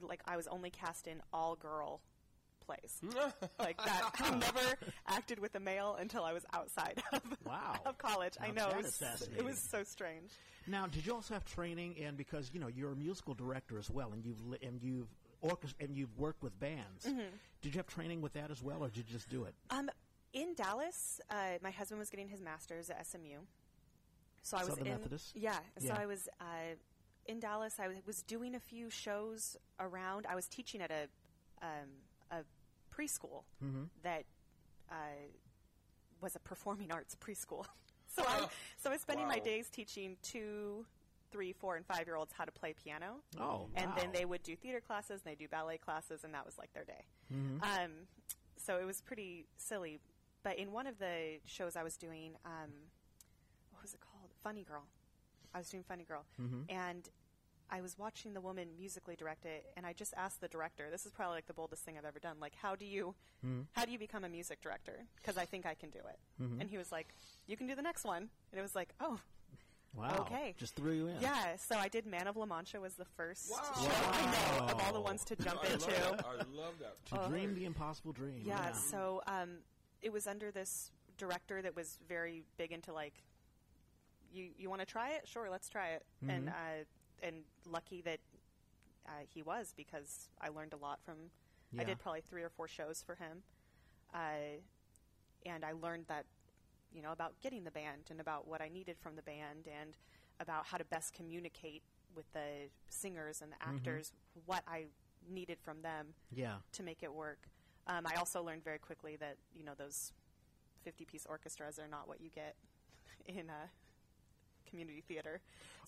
[0.00, 2.00] like I was only cast in all girl
[2.66, 3.00] plays
[3.58, 4.10] like that.
[4.20, 4.60] I never
[5.08, 7.76] acted with a male until I was outside of, Wow.
[7.86, 8.34] of college.
[8.40, 9.02] I know it was,
[9.36, 10.30] it was so strange.
[10.66, 13.90] Now, did you also have training in because you know you're a musical director as
[13.90, 15.08] well, and you've li- and you've
[15.42, 17.04] orchest- and you've worked with bands.
[17.06, 17.20] Mm-hmm.
[17.62, 19.54] Did you have training with that as well, or did you just do it?
[19.70, 19.90] Um,
[20.32, 23.40] in Dallas, uh, my husband was getting his master's at SMU.
[24.42, 25.32] So I was Southern in, Methodist?
[25.36, 25.98] Yeah, so Yeah.
[25.98, 26.44] I was uh,
[27.26, 27.74] in Dallas.
[27.78, 30.26] I was doing a few shows around.
[30.28, 31.08] I was teaching at a
[31.62, 31.88] um,
[32.30, 32.36] a
[32.96, 33.84] preschool Mm-hmm.
[34.02, 34.24] that
[34.90, 34.94] uh,
[36.20, 37.64] was a performing arts preschool.
[38.14, 40.84] so I so I was spending my days teaching two,
[41.32, 43.16] three, four, and five year olds how to play piano.
[43.40, 46.44] Oh, and then they would do theater classes and they do ballet classes and that
[46.46, 47.62] was like their day Mm-hmm.
[47.62, 47.90] um,
[48.56, 49.98] so it was pretty silly
[50.42, 52.70] but in one of the shows i was doing um,
[53.72, 54.84] what was it called funny girl
[55.54, 56.62] i was doing funny girl Mm-hmm.
[56.68, 57.08] and
[57.70, 60.88] I was watching the woman musically direct it, and I just asked the director.
[60.90, 62.36] This is probably like the boldest thing I've ever done.
[62.40, 63.14] Like, how do you,
[63.72, 65.04] how do you become a music director?
[65.16, 66.18] Because I think I can do it.
[66.60, 67.08] And he was like,
[67.46, 69.18] "You can do the next one." And it was like, "Oh,
[69.96, 70.16] Wow.
[70.22, 70.54] Okay.
[70.58, 71.20] Just threw you in.
[71.20, 73.60] yeah." So I did Man of La Mancha was the first Wow.
[73.76, 75.86] show I know of all the ones to jump I into.
[75.90, 76.26] love that.
[76.26, 77.06] I love that.
[77.22, 78.42] To dream the impossible dream.
[78.44, 79.58] Yeah, so um,
[80.02, 83.14] it was under this director that was very big into like,
[84.32, 85.26] you you want to try it?
[85.28, 86.04] Sure, let's try it.
[86.28, 86.52] And uh,
[87.22, 87.36] and
[87.70, 88.20] lucky that
[89.06, 91.16] uh, he was because I learned a lot from.
[91.76, 93.42] I did probably three or four shows for him,
[94.14, 94.60] uh,
[95.44, 96.24] and I learned that
[96.94, 99.94] you know about getting the band and about what I needed from the band and
[100.38, 101.82] about how to best communicate
[102.14, 104.12] with the singers and the actors
[104.46, 104.84] what I
[105.28, 106.58] needed from them Yeah.
[106.74, 107.48] to make it work.
[107.88, 110.12] Um, I also learned very quickly that you know those
[110.84, 112.54] fifty-piece orchestras are not what you get
[113.26, 113.70] in a
[114.68, 115.40] community theater.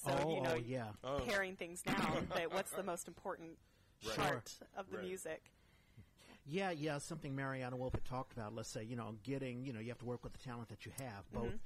[0.05, 0.87] So oh, you know, oh, yeah.
[1.05, 1.21] Oh.
[1.27, 2.29] paring things down.
[2.35, 3.51] that what's the most important
[4.07, 4.17] Right.
[4.17, 5.07] part of the Right.
[5.07, 5.43] music?
[6.45, 8.55] Yeah, yeah, something Mariana Wolf had talked about.
[8.55, 10.87] Let's say, you know, getting, you know, you have to work with the talent that
[10.87, 11.59] you have, both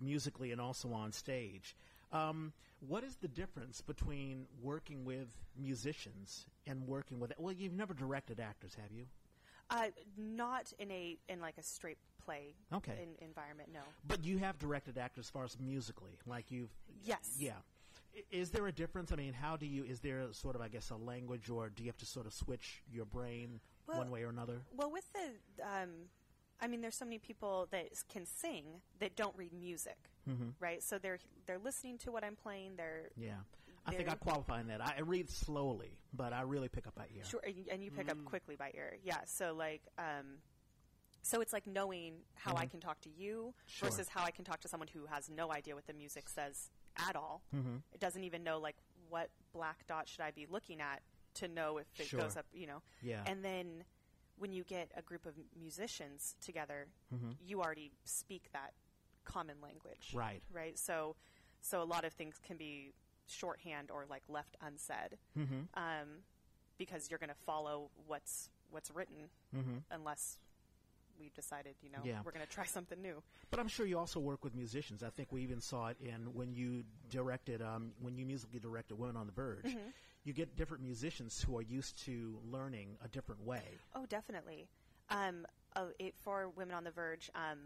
[0.00, 1.76] musically and also on stage.
[2.10, 7.32] Um, what is the difference between working with musicians and working with?
[7.38, 9.06] Well, you've never directed actors, have you?
[9.70, 9.86] Uh,
[10.18, 12.98] not in a in like a straight play Okay.
[13.02, 13.70] in, environment.
[13.72, 13.80] No.
[14.06, 16.70] But you have directed actors as far as musically, like you've.
[17.04, 17.36] Yes.
[17.38, 17.52] Yeah.
[18.30, 19.10] Is there a difference?
[19.10, 19.84] I mean, how do you?
[19.84, 22.32] Is there sort of, I guess, a language, or do you have to sort of
[22.32, 24.60] switch your brain Well, one way or another?
[24.76, 25.90] Well, with the, um,
[26.60, 28.64] I mean, there's so many people that can sing
[29.00, 29.98] that don't read music,
[30.60, 30.80] right?
[30.82, 32.76] So they're they're listening to what I'm playing.
[32.76, 33.38] They're Yeah.
[33.86, 34.80] I think I qualify in that.
[34.80, 37.24] I I read slowly, but I really pick up by ear.
[37.24, 38.24] Sure, and you- and you pick up mm.
[38.24, 38.96] quickly by ear.
[39.02, 40.38] Yeah, so like, um,
[41.22, 42.70] so it's like knowing how I mm-hmm.
[42.70, 43.88] can talk to you Sure.
[43.88, 46.70] versus how I can talk to someone who has no idea what the music says
[46.96, 47.42] at all.
[47.54, 47.76] Mm-hmm.
[47.92, 48.76] It doesn't even know like
[49.08, 51.02] what black dot should I be looking at
[51.34, 52.20] to know if it Sure.
[52.20, 52.82] goes up, you know.
[53.02, 53.22] Yeah.
[53.26, 53.84] And then
[54.36, 57.30] when you get a group of musicians together, mm-hmm.
[57.44, 58.74] you already speak that
[59.24, 60.12] common language.
[60.14, 60.42] Right.
[60.52, 60.78] Right.
[60.78, 61.16] So,
[61.60, 62.92] so a lot of things can be
[63.26, 65.60] shorthand or like left unsaid Mm-hmm.
[65.74, 66.08] um,
[66.78, 69.30] because you're going to follow what's what's written
[69.90, 70.38] unless
[71.20, 72.08] we've decided, you know, Mm-hmm.
[72.08, 72.18] Yeah.
[72.24, 73.22] we're going to try something new.
[73.50, 75.02] But I'm sure you also work with musicians.
[75.04, 78.96] I think we even saw it in when you directed, um, when you musically directed
[78.98, 79.64] Women on the Verge.
[79.66, 79.90] Mm-hmm.
[80.24, 83.62] You get different musicians who are used to learning a different way.
[83.94, 84.66] Oh, definitely.
[85.10, 85.46] Um,
[86.00, 87.58] it, for Women on the Verge, um,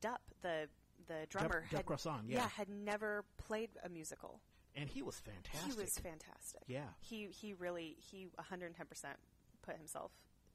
[0.00, 0.68] Dup, the
[1.08, 2.48] the drummer, Dup had, Croissant, yeah.
[2.50, 4.40] had never played a musical.
[4.76, 5.72] And he was fantastic.
[5.74, 6.62] He was fantastic.
[6.66, 6.84] Yeah.
[7.00, 9.16] He he really he 110 percent
[9.62, 10.12] put himself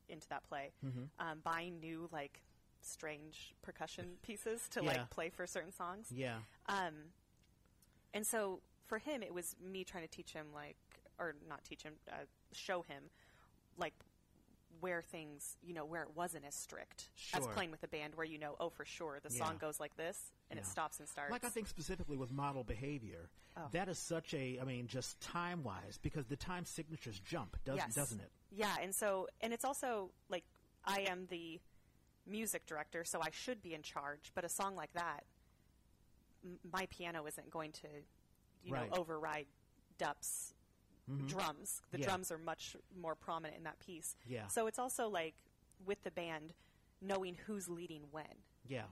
[0.09, 1.03] into that play, Mm-hmm.
[1.20, 2.41] um, buying new like
[2.82, 4.88] strange percussion pieces to Yeah.
[4.89, 6.07] like play for certain songs.
[6.11, 6.38] Yeah.
[6.68, 6.93] Um,
[8.13, 10.78] and so for him, it was me trying to teach him, like,
[11.20, 13.09] or not teach him, uh, show him,
[13.78, 13.93] like,
[14.82, 18.26] where things, you know, where it wasn't as strict as playing with a band, where
[18.26, 21.32] you know, oh, for sure, the song goes like this, and it stops and starts.
[21.32, 23.69] Like I think specifically with model behavior, Oh.
[23.71, 27.78] that is such a, I mean, just time wise, because the time signatures jump, doesn't,
[27.88, 27.95] Yes.
[27.95, 28.30] doesn't it?
[28.51, 30.43] Yeah, and so, and it's also like
[30.84, 31.61] I am the
[32.28, 34.32] music director, so I should be in charge.
[34.36, 35.23] But a song like that,
[36.43, 37.88] m- my piano isn't going to,
[38.63, 38.89] you Right.
[38.89, 39.47] know, override
[39.97, 40.53] Dup's
[41.28, 41.82] drums.
[41.91, 42.06] The Yeah.
[42.06, 44.16] drums are much more prominent in that piece.
[44.26, 44.47] Yeah.
[44.47, 45.36] So it's also like
[45.86, 46.53] with the band,
[47.01, 48.43] knowing who's leading when.
[48.68, 48.86] Yeah.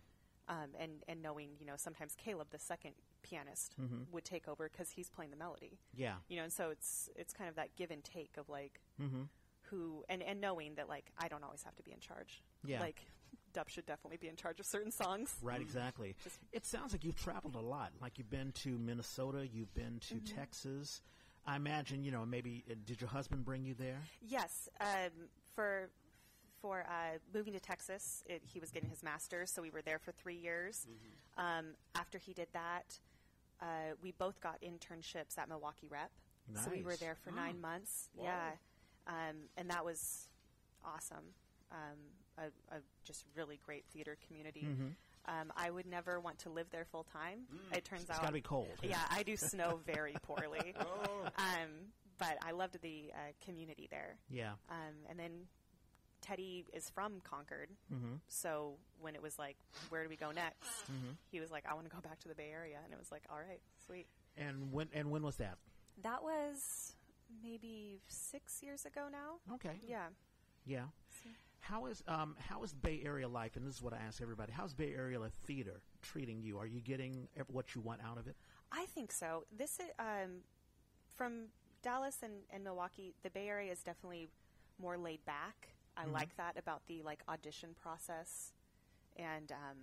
[0.48, 3.76] Um, and, and knowing, you know, sometimes Caleb, the second pianist,
[4.12, 6.16] would take over because he's playing the melody Yeah.
[6.28, 9.24] you know and so it's it's kind of that give and take of like Mm-hmm.
[9.70, 12.82] who and and knowing that like i don't always have to be in charge Yeah.
[12.82, 13.02] like
[13.54, 16.18] dub should definitely be in charge of certain songs Right, exactly.
[16.52, 17.94] it sounds like you've traveled a lot.
[18.02, 20.36] Like you've been to Minnesota, you've been to Mm-hmm.
[20.36, 21.02] Texas.
[21.46, 24.02] I imagine, you know, maybe uh, did your husband bring you there?
[24.28, 25.90] yes um, for
[26.62, 30.00] for uh, moving to texas it, he was getting his master's so we were there
[30.00, 30.88] for three years.
[31.38, 33.00] Um, after he did that
[33.62, 36.12] uh, we both got internships at milwaukee rep.
[36.56, 38.10] So we were there for nine months.
[38.16, 38.26] Wow.
[38.26, 38.52] yeah.
[39.08, 40.28] Um, and that was
[40.84, 41.34] awesome.
[41.72, 41.98] Um,
[42.38, 44.68] a, a just really great theater community
[45.28, 47.40] um, i would never want to live there full time
[47.72, 48.68] it turns It's out got to be cold.
[48.84, 50.74] yeah, I do snow very poorly.
[50.80, 51.26] Oh.
[51.38, 51.70] Um,
[52.20, 54.18] but I loved the uh, community there.
[54.30, 54.52] Yeah.
[54.70, 55.32] Um, and then
[56.22, 58.16] Teddy is from Concord, Mm-hmm.
[58.28, 59.58] so when it was like,
[59.90, 60.70] where do we go next?
[60.88, 61.12] Hmm.
[61.32, 63.12] He was like, I want to go back to the Bay Area, and it was
[63.12, 64.08] like, all right, sweet.
[64.38, 65.58] And when and when was that?
[66.02, 66.94] That was
[67.44, 69.54] maybe six years ago now.
[69.56, 69.80] Okay.
[69.88, 70.08] Yeah.
[70.66, 70.86] Yeah.
[71.64, 73.56] How is um how is Bay Area life?
[73.56, 74.52] And this is what I ask everybody.
[74.52, 76.58] How's Bay Area theater treating you?
[76.60, 78.36] Are you getting what you want out of it?
[78.72, 79.46] I think so.
[79.58, 80.42] This is um,
[81.16, 81.46] from
[81.82, 84.28] Dallas and, and Milwaukee, the Bay Area is definitely
[84.78, 85.70] more laid back.
[85.96, 86.14] I Mm-hmm.
[86.14, 88.52] like that about the like audition process,
[89.16, 89.78] and um,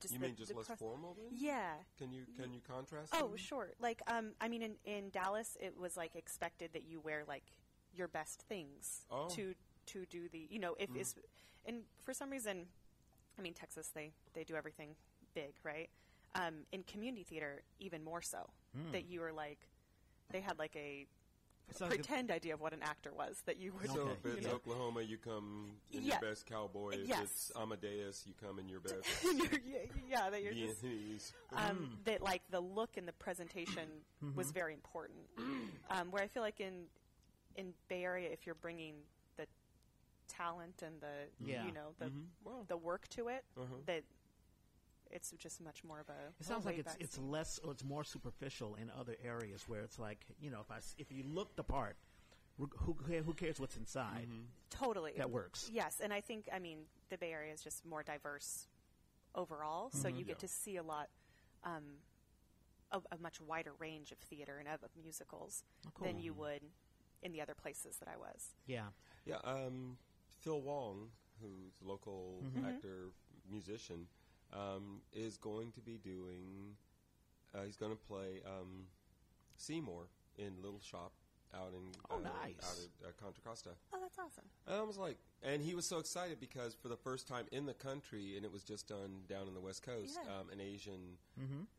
[0.00, 1.28] just You the, mean just less proc- formal then?
[1.32, 1.74] Yeah.
[1.96, 3.14] Can you can you contrast?
[3.16, 3.36] Oh, them?
[3.38, 3.70] sure.
[3.80, 7.44] Like, um, I mean, in, in Dallas, it was like expected that you wear like
[7.94, 9.28] your best things Oh.
[9.30, 9.54] To
[9.88, 11.14] to do the, you know, if it's,
[11.66, 12.66] and for some reason,
[13.38, 14.90] I mean, Texas they they do everything
[15.34, 15.88] big, right?
[16.34, 18.50] Um, in community theater, even more so.
[18.92, 19.58] That you were like,
[20.30, 21.06] they had like a
[21.68, 23.42] It sounds like- pretend idea of what an actor was.
[23.46, 24.12] That you would, So Okay.
[24.12, 26.20] if it's you know, Oklahoma, you come in Yeah.
[26.20, 26.90] your best cowboy.
[26.94, 27.22] If Yes.
[27.22, 29.78] it's Amadeus, you come in your best you're- yeah,
[30.08, 33.88] yeah, that you're just um, that like the look and the presentation
[34.36, 35.18] was very important.
[35.90, 36.86] Um, where I feel like in
[37.56, 39.17] in Bay Area, if you're bringing the
[40.42, 41.66] talent and the Yeah.
[41.66, 42.10] you know the
[42.44, 43.76] Well, the work to it, Uh-huh.
[43.86, 44.04] that
[45.10, 46.32] it's just much more of a.
[46.40, 47.30] It sounds like it's it's scene.
[47.30, 50.76] less or it's more superficial in other areas where it's like you know if I
[50.78, 51.96] s- if you look the part,
[52.58, 54.28] who who ca- who cares what's inside?
[54.70, 55.70] totally That works.
[55.72, 56.78] Yes, and I think I mean
[57.08, 58.68] the Bay Area is just more diverse
[59.34, 60.46] overall, so you get Yeah.
[60.46, 61.08] to see a lot.
[61.64, 61.98] Um,
[62.90, 66.06] of a much wider range of theater and of, of musicals Oh, cool.
[66.06, 66.62] than you would
[67.20, 68.54] in the other places that I was.
[68.66, 68.86] Yeah.
[69.26, 69.36] yeah.
[69.44, 69.98] Um,
[70.40, 71.08] Phil Wong,
[71.40, 72.64] who's a local Mm-hmm.
[72.66, 73.10] actor
[73.50, 74.06] musician,
[74.52, 76.76] um, is going to be doing.
[77.54, 78.84] Uh, he's going to play um,
[79.56, 81.12] Seymour in Little Shop
[81.54, 82.56] out in Oh, uh, nice.
[82.62, 83.70] out at uh, Contra Costa.
[83.94, 84.44] Oh, that's awesome.
[84.66, 87.64] And I was like, and he was so excited because for the first time in
[87.64, 90.30] the country, and it was just done down in the West Coast, Yeah.
[90.40, 91.16] um, an Asian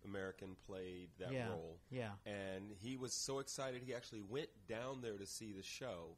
[0.03, 1.35] American played that Mm-hmm.
[1.35, 1.77] Yeah, role.
[1.91, 2.09] yeah.
[2.25, 6.17] And he was so excited, he actually went down there to see the show.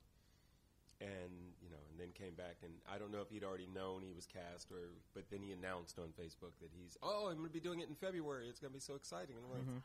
[1.02, 1.34] And
[1.64, 4.14] you know, and then came back, and I don't know if he'd already known he
[4.14, 7.54] was cast, or but then he announced on Facebook that he's, oh, I'm going to
[7.54, 8.48] be doing it in February.
[8.48, 9.36] It's going to be so exciting.
[9.38, 9.78] And like, Mm-hmm.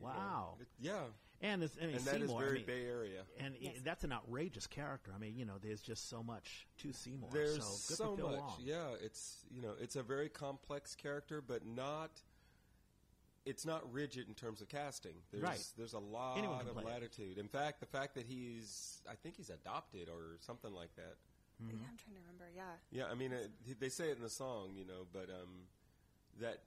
[0.00, 0.54] Wow.
[0.60, 1.00] it- yeah,
[1.40, 3.22] And it's, I mean, and that is Seymour, I very mean, Bay Area.
[3.40, 3.80] And i- Yes.
[3.82, 5.10] that's an outrageous character.
[5.12, 7.30] I mean, you know, there's just so much to Seymour.
[7.32, 8.38] There's so, good so for much.
[8.40, 8.54] Wong.
[8.60, 12.10] Yeah, it's you know, it's a very complex character, but not.
[13.48, 15.14] It's not rigid in terms of casting.
[15.30, 15.64] There's, Right.
[15.76, 16.86] There's a lot of play it.
[16.86, 17.38] latitude.
[17.38, 21.16] In fact, the fact that he's, I think he's adopted or something like that.
[21.62, 21.70] Mm-hmm.
[21.80, 22.44] Yeah, I'm trying to remember.
[22.54, 22.62] Yeah.
[22.92, 25.66] Yeah, I mean, it, they say it in the song, you know, but um,
[26.40, 26.58] that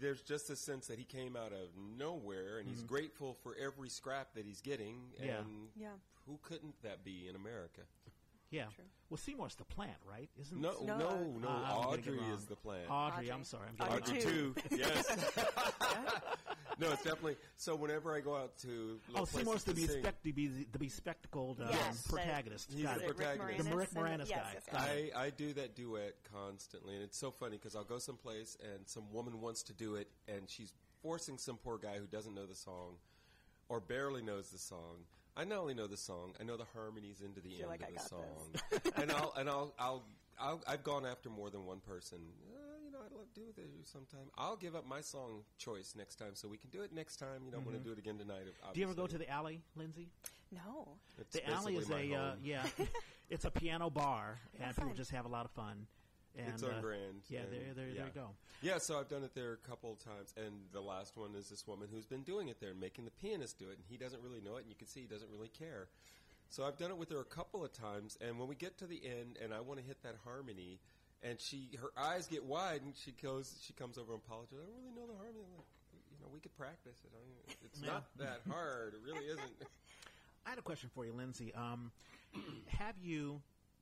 [0.00, 1.68] there's just a sense that he came out of
[1.98, 4.96] nowhere, and he's grateful for every scrap that he's getting.
[5.20, 5.42] And Yeah.
[5.76, 5.88] Yeah.
[6.26, 7.82] who couldn't that be in America?
[8.50, 8.64] Yeah.
[8.74, 8.84] True.
[9.10, 10.28] Well, Seymour's the plant, right?
[10.40, 11.48] Isn't No, No, no, uh, no.
[11.48, 12.86] Ah, I'm getting it Audrey is the plan.
[12.88, 13.32] Audrey, Audrey.
[13.32, 13.64] I'm sorry.
[13.68, 14.26] I'm getting Audrey it.
[14.26, 15.16] Audrey two, yes.
[16.78, 17.36] no, it's definitely.
[17.56, 20.66] So whenever I go out to Oh, Seymour's places to be, sing, spec- to be
[20.70, 22.70] the be spectacled um, Yes, the- protagonist.
[22.72, 23.06] He's the it.
[23.08, 23.70] Rick protagonist.
[23.70, 24.50] The Rick Moranis yes, guy.
[24.54, 24.90] yes, Got yes.
[25.08, 25.12] it.
[25.16, 28.86] I, I do that duet constantly, and it's so funny because I'll go someplace and
[28.86, 30.72] some woman wants to do it, and she's
[31.02, 32.94] forcing some poor guy who doesn't know the song
[33.68, 35.04] or barely knows the song.
[35.36, 37.88] I not only know the song, I know the harmonies into the end like of
[37.88, 40.04] I the song, and I'll and I'll, I'll
[40.38, 42.18] I'll I've gone after more than one person.
[42.52, 44.30] Uh, you know, I'd love to do it with you sometime.
[44.36, 47.42] I'll give up my song choice next time, so we can do it next time.
[47.44, 48.46] You know, I'm going to do it again tonight.
[48.46, 48.72] Mm-hmm.
[48.72, 50.08] Do you ever go to the alley, Lindsey?
[50.52, 50.96] No.
[51.18, 52.66] It's The alley is a uh, yeah,
[53.30, 55.86] it's a piano bar, and people just have a lot of fun.
[56.38, 57.22] And, It's on uh, Grand.
[57.28, 57.94] Yeah, and- there, there, yeah.
[57.96, 58.28] there you go.
[58.62, 61.48] Yeah, so I've done it there a couple of times, and the last one is
[61.48, 64.22] this woman who's been doing it there, making the pianist do it, and he doesn't
[64.22, 65.88] really know it, and you can see he doesn't really care.
[66.50, 68.86] So I've done it with her a couple of times, and when we get to
[68.86, 70.78] the end, and I want to hit that harmony,
[71.22, 74.58] and she her eyes get wide, and she goes, she comes over and apologizes.
[74.60, 75.40] I don't really know the harmony.
[75.44, 75.66] I'm like,
[76.12, 77.56] you know, we could practice it.
[77.64, 77.90] It's Yeah.
[77.92, 78.94] not that hard.
[78.94, 79.56] It really isn't.
[80.46, 81.52] I had a question for you, Lindsey.
[81.54, 81.92] Um,
[82.66, 83.40] have you,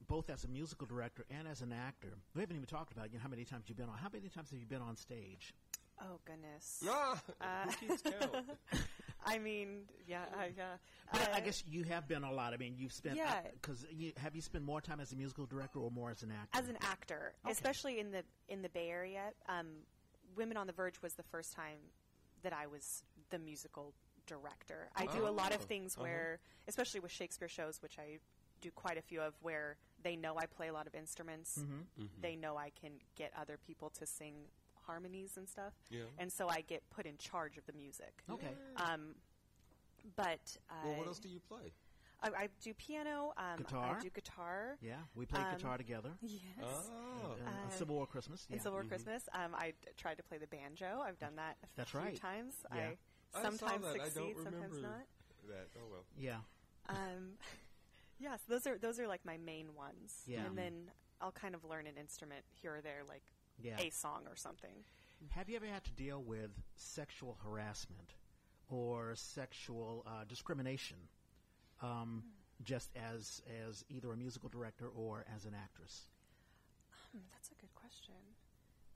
[0.09, 3.19] both as a musical director and as an actor, we haven't even talked about you
[3.19, 3.97] know, how many times you've been on.
[3.99, 5.55] How many times have you been on stage?
[6.01, 6.83] Oh goodness.
[6.89, 8.37] ah, Uh, who keeps count?
[9.27, 10.77] I mean, yeah, I, uh,
[11.13, 12.55] But I uh, guess you have been a lot.
[12.55, 13.17] I mean, you've spent.
[13.17, 13.41] Yeah.
[13.61, 16.31] Because you, have you spent more time as a musical director or more as an
[16.31, 16.59] actor?
[16.59, 17.53] as an actor, Okay.
[17.53, 19.31] especially in the in the Bay Area.
[19.49, 19.67] Um,
[20.37, 21.79] Women on the Verge was the first time
[22.43, 23.93] that I was the musical
[24.27, 24.89] director.
[24.95, 26.05] I do a lot of Oh, things uh-huh.
[26.05, 26.39] where,
[26.69, 28.19] especially with Shakespeare shows, which I
[28.61, 31.59] do quite a few of, where they know I play a lot of instruments.
[31.59, 32.05] Mm-hmm.
[32.20, 34.34] They know I can get other people to sing
[34.86, 36.05] harmonies and stuff, Yeah.
[36.18, 38.22] and so I get put in charge of the music.
[38.30, 38.55] Okay.
[38.76, 39.14] Um,
[40.16, 41.72] but uh, Well, what else do you play?
[42.20, 43.32] I, I do piano.
[43.36, 43.96] Um, Guitar?
[43.99, 44.76] I do guitar.
[44.80, 46.11] Yeah, we played Um, guitar together.
[46.22, 46.40] Yes.
[46.90, 48.46] Oh, Uh, Uh, Civil War Christmas.
[48.51, 48.62] in yeah.
[48.62, 49.28] Civil War Christmas.
[49.32, 51.01] Um, I d- tried to play the banjo.
[51.05, 52.16] I've done that a That's few right.
[52.16, 52.55] times.
[52.74, 52.80] Yeah.
[52.80, 53.94] I I saw sometimes that.
[53.94, 55.07] I don't succeed, sometimes not.
[55.49, 55.68] that.
[55.76, 56.05] Oh well.
[56.16, 56.38] Yeah.
[56.88, 57.34] Um,
[58.19, 60.23] yes, those are those are like my main ones.
[60.27, 60.45] Yeah.
[60.47, 60.91] And then
[61.21, 63.23] I'll kind of learn an instrument here or there, like
[63.61, 63.79] Yeah.
[63.81, 64.85] a song or something.
[65.31, 68.14] Have you ever had to deal with sexual harassment
[68.69, 70.97] or sexual uh, discrimination
[71.81, 72.23] um,
[72.62, 76.07] just as as either a musical director or as an actress?
[77.12, 78.14] Hmm, that's a good question.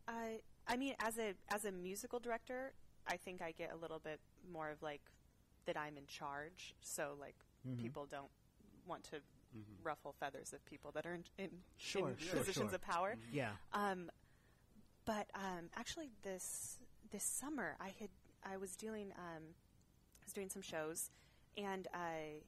[0.07, 2.73] I I mean, as a as a musical director,
[3.09, 4.20] I think I get a little bit
[4.53, 5.03] more of like
[5.66, 7.79] that I'm in charge, so like Mhm.
[7.79, 8.31] people don't
[8.87, 9.16] want to
[9.83, 12.74] ruffle feathers of people that are in, in, Sure, in sure, positions sure.
[12.74, 13.16] of power.
[13.33, 13.51] Yeah.
[13.72, 14.11] Um,
[15.05, 16.78] but um, actually, this
[17.11, 18.09] this summer, I had
[18.45, 19.43] I was dealing um,
[20.20, 21.11] I was doing some shows,
[21.57, 22.41] and uh,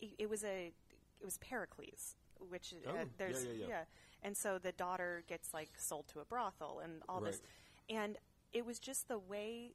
[0.00, 0.72] it, it was a
[1.20, 2.16] it was Pericles,
[2.48, 3.84] which Oh, uh, yeah, there's yeah, yeah.
[4.22, 7.40] and so the daughter gets like sold to a brothel and all this,
[7.88, 8.18] and
[8.52, 9.72] it was just the way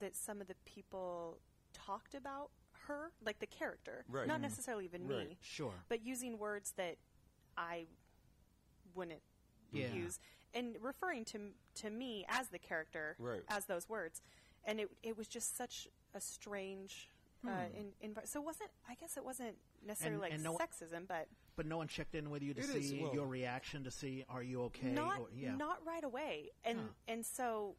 [0.00, 1.38] that some of the people
[1.72, 2.50] talked about
[2.86, 4.26] her, like the character, Right.
[4.26, 4.42] not Mhm.
[4.42, 5.28] necessarily even Right.
[5.28, 5.74] me, Sure.
[5.88, 6.98] but using words that
[7.56, 7.86] I
[8.94, 9.22] wouldn't
[9.72, 9.92] Yeah.
[9.92, 10.18] use
[10.52, 13.42] and referring to to me as the character Right.
[13.48, 14.22] as those words
[14.64, 17.10] and it it was just such a strange
[17.46, 20.56] uh, in, in, so it wasn't I guess it wasn't necessarily And- like and no-
[20.56, 23.26] sexism but But no one checked in with you to It is, see well- your
[23.26, 24.90] reaction, to see are you okay?
[24.92, 25.54] not or, yeah.
[25.56, 26.88] not right away and Huh.
[27.08, 27.76] and so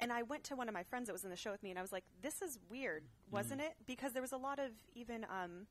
[0.00, 1.70] and I went to one of my friends that was in the show with me
[1.70, 3.64] and I was like this is weird wasn't Mm.
[3.66, 5.66] it because there was a lot of even um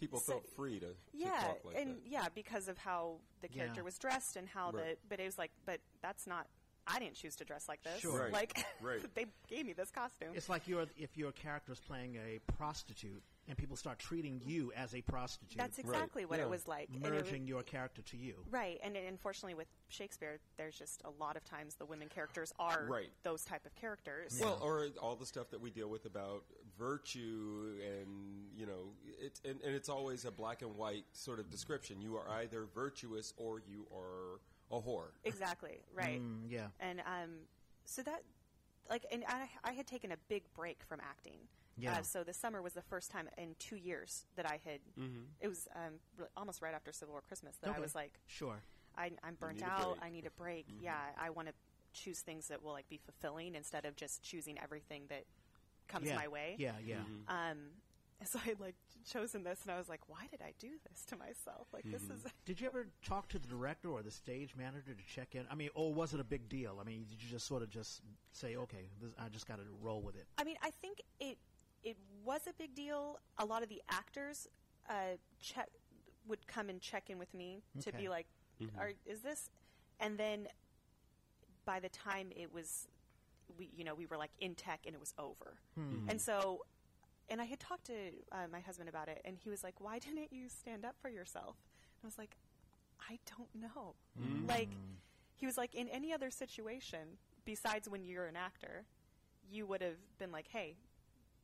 [0.00, 2.06] People So- felt free to, to yeah talk like and that.
[2.06, 3.58] yeah because of how the Yeah.
[3.58, 5.00] character was dressed and how Right.
[5.00, 6.46] the but it was like but that's not
[6.88, 8.22] I didn't choose to dress like this Sure.
[8.24, 8.32] Right.
[8.32, 9.00] like Right.
[9.14, 13.22] they gave me this costume It's like you're if your character is playing a prostitute
[13.48, 16.44] and people start treating you as a prostitute, that's exactly what yeah.
[16.44, 18.34] it was like And it was- merging your character to you.
[18.50, 22.52] right and it- unfortunately with Shakespeare there's just a lot of times the women characters
[22.58, 23.10] are Right.
[23.24, 26.44] those type of characters Well, or all the stuff that we deal with about
[26.78, 31.50] virtue, and you know, it, and, and it's always a black and white sort of
[31.50, 32.00] description.
[32.00, 34.40] You are either virtuous or you are
[34.76, 35.10] a whore.
[35.24, 36.68] exactly right Mm, yeah.
[36.80, 37.30] and um
[37.84, 38.22] so that
[38.88, 41.38] like and I, I had taken a big break from acting
[41.78, 41.98] Yeah.
[41.98, 45.20] uh, so the summer was the first time in two years that I had Mm-hmm.
[45.40, 48.62] it was um, r- almost right after Civil War Christmas that I was like Sure.
[48.96, 49.78] I, I'm burnt need a out.
[49.78, 49.94] break.
[49.96, 50.04] Mm-hmm.
[50.04, 50.66] I need a break.
[50.80, 51.54] Yeah, I want to
[51.94, 55.24] choose things that will like be fulfilling instead of just choosing everything that
[55.88, 56.16] comes yeah.
[56.16, 56.56] my way.
[56.58, 56.96] Yeah, yeah.
[56.96, 57.34] Mm-hmm.
[57.52, 57.58] Um,
[58.24, 58.74] so I had like
[59.10, 61.66] chosen this, and I was like, why did I do this to myself?
[61.72, 62.12] Like this Mm-hmm.
[62.26, 62.32] is.
[62.44, 65.44] Did you ever talk to the director or the stage manager to check in?
[65.50, 66.78] I mean, or was it a big deal?
[66.80, 68.00] I mean, did you just sort of just
[68.32, 70.26] say, "Okay, this, I just got to roll with it"?
[70.38, 71.38] I mean, I think it
[71.82, 73.18] it was a big deal.
[73.38, 74.48] A lot of the actors
[74.88, 75.68] uh, check
[76.26, 78.26] would come and check in with me to be like,
[78.78, 79.50] Are, "Is this?"
[80.00, 80.48] And then
[81.64, 82.88] by the time it was,
[83.58, 85.56] we you know we were like in tech and it was over,
[86.08, 86.64] and so.
[87.28, 87.94] And I had talked to
[88.32, 91.08] uh, my husband about it, and he was like, "Why didn't you stand up for
[91.08, 91.56] yourself?"
[91.96, 92.36] And I was like,
[93.08, 93.94] "I don't know."
[94.48, 94.70] Like,
[95.34, 98.84] he was like, "In any other situation besides when you're an actor,
[99.50, 100.76] you would have been like, "Hey,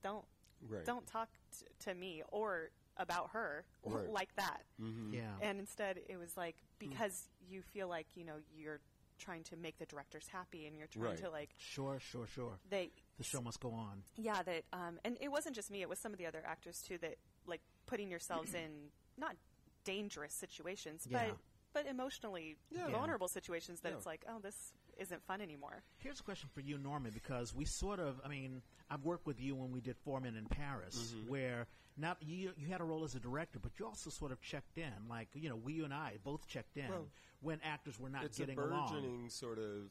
[0.03, 0.25] don't
[0.69, 0.85] Right.
[0.85, 4.09] don't talk t- to me or about her Right.
[4.11, 4.65] like that.
[4.81, 5.15] Mm-hmm.
[5.15, 5.37] Yeah.
[5.41, 8.81] And instead, it was like because you feel like you know you're
[9.19, 11.19] trying to make the directors happy and you're trying Right.
[11.19, 12.59] to like sure, sure, sure.
[12.69, 14.03] they The show must go on.
[14.17, 16.83] yeah that um and it wasn't just me it was some of the other actors
[16.83, 19.37] too that like putting yourselves in not
[19.85, 21.29] dangerous situations Yeah.
[21.31, 21.39] but
[21.73, 22.89] but emotionally Yeah.
[22.89, 23.97] vulnerable situations that Yeah.
[23.97, 27.65] it's like oh this isn't fun anymore Here's a question for you, Norman, because we
[27.65, 31.31] sort of, I mean, I've worked with you when we did Foreman in Paris, Mm-hmm.
[31.31, 31.67] where
[32.01, 34.79] not you you had a role as a director, but you also sort of checked
[34.79, 37.09] in, like you know, we you and I both checked in Well,
[37.41, 38.31] when actors were not getting along.
[38.31, 38.89] it's a getting along.
[38.93, 39.91] burgeoning sort of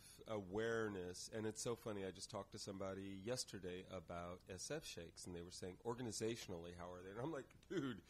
[0.52, 2.06] awareness, and it's so funny.
[2.06, 6.86] I just talked to somebody yesterday about SF shakes, and they were saying organizationally, how
[6.92, 7.12] are they?
[7.12, 8.02] And I'm like, dude,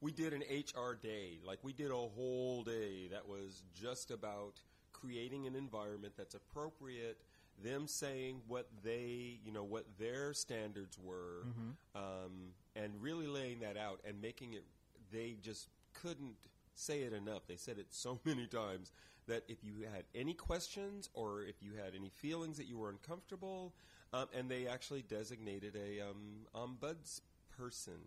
[0.00, 4.60] we did an HR day, like we did a whole day that was just about
[5.04, 7.18] creating an environment that's appropriate.
[7.62, 11.46] Them saying what they, you know, what their standards were,
[11.94, 14.64] um, and really laying that out and making it.
[15.12, 16.34] They just couldn't
[16.74, 17.46] say it enough.
[17.46, 18.90] They said it so many times
[19.28, 22.90] that if you had any questions or if you had any feelings that you were
[22.90, 23.72] uncomfortable,
[24.12, 27.20] um, and they actually designated a um, ombuds
[27.56, 28.00] person,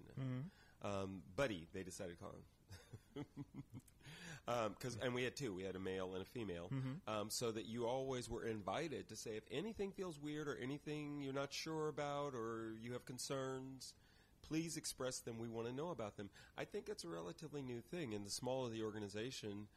[0.84, 1.68] um, buddy.
[1.74, 2.36] They decided to call
[3.16, 3.26] him.
[4.48, 7.14] Um, because and we had two, we had a male and a female, mm-hmm.
[7.14, 11.20] um, so that you always were invited to say if anything feels weird or anything
[11.22, 13.94] you're not sure about or you have concerns,
[14.48, 15.38] please express them.
[15.38, 16.30] We want to know about them.
[16.58, 18.14] I think it's a relatively new thing.
[18.14, 19.68] In the smaller the organization,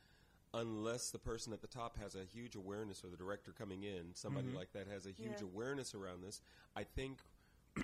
[0.54, 4.14] unless the person at the top has a huge awareness or the director coming in,
[4.14, 4.56] somebody mm-hmm.
[4.58, 5.46] like that has a huge Yeah.
[5.52, 6.40] awareness around this,
[6.76, 7.18] I think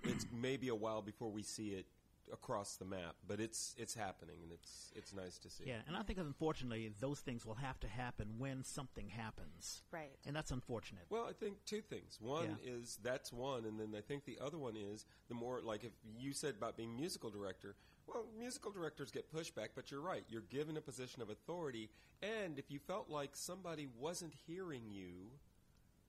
[0.05, 1.87] it's maybe a while before we see it
[2.33, 5.64] across the map, but it's it's happening and it's it's nice to see.
[5.66, 10.11] Yeah, and I think unfortunately those things will have to happen when something happens, right
[10.27, 11.05] and that's unfortunate.
[11.11, 12.18] Well, I think two things.
[12.20, 12.72] One Yeah.
[12.72, 15.93] is that's one, and then I think the other one is the more like if
[16.18, 20.24] you said about being musical director, Well, musical directors get pushback, but you're right.
[20.29, 21.91] You're given a position of authority,
[22.22, 25.33] and if you felt like somebody wasn't hearing you,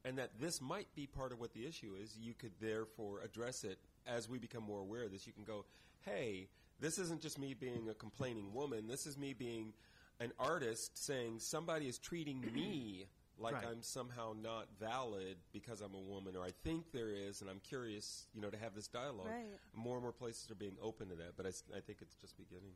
[0.06, 3.64] and that this might be part of what the issue is, you could therefore address
[3.64, 5.26] it as we become more aware of this.
[5.26, 5.66] You can go,
[6.06, 8.88] hey, this isn't just me being a complaining woman.
[8.88, 9.74] This is me being
[10.20, 13.06] an artist saying somebody is treating me
[13.40, 13.66] like Right.
[13.70, 17.60] I'm somehow not valid because I'm a woman, or I think there is, and I'm
[17.60, 19.28] curious, you know, to have this dialogue.
[19.28, 19.46] Right.
[19.76, 22.74] More and more places are being open to that, but I think it's just beginning.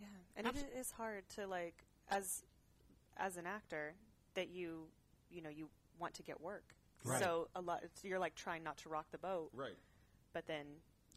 [0.00, 0.06] Yeah,
[0.36, 2.42] and it is hard to like as
[3.16, 3.94] as an actor
[4.34, 4.88] that you
[5.30, 6.74] you know you want to get work.
[7.04, 7.20] Right.
[7.20, 9.76] So a lot it's, you're like trying not to rock the boat, Right.
[10.32, 10.66] but then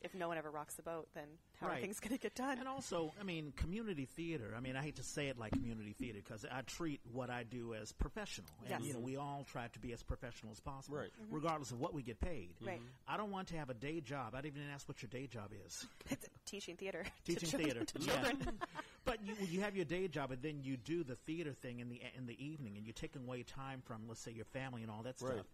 [0.02, 1.26] if no one ever rocks the boat, then
[1.60, 1.78] how Right.
[1.78, 2.60] are things going to get done?
[2.60, 4.54] And also, I mean, community theater.
[4.56, 7.44] I mean, I hate to say it like community theater because I treat what I
[7.44, 8.82] do as professional, and Yes.
[8.84, 11.10] you know, we all try to be as professional as possible, Right.
[11.22, 11.34] Mm-hmm.
[11.36, 12.56] regardless of what we get paid.
[12.62, 12.78] Right.
[12.80, 12.86] Mm-hmm.
[13.08, 14.36] I don't want to have a day job.
[14.36, 15.86] I didn't even ask what your day job is.
[16.12, 18.22] It's teaching theater, Teaching children- theater to Yeah.
[18.24, 18.60] children.
[19.06, 21.90] but you you have your day job, and then you do the theater thing in
[21.90, 24.92] the in the evening, and you're taking away time from, let's say, your family and
[24.92, 25.34] all that Right.
[25.34, 25.46] stuff.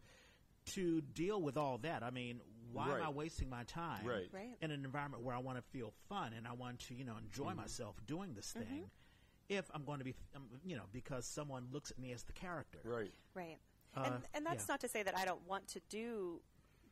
[0.75, 2.39] To deal with all that, I mean,
[2.73, 4.27] why am I wasting my time Right.
[4.31, 4.55] Right.
[4.61, 7.17] in an environment where I want to feel fun and I want to, you know,
[7.17, 7.57] enjoy Mm-hmm.
[7.57, 8.89] myself doing this thing?
[9.49, 12.33] If I'm going to be, um, you know, because someone looks at me as the
[12.33, 13.13] character, Right.
[13.35, 13.57] Right.
[13.95, 14.73] Uh, and and that's yeah.
[14.73, 16.41] not to say that I don't want to do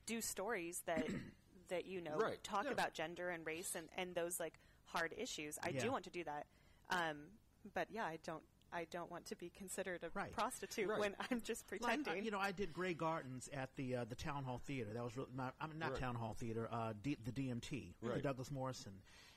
[0.06, 1.08] do stories that
[1.70, 2.44] that you know Right.
[2.44, 2.72] talk Yeah.
[2.72, 5.58] about gender and race and, and those like hard issues.
[5.64, 5.82] I Yeah.
[5.86, 6.46] do want to do that.
[6.90, 7.18] Um,
[7.74, 8.44] but yeah, I don't
[8.74, 10.32] I don't want to be considered a Right.
[10.32, 11.00] prostitute Right.
[11.00, 12.22] when I'm just Like, pretending.
[12.22, 14.94] uh, you know, I did Grey Gardens at the uh, the Town Hall Theater.
[14.94, 16.00] That was really not, I mean, not Right.
[16.00, 18.94] Town Hall Theater, uh, D, the DMT, the Douglas Morrison,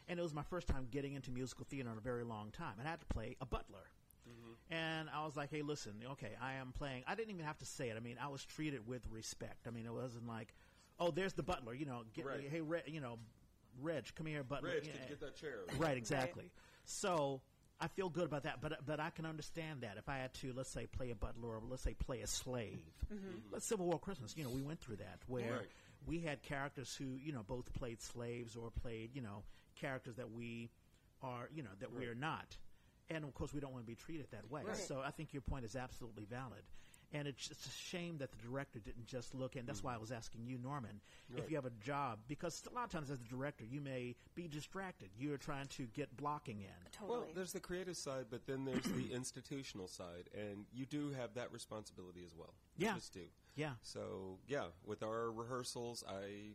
[0.09, 2.79] and it was my first time getting into musical theater in a very long time.
[2.79, 3.91] And I had to play a butler.
[4.29, 4.73] Mm-hmm.
[4.73, 7.67] And I was like, "Hey, listen, okay, I am playing." I didn't even have to
[7.67, 7.97] say it.
[7.97, 9.67] I mean, I was treated with respect.
[9.67, 10.55] I mean, it wasn't like,
[10.99, 12.05] "Oh, there's the butler," you know.
[12.15, 12.49] Get, Right.
[12.49, 13.19] Hey, Reg, you know,
[13.83, 14.71] Reg, come here, butler.
[14.71, 14.93] Reg, Yeah.
[14.93, 15.65] can you get that chair?
[15.77, 16.51] Right, exactly.
[16.87, 17.43] So
[17.81, 20.53] I feel good about that, but but I can understand that if I had to,
[20.55, 22.79] let's say, play a butler or let's say play a slave.
[23.13, 23.53] Mm-hmm.
[23.53, 24.37] Let's Civil War Christmas.
[24.37, 25.69] You know, we went through that where Right.
[26.07, 29.43] we had characters who you know both played slaves or played you know
[29.81, 30.71] characters that we
[31.23, 32.57] are you know that we are not,
[33.11, 34.63] and of course we don't want to be treated that way.
[34.65, 34.77] Right.
[34.77, 36.63] So I think your point is absolutely valid.
[37.15, 39.87] And it's just a shame that the director didn't just look, and that's hmm.
[39.87, 41.01] why I was asking you, Norman,
[41.37, 44.17] if you have a job, because a lot of times as a director, you may
[44.35, 45.11] be distracted.
[45.17, 46.91] You're trying to get blocking in.
[46.93, 47.19] totally.
[47.19, 51.35] Well, there's the creative side, but then there's the institutional side, and you do have
[51.35, 52.55] that responsibility as well.
[52.77, 52.95] You Yeah.
[52.95, 53.27] just do.
[53.57, 53.75] Yeah.
[53.83, 56.55] So yeah, with our rehearsals, I,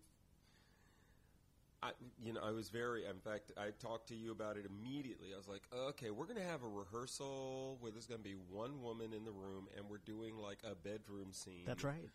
[1.82, 3.06] I, you know, I was very.
[3.06, 5.30] In fact, I talked to you about it immediately.
[5.34, 8.36] I was like, okay, we're going to have a rehearsal where there's going to be
[8.52, 11.64] one woman in the room, and we're doing like a bedroom scene.
[11.66, 12.10] That's right.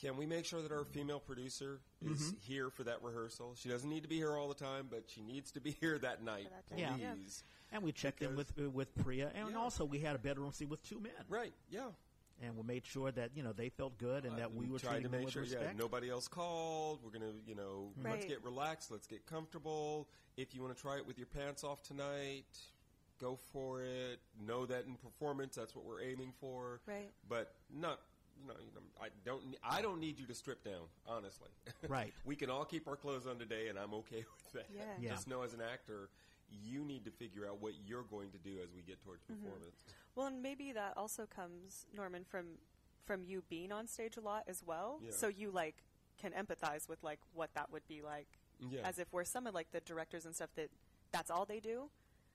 [0.00, 2.36] Can we make sure that our female producer is Mm-hmm.
[2.40, 3.54] here for that rehearsal?
[3.56, 5.98] She doesn't need to be here all the time, but she needs to be here
[5.98, 6.48] that night.
[6.70, 6.90] that Yeah.
[6.90, 7.12] time, yeah.
[7.14, 7.42] Please.
[7.72, 9.56] And we checked in with uh, with Priya, and Yeah.
[9.58, 11.52] also we had a bedroom scene with two men, Right.
[11.70, 11.88] Yeah.
[12.42, 14.92] And we made sure that you know they felt good and that we were tried
[14.92, 15.42] treating to them make with sure.
[15.44, 15.78] Yeah, respect.
[15.78, 17.00] nobody else called.
[17.04, 18.90] We're gonna, you know, let's get relaxed.
[18.90, 20.08] Let's get comfortable.
[20.36, 22.44] If you want to try it with your pants off tonight,
[23.20, 24.20] go for it.
[24.46, 26.80] Know that in performance, that's what we're aiming for.
[26.86, 27.10] Right.
[27.28, 28.00] But not.
[28.46, 29.42] No, you know, I don't.
[29.64, 30.86] I don't need you to strip down.
[31.08, 31.48] Honestly,
[31.88, 32.12] Right.
[32.24, 34.66] we can all keep our clothes on today, and I'm okay with that.
[34.72, 34.82] Yeah.
[35.00, 35.10] Yeah.
[35.10, 36.08] Just know, as an actor,
[36.64, 39.42] you need to figure out what you're going to do as we get towards Mm-hmm.
[39.42, 39.74] performance.
[40.18, 42.58] Well, and maybe that also comes, Norman, from
[43.06, 44.98] from you being on stage a lot as well.
[45.02, 45.12] Yeah.
[45.12, 45.76] So you like
[46.20, 48.26] can empathize with like what that would be like,
[48.68, 48.80] Yeah.
[48.84, 50.70] as if we're some of like the directors and stuff that
[51.12, 51.88] that's all they do.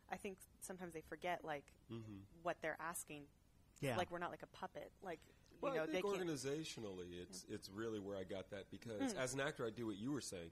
[0.10, 1.66] I think sometimes they forget like
[2.42, 3.24] what they're asking.
[3.82, 4.90] yeah, Like we're not like a puppet.
[5.04, 5.20] Like
[5.60, 6.18] Well, you know I they think can't.
[6.26, 9.18] organizationally, it's it's really where I got that because Hmm.
[9.20, 10.52] as an actor, I do what you were saying.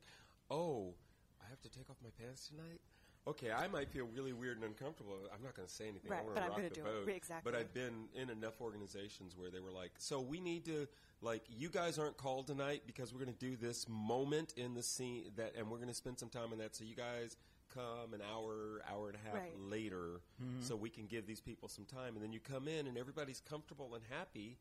[0.50, 0.94] Oh,
[1.42, 2.82] I have to take off my pants tonight.
[3.28, 5.14] Okay, I might feel really weird and uncomfortable.
[5.34, 6.10] I'm not going to say anything.
[6.10, 7.06] Right, I want but to I'm rock gonna the do it.
[7.06, 7.10] boat.
[7.16, 7.52] Exactly.
[7.52, 10.88] But I've been in enough organizations where they were like, "So we need to
[11.22, 14.82] like you guys aren't called tonight because we're going to do this moment in the
[14.82, 16.76] scene that, and we're going to spend some time on that.
[16.76, 17.38] So you guys
[17.72, 19.58] come an hour, hour and a half Right.
[19.60, 20.62] later, mm-hmm.
[20.62, 22.16] so we can give these people some time.
[22.16, 24.58] And then you come in and everybody's comfortable and happy.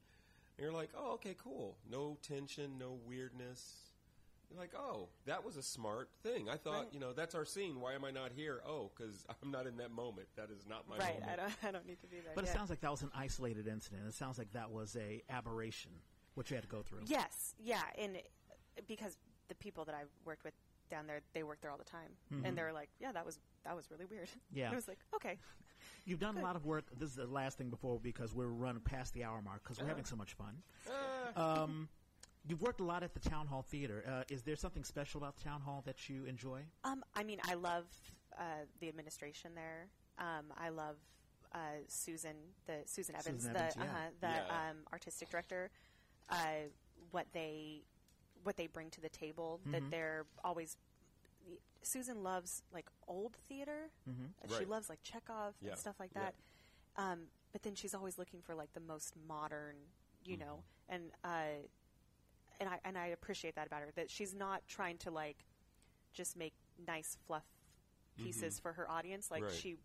[0.59, 1.77] And you're like, oh, okay, cool.
[1.91, 3.90] No tension, no weirdness.
[4.51, 6.49] You're like, oh, that was a smart thing.
[6.49, 6.89] I thought, Right.
[6.93, 7.81] you know, that's our scene.
[7.81, 8.61] Why am I not here?
[8.67, 10.29] Oh, because I'm not in that moment.
[10.37, 11.21] That is not my right.
[11.21, 11.31] moment.
[11.33, 11.53] I don't.
[11.65, 12.33] I don't need to be there.
[12.35, 14.03] but it sounds like that was an isolated incident.
[14.09, 15.93] It sounds like that was a aberration,
[16.35, 17.01] which you had to go through.
[17.07, 18.19] Yes, yeah, and
[18.89, 19.17] because
[19.49, 20.55] the people that I worked with
[20.91, 22.11] down there, they work there all the time,
[22.45, 24.65] and they're like, "Yeah, that was that was really weird." Yeah.
[24.67, 25.39] and I was like, "Okay,
[26.05, 26.85] You've done a lot of work.
[26.99, 29.89] This is the last thing before because we're running past the hour mark because we're
[29.89, 30.63] having so much fun.
[31.37, 31.89] Ah, Um,
[32.47, 34.03] You've worked a lot at the Town Hall Theater.
[34.09, 36.63] Uh, is there something special about the Town Hall that you enjoy?
[36.85, 37.85] Um, I mean, I love
[38.39, 38.43] uh,
[38.81, 39.89] the administration there.
[40.19, 40.97] Um, I love
[41.55, 42.35] uh, Susan,
[42.67, 43.85] the Susan Evans, Susan the Evans, yeah.
[43.85, 44.71] uh-huh, the Yeah.
[44.71, 45.71] um, artistic director.
[46.31, 46.69] Uh,
[47.11, 47.83] what they
[48.43, 49.61] what they bring to the table.
[49.63, 49.73] Mm-hmm.
[49.73, 50.77] That they're always.
[51.83, 53.91] Susan loves like old theater.
[54.09, 54.49] Mm-hmm.
[54.49, 54.69] She Right.
[54.69, 55.71] loves like Chekhov Yeah.
[55.71, 56.31] and stuff like Yeah.
[56.97, 57.03] that.
[57.03, 57.21] Um,
[57.53, 59.77] but then she's always looking for like the most modern,
[60.25, 60.47] you Mm-hmm.
[60.47, 61.67] know, and uh,
[62.61, 65.45] and I and I appreciate that about her that she's not trying to like
[66.13, 66.55] just make
[66.87, 67.45] nice fluff
[68.17, 69.31] pieces for her audience.
[69.31, 69.53] Like Right.
[69.53, 69.77] she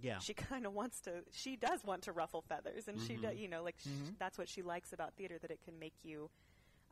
[0.00, 0.18] Yeah.
[0.18, 1.24] she kind of wants to.
[1.30, 3.36] She does want to ruffle feathers, and she does.
[3.36, 4.18] You know, like sh Mhm.
[4.18, 6.30] that's what she likes about theater that it can make you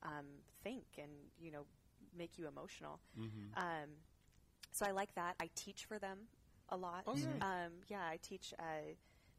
[0.02, 0.26] um,
[0.62, 1.10] think and
[1.40, 1.66] you know
[2.16, 3.00] make you emotional.
[3.18, 3.54] Mm-hmm.
[3.56, 3.90] Um,
[4.70, 5.36] so I like that.
[5.40, 6.28] I teach for them
[6.68, 7.04] a lot.
[7.06, 7.26] Oh, yeah.
[7.40, 8.94] Um, yeah, I teach uh,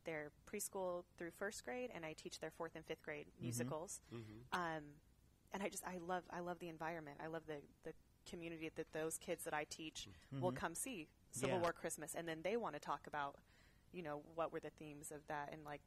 [0.06, 4.02] their preschool through first grade, and I teach their fourth and fifth grade musicals.
[4.14, 4.60] Mm-hmm.
[4.60, 4.84] Um,
[5.54, 7.18] and I just I love I love the environment.
[7.24, 7.94] I love the the
[8.30, 10.08] community that those kids that I teach
[10.42, 11.62] will come see Civil Yeah.
[11.62, 13.36] War Christmas, and then they want to talk about,
[13.94, 15.82] you know, what were the themes of that and like,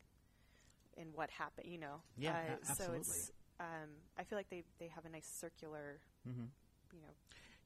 [0.97, 1.67] and what happened.
[1.69, 2.99] You know, Yeah, uh, a- So absolutely.
[3.01, 6.45] it's um, I feel like they they have a nice circular, Mm-hmm.
[6.95, 7.09] you know,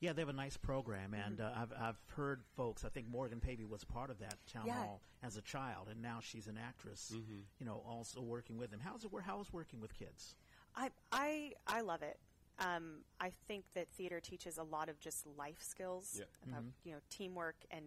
[0.01, 2.85] Yeah, they have a nice program, and uh, I've I've heard folks.
[2.85, 4.74] I think Morgan Pavey was part of that town Yeah.
[4.85, 7.12] hall as a child, and now she's an actress.
[7.59, 8.81] You know, also working with them.
[8.81, 9.12] How's it?
[9.12, 10.35] wor- How's working with kids?
[10.77, 12.19] I I I love it.
[12.59, 16.24] Um, I think that theater teaches a lot of just life skills Yeah.
[16.47, 16.69] about Mm-hmm.
[16.89, 17.85] you know teamwork and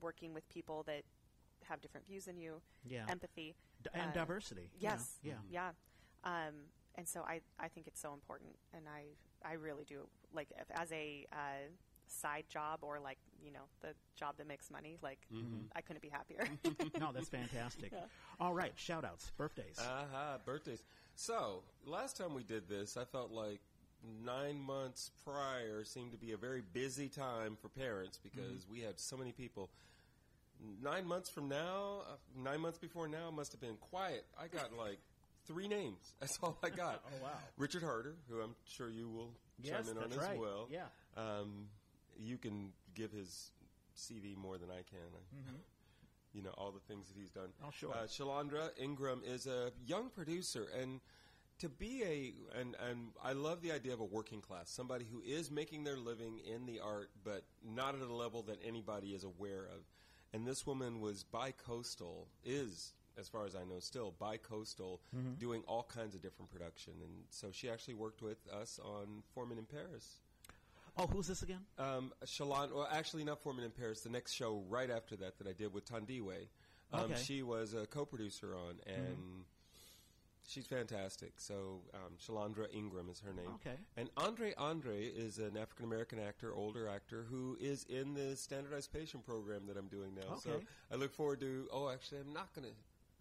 [0.00, 1.02] working with people that
[1.64, 3.54] have different views than you, Yeah, empathy.
[3.82, 4.70] D- and uh, diversity.
[4.78, 4.94] you know?
[4.94, 5.18] Yes.
[5.22, 5.32] Yeah.
[5.50, 5.70] Yeah.
[6.24, 6.54] Um,
[6.96, 9.04] and so I, I think it's so important, and I
[9.48, 11.68] I really do like if, as a uh,
[12.06, 14.96] side job or like you know the job that makes money.
[15.02, 15.66] Like Mm-hmm.
[15.74, 16.46] I couldn't be happier.
[17.00, 17.92] no, that's fantastic.
[17.92, 18.00] Yeah.
[18.40, 19.78] All right, shout outs, birthdays.
[19.80, 20.82] Aha, birthdays.
[21.16, 23.60] So, last time we did this, I felt like
[24.24, 28.98] nine months prior seemed to be a very busy time for parents because we had
[28.98, 29.70] so many people.
[30.82, 34.24] Nine months from now, uh, nine months before now, must have been quiet.
[34.38, 34.98] I got like
[35.46, 36.14] three names.
[36.20, 37.02] That's all I got.
[37.06, 37.30] Oh, wow.
[37.56, 39.30] Richard Harder, who I'm sure you will
[39.62, 40.38] Yes, chime in on as right.
[40.38, 40.68] well.
[40.70, 40.86] Yeah.
[41.16, 41.68] Um,
[42.18, 43.50] you can give his
[43.96, 44.98] CV more than I can.
[45.14, 45.52] I,
[46.34, 47.48] You know all the things that he's done.
[47.64, 47.92] Oh, sure.
[47.94, 51.00] Uh, Shalandra Ingram is a young producer, and
[51.60, 55.22] to be a and and I love the idea of a working class, somebody who
[55.24, 59.22] is making their living in the art, but not at a level that anybody is
[59.24, 59.84] aware of.
[60.32, 65.34] And this woman was bi-coastal, is as far as I know, still bi-coastal, Mm-hmm.
[65.34, 66.94] doing all kinds of different production.
[67.00, 70.18] And so she actually worked with us on Foreman in Paris.
[70.96, 71.60] Oh, who's this again?
[71.78, 74.00] Um, Shalon, well, actually not Foreman in Paris.
[74.00, 76.48] The next show right after that that I did with Tandiwe,
[76.92, 77.16] um, Okay.
[77.22, 79.44] she was a co-producer on, and
[80.46, 81.32] she's fantastic.
[81.38, 83.50] So um, Shalandra Ingram is her name.
[83.56, 83.76] Okay.
[83.96, 88.92] And Andre Andre is an African American actor, older actor, who is in the standardized
[88.92, 90.34] patient program that I'm doing now.
[90.34, 90.40] Okay.
[90.44, 90.60] So
[90.92, 91.68] I look forward to.
[91.72, 92.68] Oh, actually, I'm not gonna.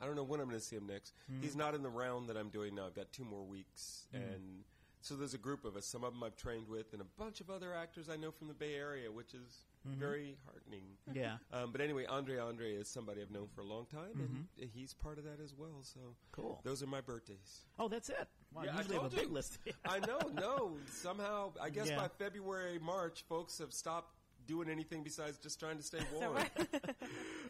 [0.02, 1.14] I don't know when I'm going to see him next.
[1.32, 1.44] Mm-hmm.
[1.44, 2.88] He's not in the round that I'm doing now.
[2.88, 4.64] I've got two more weeks, and
[5.04, 5.86] so there's a group of us.
[5.86, 8.48] Some of them I've trained with, and a bunch of other actors I know from
[8.48, 10.00] the Bay Area, which is Mm-hmm.
[10.00, 10.84] very heartening.
[11.14, 11.36] Yeah.
[11.52, 14.94] Um, but anyway, Andre Andre is somebody I've known for a long time, and he's
[14.94, 15.82] part of that as well.
[15.82, 16.42] So Mm-hmm.
[16.42, 16.62] Cool.
[16.64, 17.66] Those are my birthdays.
[17.78, 18.30] Oh, that's it.
[18.54, 19.34] Well, Yeah, I have a big you.
[19.34, 19.58] list.
[19.86, 20.78] I know, no.
[20.90, 21.98] Somehow, I guess Yeah.
[21.98, 24.16] by February, March, folks have stopped
[24.48, 26.38] doing anything besides just trying to stay warm.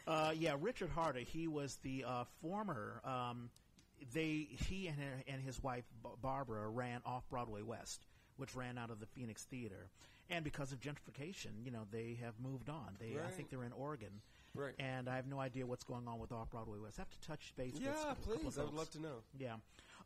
[0.06, 1.20] Uh, yeah, Richard Harder.
[1.20, 3.00] He was the uh, former.
[3.04, 3.48] Um,
[4.12, 5.84] they he and her, and his wife
[6.22, 8.04] Barbara ran off Broadway West,
[8.36, 9.88] which ran out of the Phoenix Theater,
[10.30, 12.96] and because of gentrification, you know they have moved on.
[13.00, 14.20] They I think they're in Oregon,
[14.54, 14.74] Right.
[14.78, 16.98] and I have no idea what's going on with off Broadway West.
[16.98, 17.74] I have to touch base.
[17.80, 18.58] yeah, please.
[18.58, 19.16] I would love to know.
[19.38, 19.56] Yeah.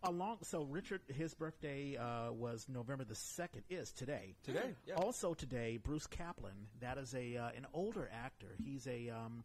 [0.04, 4.36] Along so Richard his birthday uh, was November the second is today.
[4.44, 4.94] Today, yeah.
[4.94, 6.68] Also today, Bruce Kaplan.
[6.80, 8.54] That is a uh, an older actor.
[8.64, 9.42] He's a um,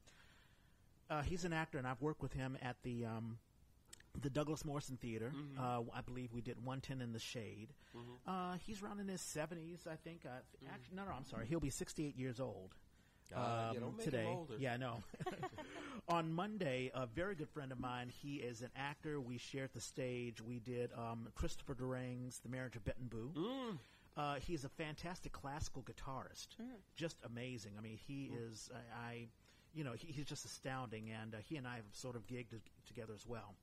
[1.09, 3.38] uh, he's an actor, and I've worked with him at the um,
[4.22, 5.31] the Douglas Morrison Theater.
[5.35, 5.61] Mm-hmm.
[5.61, 7.73] Uh, I believe we did 110 in the Shade.
[8.27, 10.22] Uh, he's around in his 70s, I think.
[10.26, 10.41] Uh,
[10.72, 11.45] Actually, no, no, I'm sorry.
[11.48, 12.76] He'll be 68 years old.
[13.34, 13.40] Mm-hmm.
[13.40, 14.38] Uh, um, yeah, don't make him today.
[14.60, 15.03] Yeah, I know.
[16.07, 19.19] On Monday, a very good friend of mine, he is an actor.
[19.19, 20.41] We shared the stage.
[20.41, 23.31] We did um, Christopher Durang's The Marriage of Bette and Boo.
[23.35, 23.77] Mm.
[24.15, 26.49] Uh, he's a fantastic classical guitarist,
[26.95, 27.72] just amazing.
[27.77, 28.69] I mean, he is.
[28.72, 29.27] I, I
[29.73, 32.53] you know, he, he's just astounding, and uh, he and I have sort of gigged
[32.87, 33.55] together as well.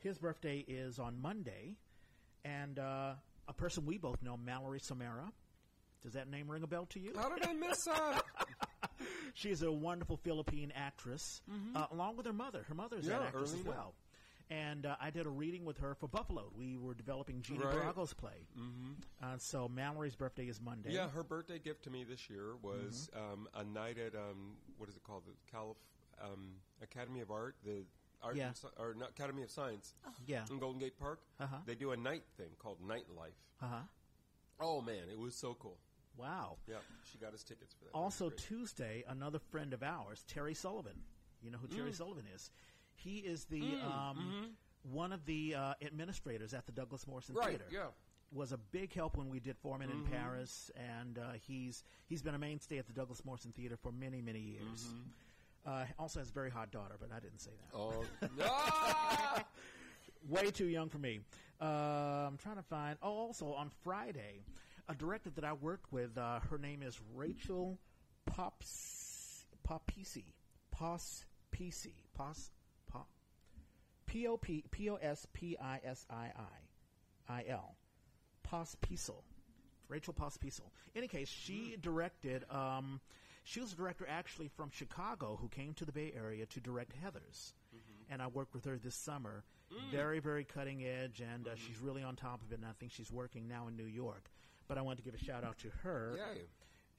[0.00, 1.76] His birthday is on Monday,
[2.44, 3.12] and uh,
[3.48, 5.30] a person we both know, Mallory Samara.
[6.02, 7.12] Does that name ring a bell to you?
[7.16, 8.20] How did I miss her?
[9.34, 11.40] She is a wonderful Philippine actress,
[11.74, 12.64] uh, along with her mother.
[12.68, 13.94] Her mother is Yeah, an actress as well.
[14.50, 16.50] And uh, I did a reading with her for Buffalo.
[16.56, 17.74] We were developing Gina Right.
[17.74, 18.46] Barago's play.
[18.58, 18.92] Mm-hmm.
[19.22, 20.90] Uh, so Mallory's birthday is Monday.
[20.92, 23.32] Yeah, her birthday gift to me this year was Mm-hmm.
[23.32, 25.22] um, a night at um, what is it called?
[25.26, 25.76] The Calif-
[26.22, 26.50] um,
[26.82, 27.84] Academy of Art, the
[28.22, 28.50] Art Yeah.
[28.78, 29.94] or not Academy of Science
[30.26, 30.44] Yeah.
[30.50, 31.20] in Golden Gate Park.
[31.40, 31.56] Uh-huh.
[31.66, 33.38] They do a night thing called Nightlife.
[33.62, 33.76] Uh huh.
[34.60, 35.78] Oh man, it was so cool.
[36.16, 36.58] Wow.
[36.68, 36.76] Yeah,
[37.10, 37.90] she got us tickets for that.
[37.94, 38.28] Also.
[38.30, 40.92] Tuesday, another friend of ours, Terry Sullivan.
[41.42, 41.96] You know who Terry Mm.
[41.96, 42.50] Sullivan is?
[43.02, 44.50] He is the um,
[44.92, 47.40] one of the uh, administrators at the Douglas Morrison Mm-hmm.
[47.46, 47.58] right?
[47.58, 47.64] Theater.
[47.70, 47.86] Yeah.
[48.34, 50.06] Was a big help when we did Foreman Mm-hmm.
[50.06, 50.70] in Paris,
[51.00, 54.40] and uh, he's he's been a mainstay at the Douglas Morrison Theater for many many
[54.40, 54.94] years.
[55.66, 57.76] Uh, also has a very hot daughter, but I didn't say that.
[57.78, 58.40] Mm-hmm.
[58.40, 59.42] Oh no!
[60.28, 61.20] Way too young for me.
[61.60, 61.64] Uh,
[62.26, 62.96] I'm trying to find.
[63.02, 64.44] Oh, also on Friday,
[64.88, 66.16] a director that I worked with.
[66.16, 67.78] Uh, her name is Rachel
[68.26, 70.24] Pops Popisi.
[70.70, 71.88] Pos PC.
[72.14, 72.61] Pos Pop
[74.12, 77.74] P O P P O S P I S I I I L.
[78.46, 79.22] Pospisil.
[79.88, 80.68] Rachel Pospisil.
[80.94, 82.44] In any case, she directed.
[82.50, 83.00] Um,
[83.44, 86.92] she was a director actually from Chicago who came to the Bay Area to direct
[87.02, 87.54] Heathers,
[88.10, 89.44] and I worked with her this summer.
[89.90, 92.56] Very, very cutting edge, and uh, she's really on top of it.
[92.56, 94.30] And I think she's working now in New York.
[94.68, 96.18] But I wanted to give a shout out to her.
[96.18, 96.42] Yay.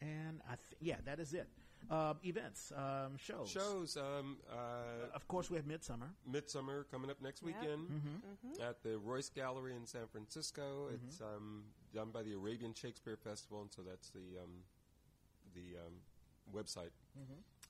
[0.02, 1.48] And I th- yeah, that is it.
[1.90, 3.50] Um, events, um, shows.
[3.50, 3.98] Shows.
[3.98, 6.10] Um, uh, Of course, we have Midsummer.
[6.26, 7.48] Midsummer coming up next Yeah.
[7.48, 8.62] weekend Mm-hmm.
[8.62, 10.90] at the Royce Gallery in San Francisco.
[10.94, 14.64] It's um, done by the Arabian Shakespeare Festival, and so that's the um,
[15.54, 15.94] the um,
[16.54, 16.92] website.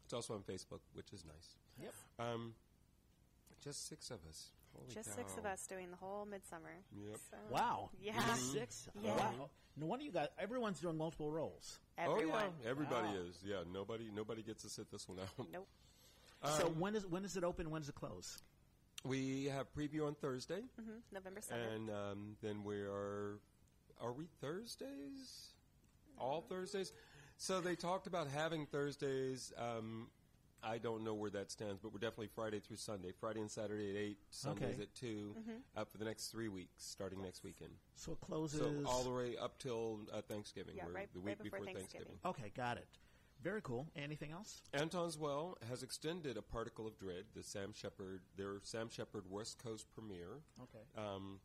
[0.06, 1.58] It's also on Facebook, which is nice.
[1.82, 1.94] Yep.
[2.20, 2.54] Um,
[3.64, 4.52] just six of us.
[4.76, 6.76] Holy Just six of us doing the whole midsummer.
[6.96, 7.20] Yep.
[7.32, 7.90] So, Wow.
[8.02, 8.14] Yeah.
[8.28, 8.90] Just Six.
[9.02, 9.16] Yeah.
[9.16, 9.50] Wow.
[9.76, 11.80] No wonder you got everyone's doing multiple roles.
[11.98, 12.44] Everyone.
[12.46, 13.24] Oh yeah, everybody Wow.
[13.28, 13.40] is.
[13.44, 15.48] Yeah, nobody nobody gets to sit this one out.
[15.52, 15.68] Nope.
[16.58, 17.70] so Um, when is when is it open?
[17.72, 18.42] When does it close?
[19.06, 21.76] we have preview on Thursday, hmm November 7th.
[21.76, 23.40] and um, then we are.
[24.02, 25.50] Are we Thursdays?
[26.18, 26.94] All Thursdays.
[27.38, 29.52] So they talked about having Thursdays.
[29.58, 30.08] Um,
[30.64, 33.12] I don't know where that stands, but we're definitely Friday through Sunday.
[33.20, 34.84] Friday and Saturday at eight, Sundays Okay.
[34.84, 35.36] at 2
[35.76, 37.72] uh, for the next three weeks, starting next weekend.
[37.96, 38.60] So it closes.
[38.62, 41.60] So all the way up till uh, Thanksgiving, Yeah, or right- the right week before
[41.60, 42.18] before Thanksgiving.
[42.26, 42.88] okay, got it.
[43.42, 43.90] Very cool.
[43.98, 44.62] Anything else?
[44.74, 49.62] Anton's Well has extended a particle of dread, the Sam Shepard, their Sam Shepard West
[49.62, 50.40] Coast premiere.
[50.62, 50.80] Okay.
[50.98, 51.40] Um,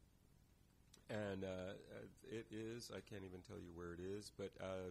[1.10, 4.90] and uh, uh, it is, I can't even tell you where it is, but uh,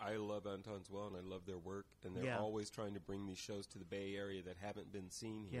[0.00, 1.86] I love Anton's Well and I love their work.
[2.04, 2.38] And they're Yeah.
[2.38, 5.60] always trying to bring these shows to the Bay Area that haven't been seen here.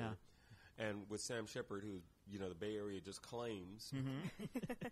[0.78, 0.86] Yeah.
[0.86, 4.44] And with Sam Shepard, who, you know, the Bay Area just claims, Mm-hmm.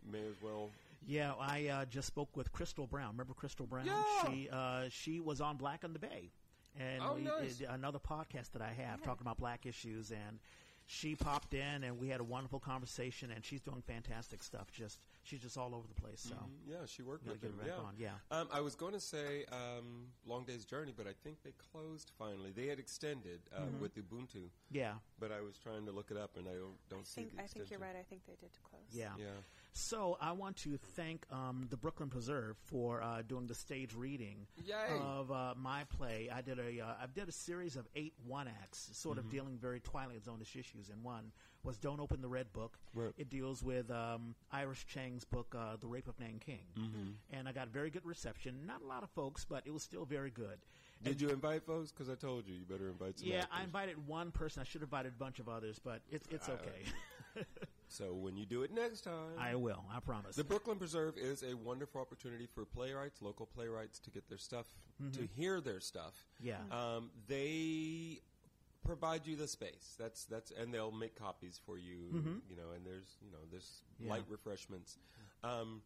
[0.13, 0.71] may as well.
[1.05, 3.11] Yeah, I uh, just spoke with Crystal Brown.
[3.13, 3.87] Remember Crystal Brown?
[3.87, 4.03] Yeah.
[4.27, 6.31] She uh, she was on Black on the Bay,
[6.79, 7.57] and Oh, we nice.
[7.57, 10.13] did another podcast that I have talking about black issues.
[10.13, 10.39] And
[10.87, 13.33] she popped in, and we had a wonderful conversation.
[13.33, 14.71] And she's doing fantastic stuff.
[14.71, 16.21] Just she's just all over the place.
[16.21, 16.35] So
[16.67, 17.61] Yeah, she worked Gotta with get him.
[17.67, 17.85] yeah.
[17.85, 18.37] on, yeah.
[18.37, 22.11] Um, I was going to say um, Long Day's Journey, but I think they closed
[22.19, 22.53] finally.
[22.55, 23.81] They had extended uh, Mm-hmm.
[23.81, 27.01] with Ubuntu, yeah, but I was trying to look it up and I don't don't
[27.01, 27.97] I see think, the I think you're right.
[27.99, 28.83] I think they did close.
[28.91, 29.27] yeah, Yeah.
[29.75, 34.47] So I want to thank um, the Brooklyn Preserve for uh, doing the stage reading
[34.67, 34.75] Yay.
[35.01, 36.29] of uh, my play.
[36.33, 39.27] I did a uh, I did a series of eight one acts, sort Mm-hmm.
[39.27, 40.91] of dealing very Twilight Zone-ish issues.
[40.91, 41.33] And one
[41.65, 43.13] was "Don't Open the Red Book." Right.
[43.17, 47.11] It deals with um, Iris Chang's book, uh, "The Rape of Nanking," Mm-hmm.
[47.37, 48.67] and I got very good reception.
[48.67, 50.59] Not a lot of folks, but it was still very good.
[51.03, 51.91] Did you invite folks?
[51.91, 53.29] Because I told you you better invite some.
[53.29, 53.51] Yeah, actors.
[53.59, 54.61] I invited one person.
[54.61, 56.83] I should have invited a bunch of others, but it's it's okay.
[57.93, 59.85] So when you do it next time, I will.
[59.95, 60.35] I promise.
[60.37, 64.67] The Brooklyn Preserve is a wonderful opportunity for playwrights, local playwrights, to get their stuff,
[65.13, 66.15] to hear their stuff.
[66.43, 66.49] Mm-hmm.
[66.49, 66.57] Yeah.
[66.97, 68.21] Um, they
[68.85, 69.95] provide you the space.
[69.99, 71.97] That's that's, and they'll make copies for you.
[72.49, 74.07] You know, and there's you know there's Mm-hmm.
[74.07, 74.11] Yeah.
[74.15, 74.97] light refreshments.
[75.45, 75.83] Um,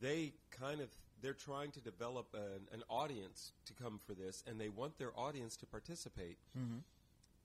[0.00, 0.88] they kind of
[1.20, 5.10] they're trying to develop an, an audience to come for this, and they want their
[5.18, 6.78] audience to participate, Mm-hmm.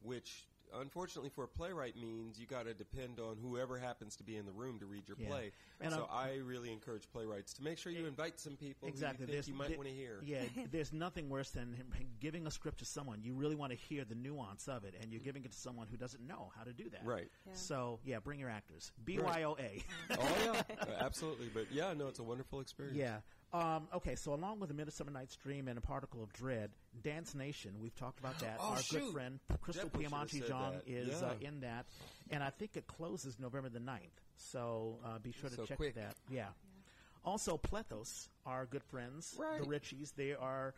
[0.04, 0.46] which.
[0.76, 4.46] Unfortunately, for a playwright means you got to depend on whoever happens to be in
[4.46, 5.28] the room to read your Yeah.
[5.30, 5.52] play.
[5.82, 9.26] And so I'm- I really encourage playwrights to make sure you invite some people Exactly.
[9.26, 10.22] who you think you might there- want to hear.
[10.24, 11.76] Yeah, there's nothing worse than
[12.20, 13.24] giving a script to someone.
[13.24, 15.88] You really want to hear the nuance of it, and you're giving it to someone
[15.88, 17.04] who doesn't know how to do that.
[17.06, 17.32] Right.
[17.48, 17.54] Yeah.
[17.54, 18.92] So yeah, bring your actors.
[19.06, 19.84] BYOA.
[20.12, 21.50] oh yeah, absolutely.
[21.50, 22.98] But yeah, no, it's a wonderful experience.
[22.98, 23.22] yeah.
[23.52, 26.70] Um, okay, so along with the Midsummer Night's Dream and a particle of dread,
[27.02, 27.72] Dance Nation.
[27.82, 28.58] We've talked about that.
[28.62, 29.00] Oh, Our shoot.
[29.00, 30.84] good friend Krystle Definitely Piamonte Jong that.
[30.88, 31.86] is uh, in that,
[32.30, 34.00] and I think it closes November the 9th.
[34.38, 35.96] So uh, be sure to So check quick.
[35.96, 36.16] that.
[36.30, 36.48] Yeah.
[37.26, 39.60] Also, Plethos, our good friends, Right.
[39.62, 40.74] the Richeys, they are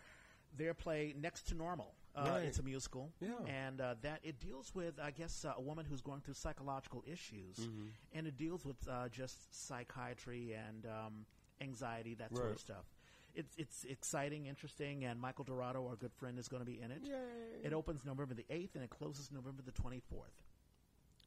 [0.57, 2.43] their play Next to Normal Uh, Right.
[2.43, 3.35] It's a musical, Yeah.
[3.47, 7.03] and uh, that it deals with, I guess, uh, a woman who's going through psychological
[7.05, 7.87] issues, Mm-hmm.
[8.13, 9.37] and it deals with uh, just
[9.67, 11.25] psychiatry and um,
[11.61, 12.85] anxiety, that sort of stuff.
[13.33, 16.91] It's it's exciting, interesting, and Michael Dorado, our good friend, is going to be in
[16.91, 17.01] it.
[17.03, 17.63] Yay.
[17.63, 20.33] It opens November the eighth, and it closes November the twenty fourth.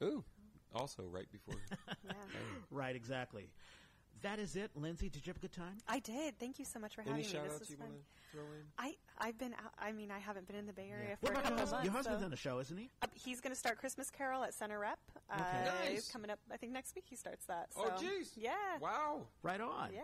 [0.02, 0.22] Ooh.
[0.74, 1.60] Also, right before.
[2.04, 2.12] Yeah.
[2.70, 3.48] Right, exactly.
[4.24, 5.08] That is it, Lindsey.
[5.08, 5.76] Did you have a good time?
[5.86, 6.38] I did.
[6.40, 7.28] Thank you so much for having Any me.
[7.28, 7.86] shout This outs was you fun.
[7.88, 8.62] want to throw in?
[8.78, 11.38] I I've been out, I mean I haven't been in the Bay Area What for
[11.38, 11.70] a about your couple husband?
[11.72, 11.84] months.
[11.84, 12.90] Your husband's so- in the show, isn't he?
[13.02, 14.98] Uh, he's going to start Christmas Carol at Center Rep.
[15.30, 15.64] Uh, Okay.
[15.64, 15.90] Nice.
[15.92, 16.38] He's coming up.
[16.50, 17.68] I think next week he starts that.
[17.76, 18.30] Oh, so- jeez.
[18.36, 18.52] Yeah.
[18.80, 19.26] Wow.
[19.42, 19.90] Right on.
[19.92, 20.00] Yeah.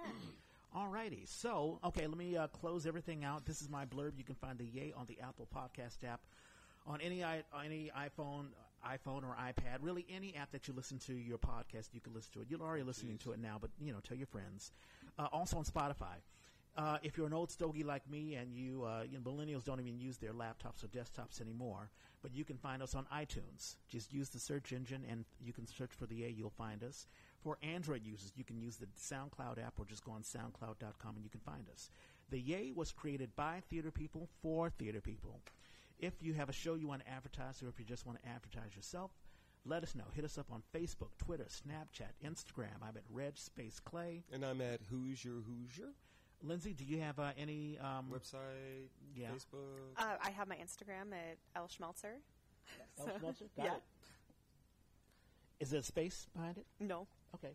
[0.76, 1.26] Alrighty.
[1.26, 3.44] So, okay, let me uh, close everything out.
[3.46, 4.12] This is my blurb.
[4.18, 6.20] You can find the Yay on the Apple Podcast app,
[6.86, 8.46] on any i any iPhone,
[8.86, 9.78] iPhone or iPad.
[9.80, 12.46] Really, any app that you listen to your podcast, you can listen to it.
[12.48, 14.72] You're already listening to it now, but you know, tell your friends.
[15.18, 16.20] Uh, also on Spotify.
[16.76, 19.80] Uh, if you're an old stogie like me, and you, uh, you know, millennials don't
[19.80, 21.90] even use their laptops or desktops anymore,
[22.22, 23.74] but you can find us on iTunes.
[23.88, 27.06] Just use the search engine, and you can search for the A, You'll find us.
[27.42, 31.24] For Android users, you can use the SoundCloud app or just go on SoundCloud.com and
[31.24, 31.90] you can find us.
[32.30, 35.40] The Yay was created by theater people for theater people.
[36.00, 38.28] If you have a show you want to advertise or if you just want to
[38.28, 39.10] advertise yourself,
[39.64, 40.04] let us know.
[40.14, 42.80] Hit us up on Facebook, Twitter, Snapchat, Instagram.
[42.82, 44.24] I'm at Reg Space Clay.
[44.32, 45.92] And I'm at Who's Your Hoosier
[46.42, 47.78] Lindsey, do you have uh, any?
[47.78, 49.28] Um, website, Yeah.
[49.28, 49.92] Facebook.
[49.96, 52.16] Uh, I have my Instagram at L Schmeltzer.
[52.96, 53.48] So- Schmeltzer?
[53.56, 53.74] Got yeah.
[53.74, 53.82] it.
[55.60, 56.66] Is there a space behind it?
[56.80, 57.06] No.
[57.34, 57.54] Okay.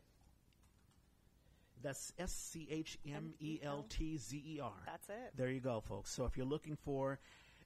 [1.81, 4.71] That's S C H M E L T Z E R.
[4.85, 5.33] That's it.
[5.35, 6.11] There you go, folks.
[6.11, 7.19] So if you're looking for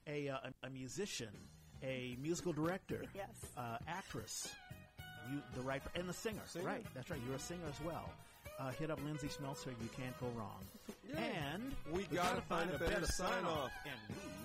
[0.06, 1.28] a, uh, a, a musician,
[1.82, 3.28] a musical director, Yes.
[3.56, 4.48] uh, actress,
[5.30, 6.64] you the right and the singer, Singer.
[6.66, 6.86] right?
[6.94, 7.20] That's right.
[7.26, 8.08] You're a singer as well.
[8.58, 9.68] Uh, hit up Lindsey Schmeltzer.
[9.82, 10.60] You can't go wrong.
[11.08, 11.18] Yeah.
[11.54, 13.70] And We gotta find a better sign-off.
[13.86, 14.39] And we